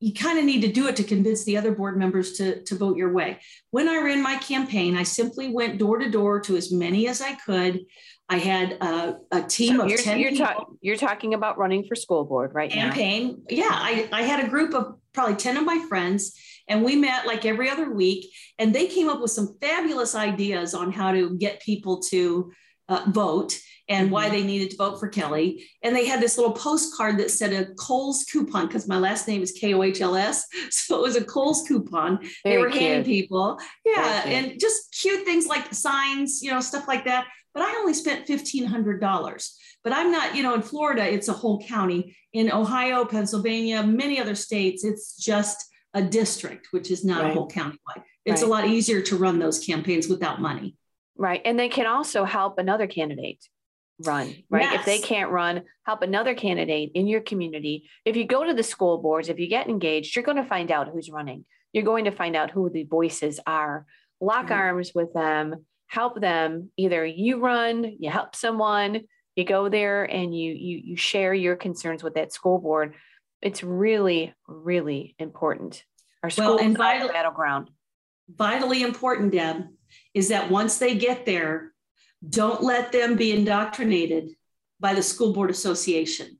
you 0.00 0.14
kind 0.14 0.38
of 0.38 0.44
need 0.44 0.60
to 0.60 0.70
do 0.70 0.86
it 0.86 0.96
to 0.96 1.02
convince 1.02 1.44
the 1.44 1.56
other 1.56 1.72
board 1.72 1.98
members 1.98 2.34
to, 2.34 2.62
to 2.62 2.76
vote 2.76 2.96
your 2.96 3.12
way. 3.12 3.40
When 3.70 3.88
I 3.88 4.00
ran 4.00 4.22
my 4.22 4.36
campaign, 4.36 4.96
I 4.96 5.02
simply 5.02 5.48
went 5.48 5.78
door 5.78 5.98
to 5.98 6.08
door 6.08 6.40
to 6.42 6.56
as 6.56 6.70
many 6.70 7.08
as 7.08 7.20
I 7.20 7.34
could. 7.34 7.80
I 8.28 8.38
had 8.38 8.72
a, 8.80 9.16
a 9.32 9.42
team 9.42 9.78
so 9.78 9.84
of 9.84 9.90
you're, 9.90 9.98
10 9.98 10.18
you're, 10.20 10.36
ta- 10.36 10.64
you're 10.82 10.96
talking 10.96 11.34
about 11.34 11.58
running 11.58 11.84
for 11.88 11.96
school 11.96 12.24
board 12.24 12.54
right 12.54 12.70
campaign. 12.70 13.28
now. 13.28 13.56
Yeah, 13.56 13.70
I, 13.70 14.08
I 14.12 14.22
had 14.22 14.44
a 14.44 14.48
group 14.48 14.74
of 14.74 14.98
probably 15.12 15.34
10 15.34 15.56
of 15.56 15.64
my 15.64 15.84
friends, 15.88 16.38
and 16.68 16.84
we 16.84 16.96
met 16.96 17.26
like 17.26 17.44
every 17.44 17.70
other 17.70 17.90
week, 17.92 18.32
and 18.58 18.74
they 18.74 18.86
came 18.86 19.08
up 19.08 19.20
with 19.20 19.30
some 19.30 19.56
fabulous 19.60 20.14
ideas 20.14 20.74
on 20.74 20.92
how 20.92 21.12
to 21.12 21.36
get 21.36 21.62
people 21.62 22.00
to 22.10 22.52
uh, 22.88 23.04
vote 23.08 23.58
and 23.88 24.06
mm-hmm. 24.06 24.14
why 24.14 24.28
they 24.28 24.42
needed 24.42 24.70
to 24.70 24.76
vote 24.76 25.00
for 25.00 25.08
Kelly. 25.08 25.64
And 25.82 25.94
they 25.94 26.06
had 26.06 26.20
this 26.20 26.36
little 26.36 26.52
postcard 26.52 27.18
that 27.18 27.30
said 27.30 27.52
a 27.52 27.74
Kohl's 27.74 28.24
coupon 28.24 28.66
because 28.66 28.88
my 28.88 28.98
last 28.98 29.26
name 29.26 29.42
is 29.42 29.52
K 29.52 29.74
O 29.74 29.82
H 29.82 30.00
L 30.00 30.14
S. 30.14 30.46
So 30.70 30.96
it 30.96 31.02
was 31.02 31.16
a 31.16 31.24
Kohl's 31.24 31.66
coupon. 31.66 32.18
Very 32.44 32.56
they 32.56 32.58
were 32.58 32.70
cute. 32.70 32.82
handing 32.82 33.04
people. 33.04 33.58
Yeah. 33.84 34.22
And 34.26 34.58
just 34.58 34.96
cute 35.00 35.24
things 35.24 35.46
like 35.46 35.72
signs, 35.74 36.42
you 36.42 36.50
know, 36.50 36.60
stuff 36.60 36.88
like 36.88 37.04
that. 37.04 37.26
But 37.54 37.62
I 37.62 37.76
only 37.76 37.94
spent 37.94 38.26
$1,500. 38.26 39.50
But 39.84 39.92
I'm 39.92 40.10
not, 40.10 40.34
you 40.34 40.42
know, 40.42 40.54
in 40.54 40.62
Florida, 40.62 41.02
it's 41.02 41.28
a 41.28 41.32
whole 41.32 41.60
county. 41.60 42.16
In 42.32 42.52
Ohio, 42.52 43.04
Pennsylvania, 43.04 43.82
many 43.82 44.20
other 44.20 44.34
states, 44.34 44.84
it's 44.84 45.16
just 45.16 45.67
a 45.94 46.02
district, 46.02 46.68
which 46.70 46.90
is 46.90 47.04
not 47.04 47.22
right. 47.22 47.30
a 47.30 47.34
whole 47.34 47.48
countywide. 47.48 48.02
It's 48.24 48.42
right. 48.42 48.48
a 48.48 48.50
lot 48.50 48.66
easier 48.66 49.00
to 49.02 49.16
run 49.16 49.38
those 49.38 49.64
campaigns 49.64 50.08
without 50.08 50.40
money. 50.40 50.76
Right. 51.16 51.40
And 51.44 51.58
they 51.58 51.68
can 51.68 51.86
also 51.86 52.24
help 52.24 52.58
another 52.58 52.86
candidate 52.86 53.44
run, 54.04 54.34
right? 54.48 54.62
Yes. 54.62 54.80
If 54.80 54.86
they 54.86 54.98
can't 55.00 55.30
run, 55.30 55.62
help 55.84 56.02
another 56.02 56.34
candidate 56.34 56.92
in 56.94 57.06
your 57.06 57.20
community. 57.20 57.88
If 58.04 58.16
you 58.16 58.24
go 58.24 58.44
to 58.44 58.54
the 58.54 58.62
school 58.62 58.98
boards, 58.98 59.28
if 59.28 59.38
you 59.38 59.48
get 59.48 59.68
engaged, 59.68 60.14
you're 60.14 60.24
going 60.24 60.36
to 60.36 60.44
find 60.44 60.70
out 60.70 60.88
who's 60.88 61.10
running. 61.10 61.44
You're 61.72 61.84
going 61.84 62.04
to 62.04 62.12
find 62.12 62.36
out 62.36 62.50
who 62.50 62.70
the 62.70 62.84
voices 62.84 63.40
are. 63.46 63.86
Lock 64.20 64.46
mm-hmm. 64.46 64.54
arms 64.54 64.92
with 64.94 65.12
them, 65.12 65.66
help 65.86 66.20
them. 66.20 66.70
Either 66.76 67.04
you 67.04 67.40
run, 67.40 67.96
you 67.98 68.10
help 68.10 68.36
someone, 68.36 69.02
you 69.38 69.44
go 69.44 69.68
there 69.68 70.04
and 70.04 70.36
you 70.36 70.52
you 70.52 70.80
you 70.84 70.96
share 70.96 71.32
your 71.32 71.54
concerns 71.54 72.02
with 72.02 72.14
that 72.14 72.32
school 72.32 72.58
board. 72.58 72.94
It's 73.40 73.62
really, 73.62 74.34
really 74.46 75.14
important. 75.18 75.84
Our 76.22 76.30
school 76.30 76.56
well, 76.56 76.58
and 76.58 76.76
vital, 76.76 77.08
battleground. 77.08 77.70
Vitally 78.28 78.82
important, 78.82 79.32
Deb, 79.32 79.68
is 80.14 80.28
that 80.28 80.50
once 80.50 80.78
they 80.78 80.96
get 80.96 81.24
there, 81.24 81.72
don't 82.28 82.62
let 82.62 82.90
them 82.92 83.16
be 83.16 83.32
indoctrinated 83.32 84.30
by 84.80 84.94
the 84.94 85.02
school 85.02 85.32
board 85.32 85.50
association. 85.50 86.38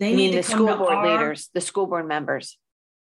They 0.00 0.10
you 0.10 0.16
need 0.16 0.30
to 0.32 0.36
the 0.38 0.42
school 0.42 0.76
board 0.76 0.94
our, 0.94 1.06
leaders, 1.06 1.50
the 1.54 1.60
school 1.60 1.86
board 1.86 2.08
members. 2.08 2.58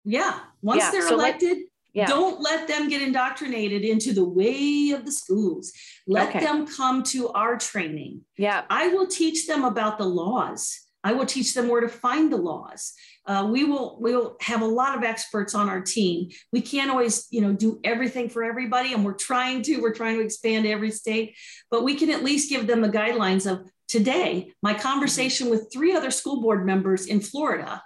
Yeah. 0.03 0.39
Once 0.61 0.83
yeah. 0.83 0.91
they're 0.91 1.07
so 1.07 1.15
elected, 1.15 1.57
let, 1.57 1.65
yeah. 1.93 2.05
don't 2.05 2.39
let 2.41 2.67
them 2.67 2.89
get 2.89 3.01
indoctrinated 3.01 3.81
into 3.81 4.13
the 4.13 4.23
way 4.23 4.91
of 4.91 5.03
the 5.03 5.11
schools. 5.11 5.73
Let 6.05 6.29
okay. 6.29 6.41
them 6.41 6.67
come 6.67 7.01
to 7.03 7.29
our 7.29 7.57
training. 7.57 8.21
Yeah. 8.37 8.63
I 8.69 8.89
will 8.89 9.07
teach 9.07 9.47
them 9.47 9.63
about 9.63 9.97
the 9.97 10.05
laws. 10.05 10.79
I 11.03 11.13
will 11.13 11.25
teach 11.25 11.53
them 11.53 11.67
where 11.67 11.81
to 11.81 11.89
find 11.89 12.31
the 12.31 12.37
laws. 12.37 12.93
Uh, 13.27 13.47
we 13.51 13.63
will 13.63 13.97
we 13.99 14.15
will 14.15 14.37
have 14.39 14.61
a 14.61 14.67
lot 14.67 14.95
of 14.95 15.03
experts 15.03 15.55
on 15.55 15.67
our 15.67 15.81
team. 15.81 16.29
We 16.51 16.61
can't 16.61 16.91
always 16.91 17.27
you 17.31 17.41
know 17.41 17.53
do 17.53 17.79
everything 17.83 18.29
for 18.29 18.43
everybody, 18.43 18.93
and 18.93 19.03
we're 19.03 19.13
trying 19.13 19.63
to. 19.63 19.81
We're 19.81 19.95
trying 19.95 20.17
to 20.17 20.23
expand 20.23 20.67
every 20.67 20.91
state, 20.91 21.35
but 21.71 21.83
we 21.83 21.95
can 21.95 22.11
at 22.11 22.23
least 22.23 22.49
give 22.49 22.67
them 22.67 22.81
the 22.81 22.89
guidelines 22.89 23.49
of 23.51 23.67
today. 23.87 24.51
My 24.61 24.73
conversation 24.73 25.49
with 25.49 25.69
three 25.73 25.95
other 25.95 26.11
school 26.11 26.41
board 26.41 26.65
members 26.65 27.07
in 27.07 27.19
Florida 27.19 27.81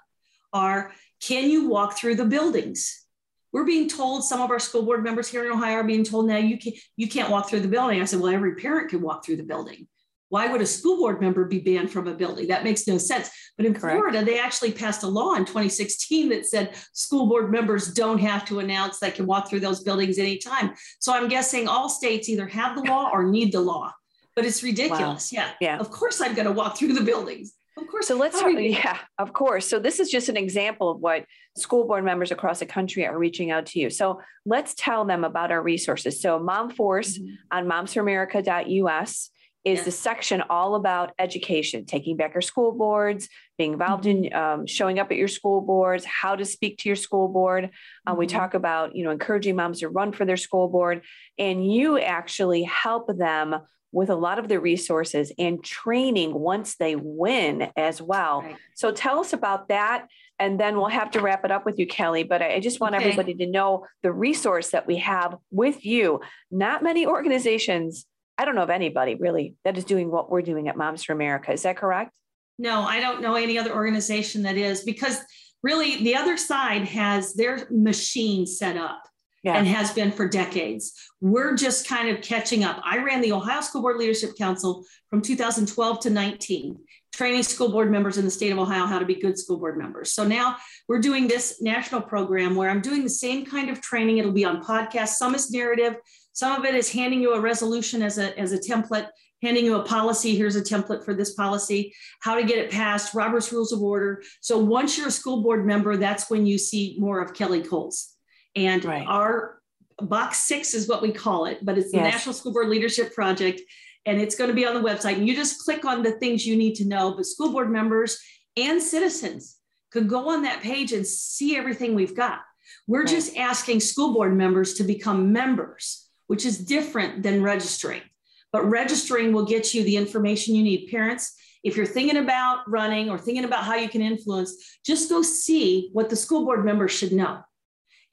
are: 0.51 0.91
Can 1.21 1.49
you 1.49 1.69
walk 1.69 1.97
through 1.97 2.15
the 2.15 2.25
buildings? 2.25 3.05
We're 3.51 3.65
being 3.65 3.89
told 3.89 4.23
some 4.23 4.41
of 4.41 4.51
our 4.51 4.59
school 4.59 4.83
board 4.83 5.03
members 5.03 5.27
here 5.27 5.43
in 5.43 5.51
Ohio 5.51 5.77
are 5.77 5.83
being 5.83 6.03
told 6.03 6.27
now 6.27 6.37
you 6.37 6.57
can 6.57 6.73
you 6.97 7.07
can't 7.07 7.31
walk 7.31 7.49
through 7.49 7.61
the 7.61 7.67
building. 7.67 8.01
I 8.01 8.05
said, 8.05 8.19
well, 8.19 8.33
every 8.33 8.55
parent 8.55 8.89
can 8.89 9.01
walk 9.01 9.25
through 9.25 9.37
the 9.37 9.43
building. 9.43 9.87
Why 10.29 10.47
would 10.47 10.61
a 10.61 10.65
school 10.65 10.97
board 10.97 11.19
member 11.19 11.45
be 11.45 11.59
banned 11.59 11.91
from 11.91 12.07
a 12.07 12.13
building? 12.13 12.47
That 12.47 12.63
makes 12.63 12.87
no 12.87 12.97
sense. 12.97 13.29
But 13.57 13.65
in 13.65 13.73
Correct. 13.73 13.97
Florida, 13.97 14.23
they 14.23 14.39
actually 14.39 14.71
passed 14.71 15.03
a 15.03 15.07
law 15.07 15.33
in 15.33 15.43
2016 15.43 16.29
that 16.29 16.45
said 16.45 16.75
school 16.93 17.27
board 17.27 17.51
members 17.51 17.93
don't 17.93 18.19
have 18.19 18.45
to 18.45 18.59
announce 18.59 18.99
they 18.99 19.11
can 19.11 19.25
walk 19.25 19.49
through 19.49 19.59
those 19.59 19.83
buildings 19.83 20.17
anytime. 20.17 20.73
So 20.99 21.13
I'm 21.13 21.27
guessing 21.27 21.67
all 21.67 21.89
states 21.89 22.29
either 22.29 22.47
have 22.47 22.75
the 22.75 22.83
law 22.83 23.09
or 23.11 23.23
need 23.23 23.51
the 23.51 23.59
law. 23.61 23.91
but 24.35 24.45
it's 24.45 24.63
ridiculous. 24.63 25.33
Wow. 25.33 25.41
Yeah. 25.41 25.51
Yeah. 25.59 25.77
Of 25.79 25.91
course, 25.91 26.21
I'm 26.21 26.33
going 26.33 26.45
to 26.45 26.53
walk 26.53 26.77
through 26.77 26.93
the 26.93 27.03
buildings. 27.03 27.53
Of 27.77 27.87
course. 27.87 28.07
So 28.07 28.15
let's. 28.15 28.41
Yeah, 28.41 28.97
of 29.17 29.33
course. 29.33 29.67
So 29.67 29.79
this 29.79 29.99
is 29.99 30.09
just 30.09 30.29
an 30.29 30.37
example 30.37 30.91
of 30.91 30.99
what 30.99 31.25
school 31.57 31.85
board 31.85 32.03
members 32.03 32.31
across 32.31 32.59
the 32.59 32.65
country 32.65 33.05
are 33.05 33.17
reaching 33.17 33.51
out 33.51 33.65
to 33.67 33.79
you. 33.79 33.89
So 33.89 34.21
let's 34.45 34.73
tell 34.75 35.05
them 35.05 35.23
about 35.23 35.51
our 35.51 35.61
resources. 35.61 36.21
So 36.21 36.39
Mom 36.39 36.69
Force 36.69 37.17
mm-hmm. 37.17 37.35
on 37.51 37.65
momsforamerica.us 37.67 39.29
is 39.65 39.83
the 39.83 39.91
section 39.91 40.41
all 40.49 40.75
about 40.75 41.13
education, 41.19 41.85
taking 41.85 42.15
back 42.15 42.33
your 42.33 42.41
school 42.41 42.71
boards, 42.71 43.27
being 43.57 43.73
involved 43.73 44.05
mm-hmm. 44.05 44.25
in 44.25 44.33
um, 44.33 44.65
showing 44.65 44.99
up 44.99 45.11
at 45.11 45.17
your 45.17 45.27
school 45.27 45.61
boards, 45.61 46.05
how 46.05 46.35
to 46.35 46.45
speak 46.45 46.77
to 46.79 46.89
your 46.89 46.95
school 46.95 47.27
board. 47.27 47.69
Uh, 48.05 48.11
mm-hmm. 48.11 48.19
We 48.19 48.27
talk 48.27 48.53
about, 48.53 48.95
you 48.95 49.03
know, 49.03 49.11
encouraging 49.11 49.55
moms 49.55 49.79
to 49.79 49.89
run 49.89 50.11
for 50.11 50.25
their 50.25 50.37
school 50.37 50.69
board, 50.69 51.03
and 51.37 51.71
you 51.71 51.99
actually 51.99 52.63
help 52.63 53.15
them 53.17 53.57
with 53.91 54.09
a 54.09 54.15
lot 54.15 54.37
of 54.39 54.47
the 54.47 54.59
resources 54.59 55.31
and 55.39 55.63
training 55.63 56.33
once 56.33 56.75
they 56.75 56.95
win 56.95 57.71
as 57.75 58.01
well. 58.01 58.43
Right. 58.43 58.55
So 58.75 58.91
tell 58.91 59.19
us 59.19 59.33
about 59.33 59.69
that. 59.69 60.07
And 60.37 60.59
then 60.59 60.77
we'll 60.77 60.87
have 60.87 61.11
to 61.11 61.21
wrap 61.21 61.43
it 61.43 61.51
up 61.51 61.65
with 61.65 61.79
you, 61.79 61.87
Kelly. 61.87 62.23
But 62.23 62.41
I 62.41 62.59
just 62.59 62.79
want 62.79 62.95
okay. 62.95 63.03
everybody 63.03 63.33
to 63.33 63.47
know 63.47 63.87
the 64.03 64.11
resource 64.11 64.69
that 64.69 64.87
we 64.87 64.97
have 64.97 65.35
with 65.51 65.85
you. 65.85 66.21
Not 66.51 66.83
many 66.83 67.05
organizations 67.05 68.05
I 68.39 68.45
don't 68.45 68.55
know 68.55 68.63
of 68.63 68.69
anybody 68.69 69.15
really 69.15 69.55
that 69.65 69.77
is 69.77 69.83
doing 69.83 70.09
what 70.09 70.31
we're 70.31 70.41
doing 70.41 70.69
at 70.69 70.77
Moms 70.77 71.03
for 71.03 71.11
America. 71.11 71.51
Is 71.51 71.63
that 71.63 71.75
correct? 71.75 72.15
No, 72.57 72.83
I 72.83 73.01
don't 73.01 73.21
know 73.21 73.35
any 73.35 73.59
other 73.59 73.75
organization 73.75 74.43
that 74.43 74.55
is 74.55 74.85
because 74.85 75.19
really 75.61 75.97
the 75.97 76.15
other 76.15 76.37
side 76.37 76.85
has 76.85 77.33
their 77.33 77.67
machine 77.69 78.45
set 78.47 78.77
up 78.77 79.03
yeah. 79.43 79.57
and 79.57 79.67
has 79.67 79.91
been 79.91 80.13
for 80.13 80.25
decades. 80.25 80.93
We're 81.19 81.55
just 81.55 81.85
kind 81.85 82.07
of 82.15 82.21
catching 82.21 82.63
up. 82.63 82.81
I 82.85 82.99
ran 82.99 83.19
the 83.19 83.33
Ohio 83.33 83.59
School 83.59 83.81
Board 83.81 83.97
Leadership 83.97 84.37
Council 84.37 84.85
from 85.09 85.21
2012 85.21 85.99
to 86.01 86.09
19, 86.09 86.77
training 87.13 87.43
school 87.43 87.69
board 87.69 87.91
members 87.91 88.17
in 88.17 88.23
the 88.23 88.31
state 88.31 88.53
of 88.53 88.59
Ohio 88.59 88.85
how 88.85 88.99
to 88.99 89.05
be 89.05 89.15
good 89.15 89.37
school 89.37 89.57
board 89.57 89.77
members. 89.77 90.13
So 90.13 90.23
now 90.23 90.55
we're 90.87 90.99
doing 90.99 91.27
this 91.27 91.61
national 91.61 92.01
program 92.01 92.55
where 92.55 92.69
I'm 92.69 92.81
doing 92.81 93.03
the 93.03 93.09
same 93.09 93.45
kind 93.45 93.69
of 93.69 93.81
training. 93.81 94.17
It'll 94.17 94.31
be 94.31 94.45
on 94.45 94.63
podcast. 94.63 95.09
Some 95.09 95.35
is 95.35 95.51
narrative, 95.51 95.95
some 96.33 96.59
of 96.59 96.65
it 96.65 96.75
is 96.75 96.91
handing 96.91 97.21
you 97.21 97.33
a 97.33 97.41
resolution 97.41 98.01
as 98.01 98.17
a, 98.17 98.37
as 98.39 98.53
a 98.53 98.59
template, 98.59 99.07
handing 99.41 99.65
you 99.65 99.75
a 99.75 99.83
policy. 99.83 100.35
Here's 100.35 100.55
a 100.55 100.61
template 100.61 101.03
for 101.03 101.13
this 101.13 101.33
policy, 101.33 101.93
how 102.21 102.35
to 102.35 102.43
get 102.43 102.57
it 102.57 102.71
passed, 102.71 103.13
Robert's 103.13 103.51
Rules 103.51 103.71
of 103.71 103.81
Order. 103.81 104.23
So 104.41 104.57
once 104.57 104.97
you're 104.97 105.07
a 105.07 105.11
school 105.11 105.41
board 105.41 105.65
member, 105.65 105.97
that's 105.97 106.29
when 106.29 106.45
you 106.45 106.57
see 106.57 106.95
more 106.99 107.21
of 107.21 107.33
Kelly 107.33 107.61
Kohls. 107.61 108.15
And 108.55 108.83
right. 108.83 109.05
our 109.07 109.61
box 110.01 110.39
six 110.39 110.73
is 110.73 110.87
what 110.87 111.01
we 111.01 111.11
call 111.11 111.45
it, 111.45 111.59
but 111.63 111.77
it's 111.77 111.91
the 111.91 111.97
yes. 111.97 112.13
National 112.13 112.33
School 112.33 112.53
Board 112.53 112.69
Leadership 112.69 113.13
Project. 113.13 113.61
And 114.05 114.19
it's 114.19 114.35
going 114.35 114.49
to 114.49 114.55
be 114.55 114.65
on 114.65 114.73
the 114.73 114.87
website. 114.87 115.17
And 115.17 115.27
you 115.27 115.35
just 115.35 115.63
click 115.63 115.85
on 115.85 116.03
the 116.03 116.13
things 116.13 116.45
you 116.45 116.55
need 116.55 116.75
to 116.75 116.85
know. 116.85 117.13
But 117.15 117.25
school 117.25 117.51
board 117.51 117.69
members 117.69 118.19
and 118.55 118.81
citizens 118.81 119.57
could 119.91 120.07
go 120.07 120.29
on 120.29 120.43
that 120.43 120.61
page 120.61 120.93
and 120.93 121.05
see 121.05 121.57
everything 121.57 121.95
we've 121.95 122.15
got. 122.15 122.39
We're 122.87 123.01
right. 123.01 123.07
just 123.07 123.35
asking 123.35 123.81
school 123.81 124.13
board 124.13 124.35
members 124.35 124.75
to 124.75 124.83
become 124.83 125.31
members 125.31 126.08
which 126.29 126.45
is 126.45 126.59
different 126.59 127.23
than 127.23 127.41
registering. 127.41 128.03
But 128.51 128.69
registering 128.69 129.33
will 129.33 129.45
get 129.45 129.73
you 129.73 129.83
the 129.83 129.97
information 129.97 130.53
you 130.53 130.61
need. 130.61 130.87
Parents, 130.91 131.35
if 131.63 131.75
you're 131.75 131.87
thinking 131.87 132.17
about 132.17 132.69
running 132.69 133.09
or 133.09 133.17
thinking 133.17 133.45
about 133.45 133.63
how 133.63 133.73
you 133.73 133.89
can 133.89 134.03
influence, 134.03 134.77
just 134.85 135.09
go 135.09 135.23
see 135.23 135.89
what 135.91 136.07
the 136.07 136.15
school 136.15 136.45
board 136.45 136.63
members 136.63 136.91
should 136.91 137.13
know. 137.13 137.39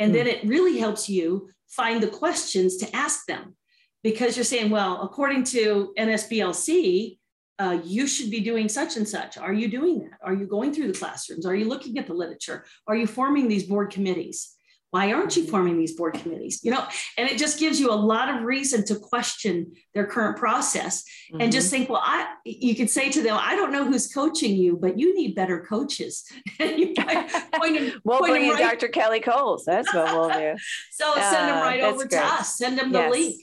And 0.00 0.14
then 0.14 0.26
it 0.26 0.48
really 0.48 0.78
helps 0.78 1.10
you 1.10 1.50
find 1.68 2.02
the 2.02 2.08
questions 2.08 2.78
to 2.78 2.96
ask 2.96 3.26
them 3.26 3.54
because 4.02 4.34
you're 4.34 4.44
saying, 4.44 4.70
well, 4.70 5.02
according 5.02 5.44
to 5.44 5.92
NSBLC, 5.98 7.18
uh, 7.58 7.78
you 7.84 8.06
should 8.06 8.30
be 8.30 8.40
doing 8.40 8.70
such 8.70 8.96
and 8.96 9.06
such. 9.06 9.36
Are 9.36 9.52
you 9.52 9.68
doing 9.68 9.98
that? 10.00 10.18
Are 10.22 10.34
you 10.34 10.46
going 10.46 10.72
through 10.72 10.90
the 10.90 10.98
classrooms? 10.98 11.44
Are 11.44 11.54
you 11.54 11.66
looking 11.66 11.98
at 11.98 12.06
the 12.06 12.14
literature? 12.14 12.64
Are 12.88 12.96
you 12.96 13.06
forming 13.06 13.46
these 13.46 13.64
board 13.64 13.90
committees? 13.90 14.55
Why 14.90 15.12
aren't 15.12 15.36
you 15.36 15.46
forming 15.46 15.78
these 15.78 15.94
board 15.94 16.14
committees 16.14 16.60
you 16.62 16.70
know 16.70 16.84
and 17.18 17.28
it 17.28 17.38
just 17.38 17.58
gives 17.58 17.78
you 17.80 17.90
a 17.90 17.94
lot 17.94 18.28
of 18.28 18.42
reason 18.42 18.84
to 18.86 18.96
question 18.96 19.72
their 19.94 20.06
current 20.06 20.36
process 20.36 21.02
mm-hmm. 21.02 21.40
and 21.40 21.52
just 21.52 21.66
mm-hmm. 21.66 21.76
think 21.76 21.90
well 21.90 22.02
i 22.02 22.26
you 22.44 22.74
could 22.74 22.88
say 22.88 23.10
to 23.10 23.22
them 23.22 23.36
i 23.40 23.56
don't 23.56 23.72
know 23.72 23.84
who's 23.84 24.12
coaching 24.12 24.56
you 24.56 24.76
but 24.76 24.98
you 24.98 25.14
need 25.14 25.34
better 25.34 25.60
coaches 25.68 26.24
point 26.58 27.94
we'll 28.04 28.18
point 28.18 28.30
bring 28.30 28.44
in 28.44 28.50
right. 28.50 28.78
dr 28.78 28.88
kelly 28.88 29.20
Kohls 29.20 29.64
that's 29.64 29.92
what 29.92 30.12
we'll 30.12 30.30
do 30.30 30.54
so 30.92 31.12
uh, 31.12 31.30
send 31.30 31.48
them 31.48 31.62
right 31.62 31.80
over 31.80 31.98
great. 31.98 32.10
to 32.10 32.24
us 32.24 32.56
send 32.56 32.78
them 32.78 32.92
the 32.92 33.00
yes. 33.00 33.10
link 33.10 33.34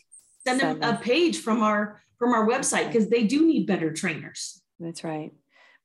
send, 0.48 0.60
send 0.60 0.62
them, 0.62 0.80
them 0.80 0.96
a 0.96 0.98
page 0.98 1.40
from 1.40 1.62
our 1.62 2.02
from 2.18 2.34
our 2.34 2.48
website 2.48 2.88
because 2.88 3.10
they 3.10 3.24
do 3.24 3.46
need 3.46 3.68
better 3.68 3.92
trainers 3.92 4.62
that's 4.80 5.04
right 5.04 5.32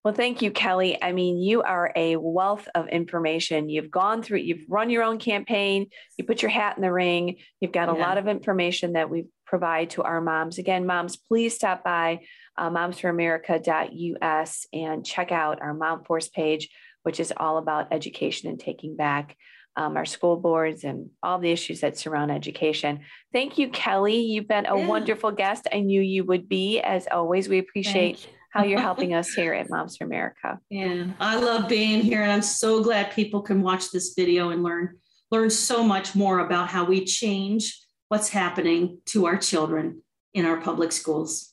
well, 0.05 0.15
thank 0.15 0.43
you, 0.43 0.51
Kelly. 0.51 0.97
I 1.03 1.13
mean, 1.13 1.39
you 1.39 1.63
are 1.63 1.93
a 1.97 2.17
wealth 2.17 2.69
of 2.75 2.89
information. 2.89 3.69
You've 3.69 3.91
gone 3.91 4.23
through, 4.23 4.39
you've 4.39 4.65
run 4.69 4.91
your 4.91 5.03
own 5.03 5.19
campaign, 5.19 5.89
you 6.17 6.25
put 6.25 6.41
your 6.41 6.51
hat 6.51 6.77
in 6.77 6.83
the 6.83 6.93
ring, 6.93 7.37
you've 7.61 7.73
got 7.73 7.89
a 7.89 7.99
yeah. 7.99 8.07
lot 8.07 8.19
of 8.19 8.29
information 8.29 8.93
that 8.93 9.11
we 9.11 9.27
provide 9.45 9.91
to 9.91 10.03
our 10.03 10.21
moms. 10.21 10.59
Again, 10.59 10.87
moms, 10.87 11.17
please 11.17 11.55
stop 11.55 11.83
by 11.83 12.21
uh, 12.57 12.71
momsforamerica.us 12.71 14.67
and 14.73 15.05
check 15.05 15.33
out 15.33 15.61
our 15.61 15.75
Mom 15.75 16.05
Force 16.05 16.29
page, 16.29 16.69
which 17.03 17.19
is 17.19 17.33
all 17.37 17.59
about 17.59 17.93
education 17.93 18.51
and 18.51 18.61
taking 18.61 18.97
back 18.97 19.37
um, 19.77 19.97
our 19.97 20.05
school 20.05 20.37
boards 20.37 20.85
and 20.85 21.11
all 21.23 21.39
the 21.39 21.51
issues 21.51 21.81
that 21.81 21.97
surround 21.97 22.31
education. 22.31 23.01
Thank 23.33 23.59
you, 23.59 23.69
Kelly. 23.71 24.21
You've 24.21 24.49
been 24.49 24.67
a 24.67 24.77
yeah. 24.77 24.87
wonderful 24.87 25.33
guest. 25.33 25.69
I 25.73 25.81
knew 25.81 26.01
you 26.01 26.25
would 26.25 26.49
be. 26.49 26.81
As 26.81 27.07
always, 27.11 27.49
we 27.49 27.59
appreciate 27.59 28.29
how 28.51 28.65
you're 28.65 28.81
helping 28.81 29.15
us 29.21 29.33
here 29.33 29.53
at 29.53 29.71
Moms 29.71 29.97
for 29.97 30.05
America. 30.05 30.59
Yeah, 30.71 31.07
I 31.21 31.39
love 31.39 31.69
being 31.69 32.01
here, 32.01 32.23
and 32.23 32.33
I'm 32.33 32.43
so 32.43 32.83
glad 32.83 33.13
people 33.13 33.43
can 33.43 33.63
watch 33.63 33.91
this 33.91 34.15
video 34.17 34.51
and 34.51 34.63
learn 34.63 34.99
learn 35.31 35.51
so 35.51 35.85
much 35.85 36.15
more 36.15 36.39
about 36.39 36.69
how 36.69 36.85
we 36.85 37.05
change 37.05 37.79
what's 38.09 38.31
happening 38.31 38.99
to 39.05 39.27
our 39.27 39.37
children 39.37 40.03
in 40.33 40.47
our 40.47 40.59
public 40.59 40.91
schools. 40.93 41.53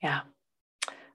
Yeah. 0.00 0.20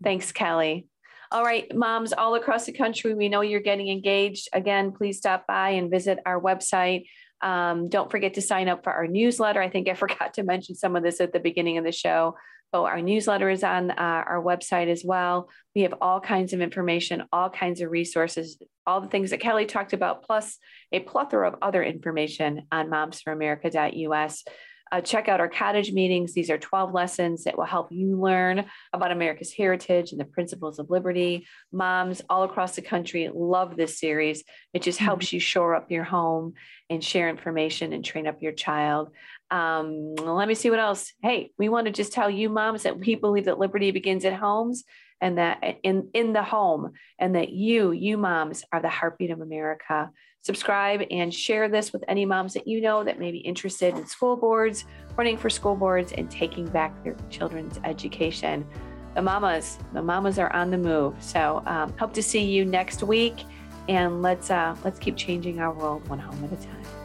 Thanks, 0.04 0.32
Kelly. 0.32 0.88
All 1.32 1.44
right, 1.44 1.74
moms 1.74 2.12
all 2.12 2.36
across 2.36 2.66
the 2.66 2.74
country, 2.74 3.14
we 3.14 3.30
know 3.30 3.40
you're 3.40 3.62
getting 3.62 3.88
engaged. 3.88 4.50
Again, 4.52 4.92
please 4.92 5.18
stop 5.18 5.48
by 5.48 5.70
and 5.70 5.90
visit 5.90 6.20
our 6.26 6.42
website. 6.42 7.06
Um, 7.42 7.88
don't 7.88 8.12
forget 8.12 8.34
to 8.34 8.42
sign 8.42 8.68
up 8.68 8.84
for 8.84 8.92
our 8.92 9.08
newsletter. 9.08 9.62
I 9.62 9.70
think 9.70 9.88
I 9.88 9.94
forgot 9.96 10.34
to 10.36 10.44
mention 10.44 10.76
some 10.76 10.96
of 10.96 11.04
this 11.04 11.22
at 11.22 11.32
the 11.32 11.40
beginning 11.40 11.78
of 11.78 11.86
the 11.86 11.94
show. 11.94 12.36
Oh, 12.74 12.86
our 12.86 13.02
newsletter 13.02 13.50
is 13.50 13.64
on 13.64 13.92
uh, 13.92 13.96
our 13.98 14.42
website 14.42 14.88
as 14.88 15.04
well. 15.04 15.50
We 15.76 15.82
have 15.82 15.96
all 16.00 16.22
kinds 16.22 16.54
of 16.54 16.62
information, 16.62 17.24
all 17.34 17.50
kinds 17.50 17.82
of 17.82 17.92
resources, 17.92 18.58
all 18.88 19.02
the 19.02 19.10
things 19.10 19.32
that 19.32 19.42
Kelly 19.42 19.66
talked 19.66 19.92
about, 19.92 20.24
plus 20.24 20.58
a 20.94 21.02
plethora 21.02 21.50
of 21.50 21.60
other 21.62 21.84
information 21.84 22.68
on 22.72 22.88
momsforamerica.us. 22.90 24.44
Uh, 24.92 25.00
check 25.00 25.30
out 25.30 25.40
our 25.40 25.48
cottage 25.48 25.94
meetings. 25.94 26.34
These 26.34 26.50
are 26.50 26.58
12 26.58 26.94
lessons 26.94 27.46
that 27.46 27.58
will 27.58 27.66
help 27.66 27.92
you 27.92 28.20
learn 28.20 28.66
about 28.92 29.12
America's 29.12 29.54
heritage 29.54 30.12
and 30.12 30.20
the 30.20 30.26
principles 30.26 30.80
of 30.80 30.90
liberty. 30.90 31.48
Moms 31.72 32.22
all 32.30 32.44
across 32.44 32.76
the 32.76 32.82
country 32.82 33.30
love 33.34 33.78
this 33.78 34.00
series. 34.00 34.44
It 34.74 34.82
just 34.82 35.00
helps 35.00 35.28
mm-hmm. 35.28 35.38
you 35.38 35.40
shore 35.40 35.76
up 35.76 35.92
your 35.92 36.04
home 36.04 36.56
and 36.90 37.02
share 37.02 37.30
information 37.30 37.94
and 37.94 38.04
train 38.04 38.28
up 38.28 38.42
your 38.42 38.52
child. 38.52 39.12
Um, 39.52 40.16
let 40.16 40.48
me 40.48 40.56
see 40.56 40.70
what 40.70 40.80
else. 40.80 41.14
Hey, 41.22 41.52
we 41.58 41.68
want 41.70 41.86
to 41.86 41.92
just 41.92 42.14
tell 42.14 42.30
you, 42.30 42.50
moms, 42.50 42.84
that 42.84 42.98
we 42.98 43.16
believe 43.16 43.46
that 43.46 43.60
liberty 43.60 43.92
begins 43.92 44.24
at 44.26 44.34
homes 44.34 44.86
and 45.20 45.38
that 45.38 45.62
in, 45.84 46.10
in 46.14 46.34
the 46.34 46.42
home, 46.42 46.94
and 47.20 47.36
that 47.36 47.50
you, 47.50 47.92
you 47.92 48.18
moms, 48.18 48.64
are 48.72 48.82
the 48.82 48.90
heartbeat 48.90 49.30
of 49.30 49.40
America. 49.42 50.10
Subscribe 50.42 51.04
and 51.12 51.32
share 51.32 51.70
this 51.70 51.94
with 51.94 52.04
any 52.08 52.26
moms 52.26 52.54
that 52.56 52.68
you 52.68 52.82
know 52.82 53.04
that 53.04 53.20
may 53.20 53.32
be 53.32 53.38
interested 53.38 53.96
in 53.96 54.08
school 54.08 54.36
boards, 54.36 54.86
running 55.16 55.38
for 55.38 55.50
school 55.50 55.76
boards, 55.76 56.14
and 56.14 56.32
taking 56.32 56.66
back 56.66 57.04
their 57.04 57.16
children's 57.30 57.80
education. 57.84 58.66
The 59.14 59.22
mamas, 59.22 59.78
the 59.94 60.02
mamas 60.02 60.40
are 60.40 60.52
on 60.54 60.72
the 60.72 60.78
move. 60.80 61.14
So 61.20 61.62
um, 61.68 61.94
hope 62.00 62.14
to 62.14 62.24
see 62.24 62.44
you 62.44 62.66
next 62.66 63.04
week, 63.04 63.44
and 63.88 64.24
let's 64.24 64.50
uh, 64.50 64.76
let's 64.84 64.98
keep 64.98 65.18
changing 65.18 65.60
our 65.60 65.72
world 65.72 66.08
one 66.10 66.18
home 66.18 66.44
at 66.46 66.52
a 66.52 66.66
time. 66.66 67.01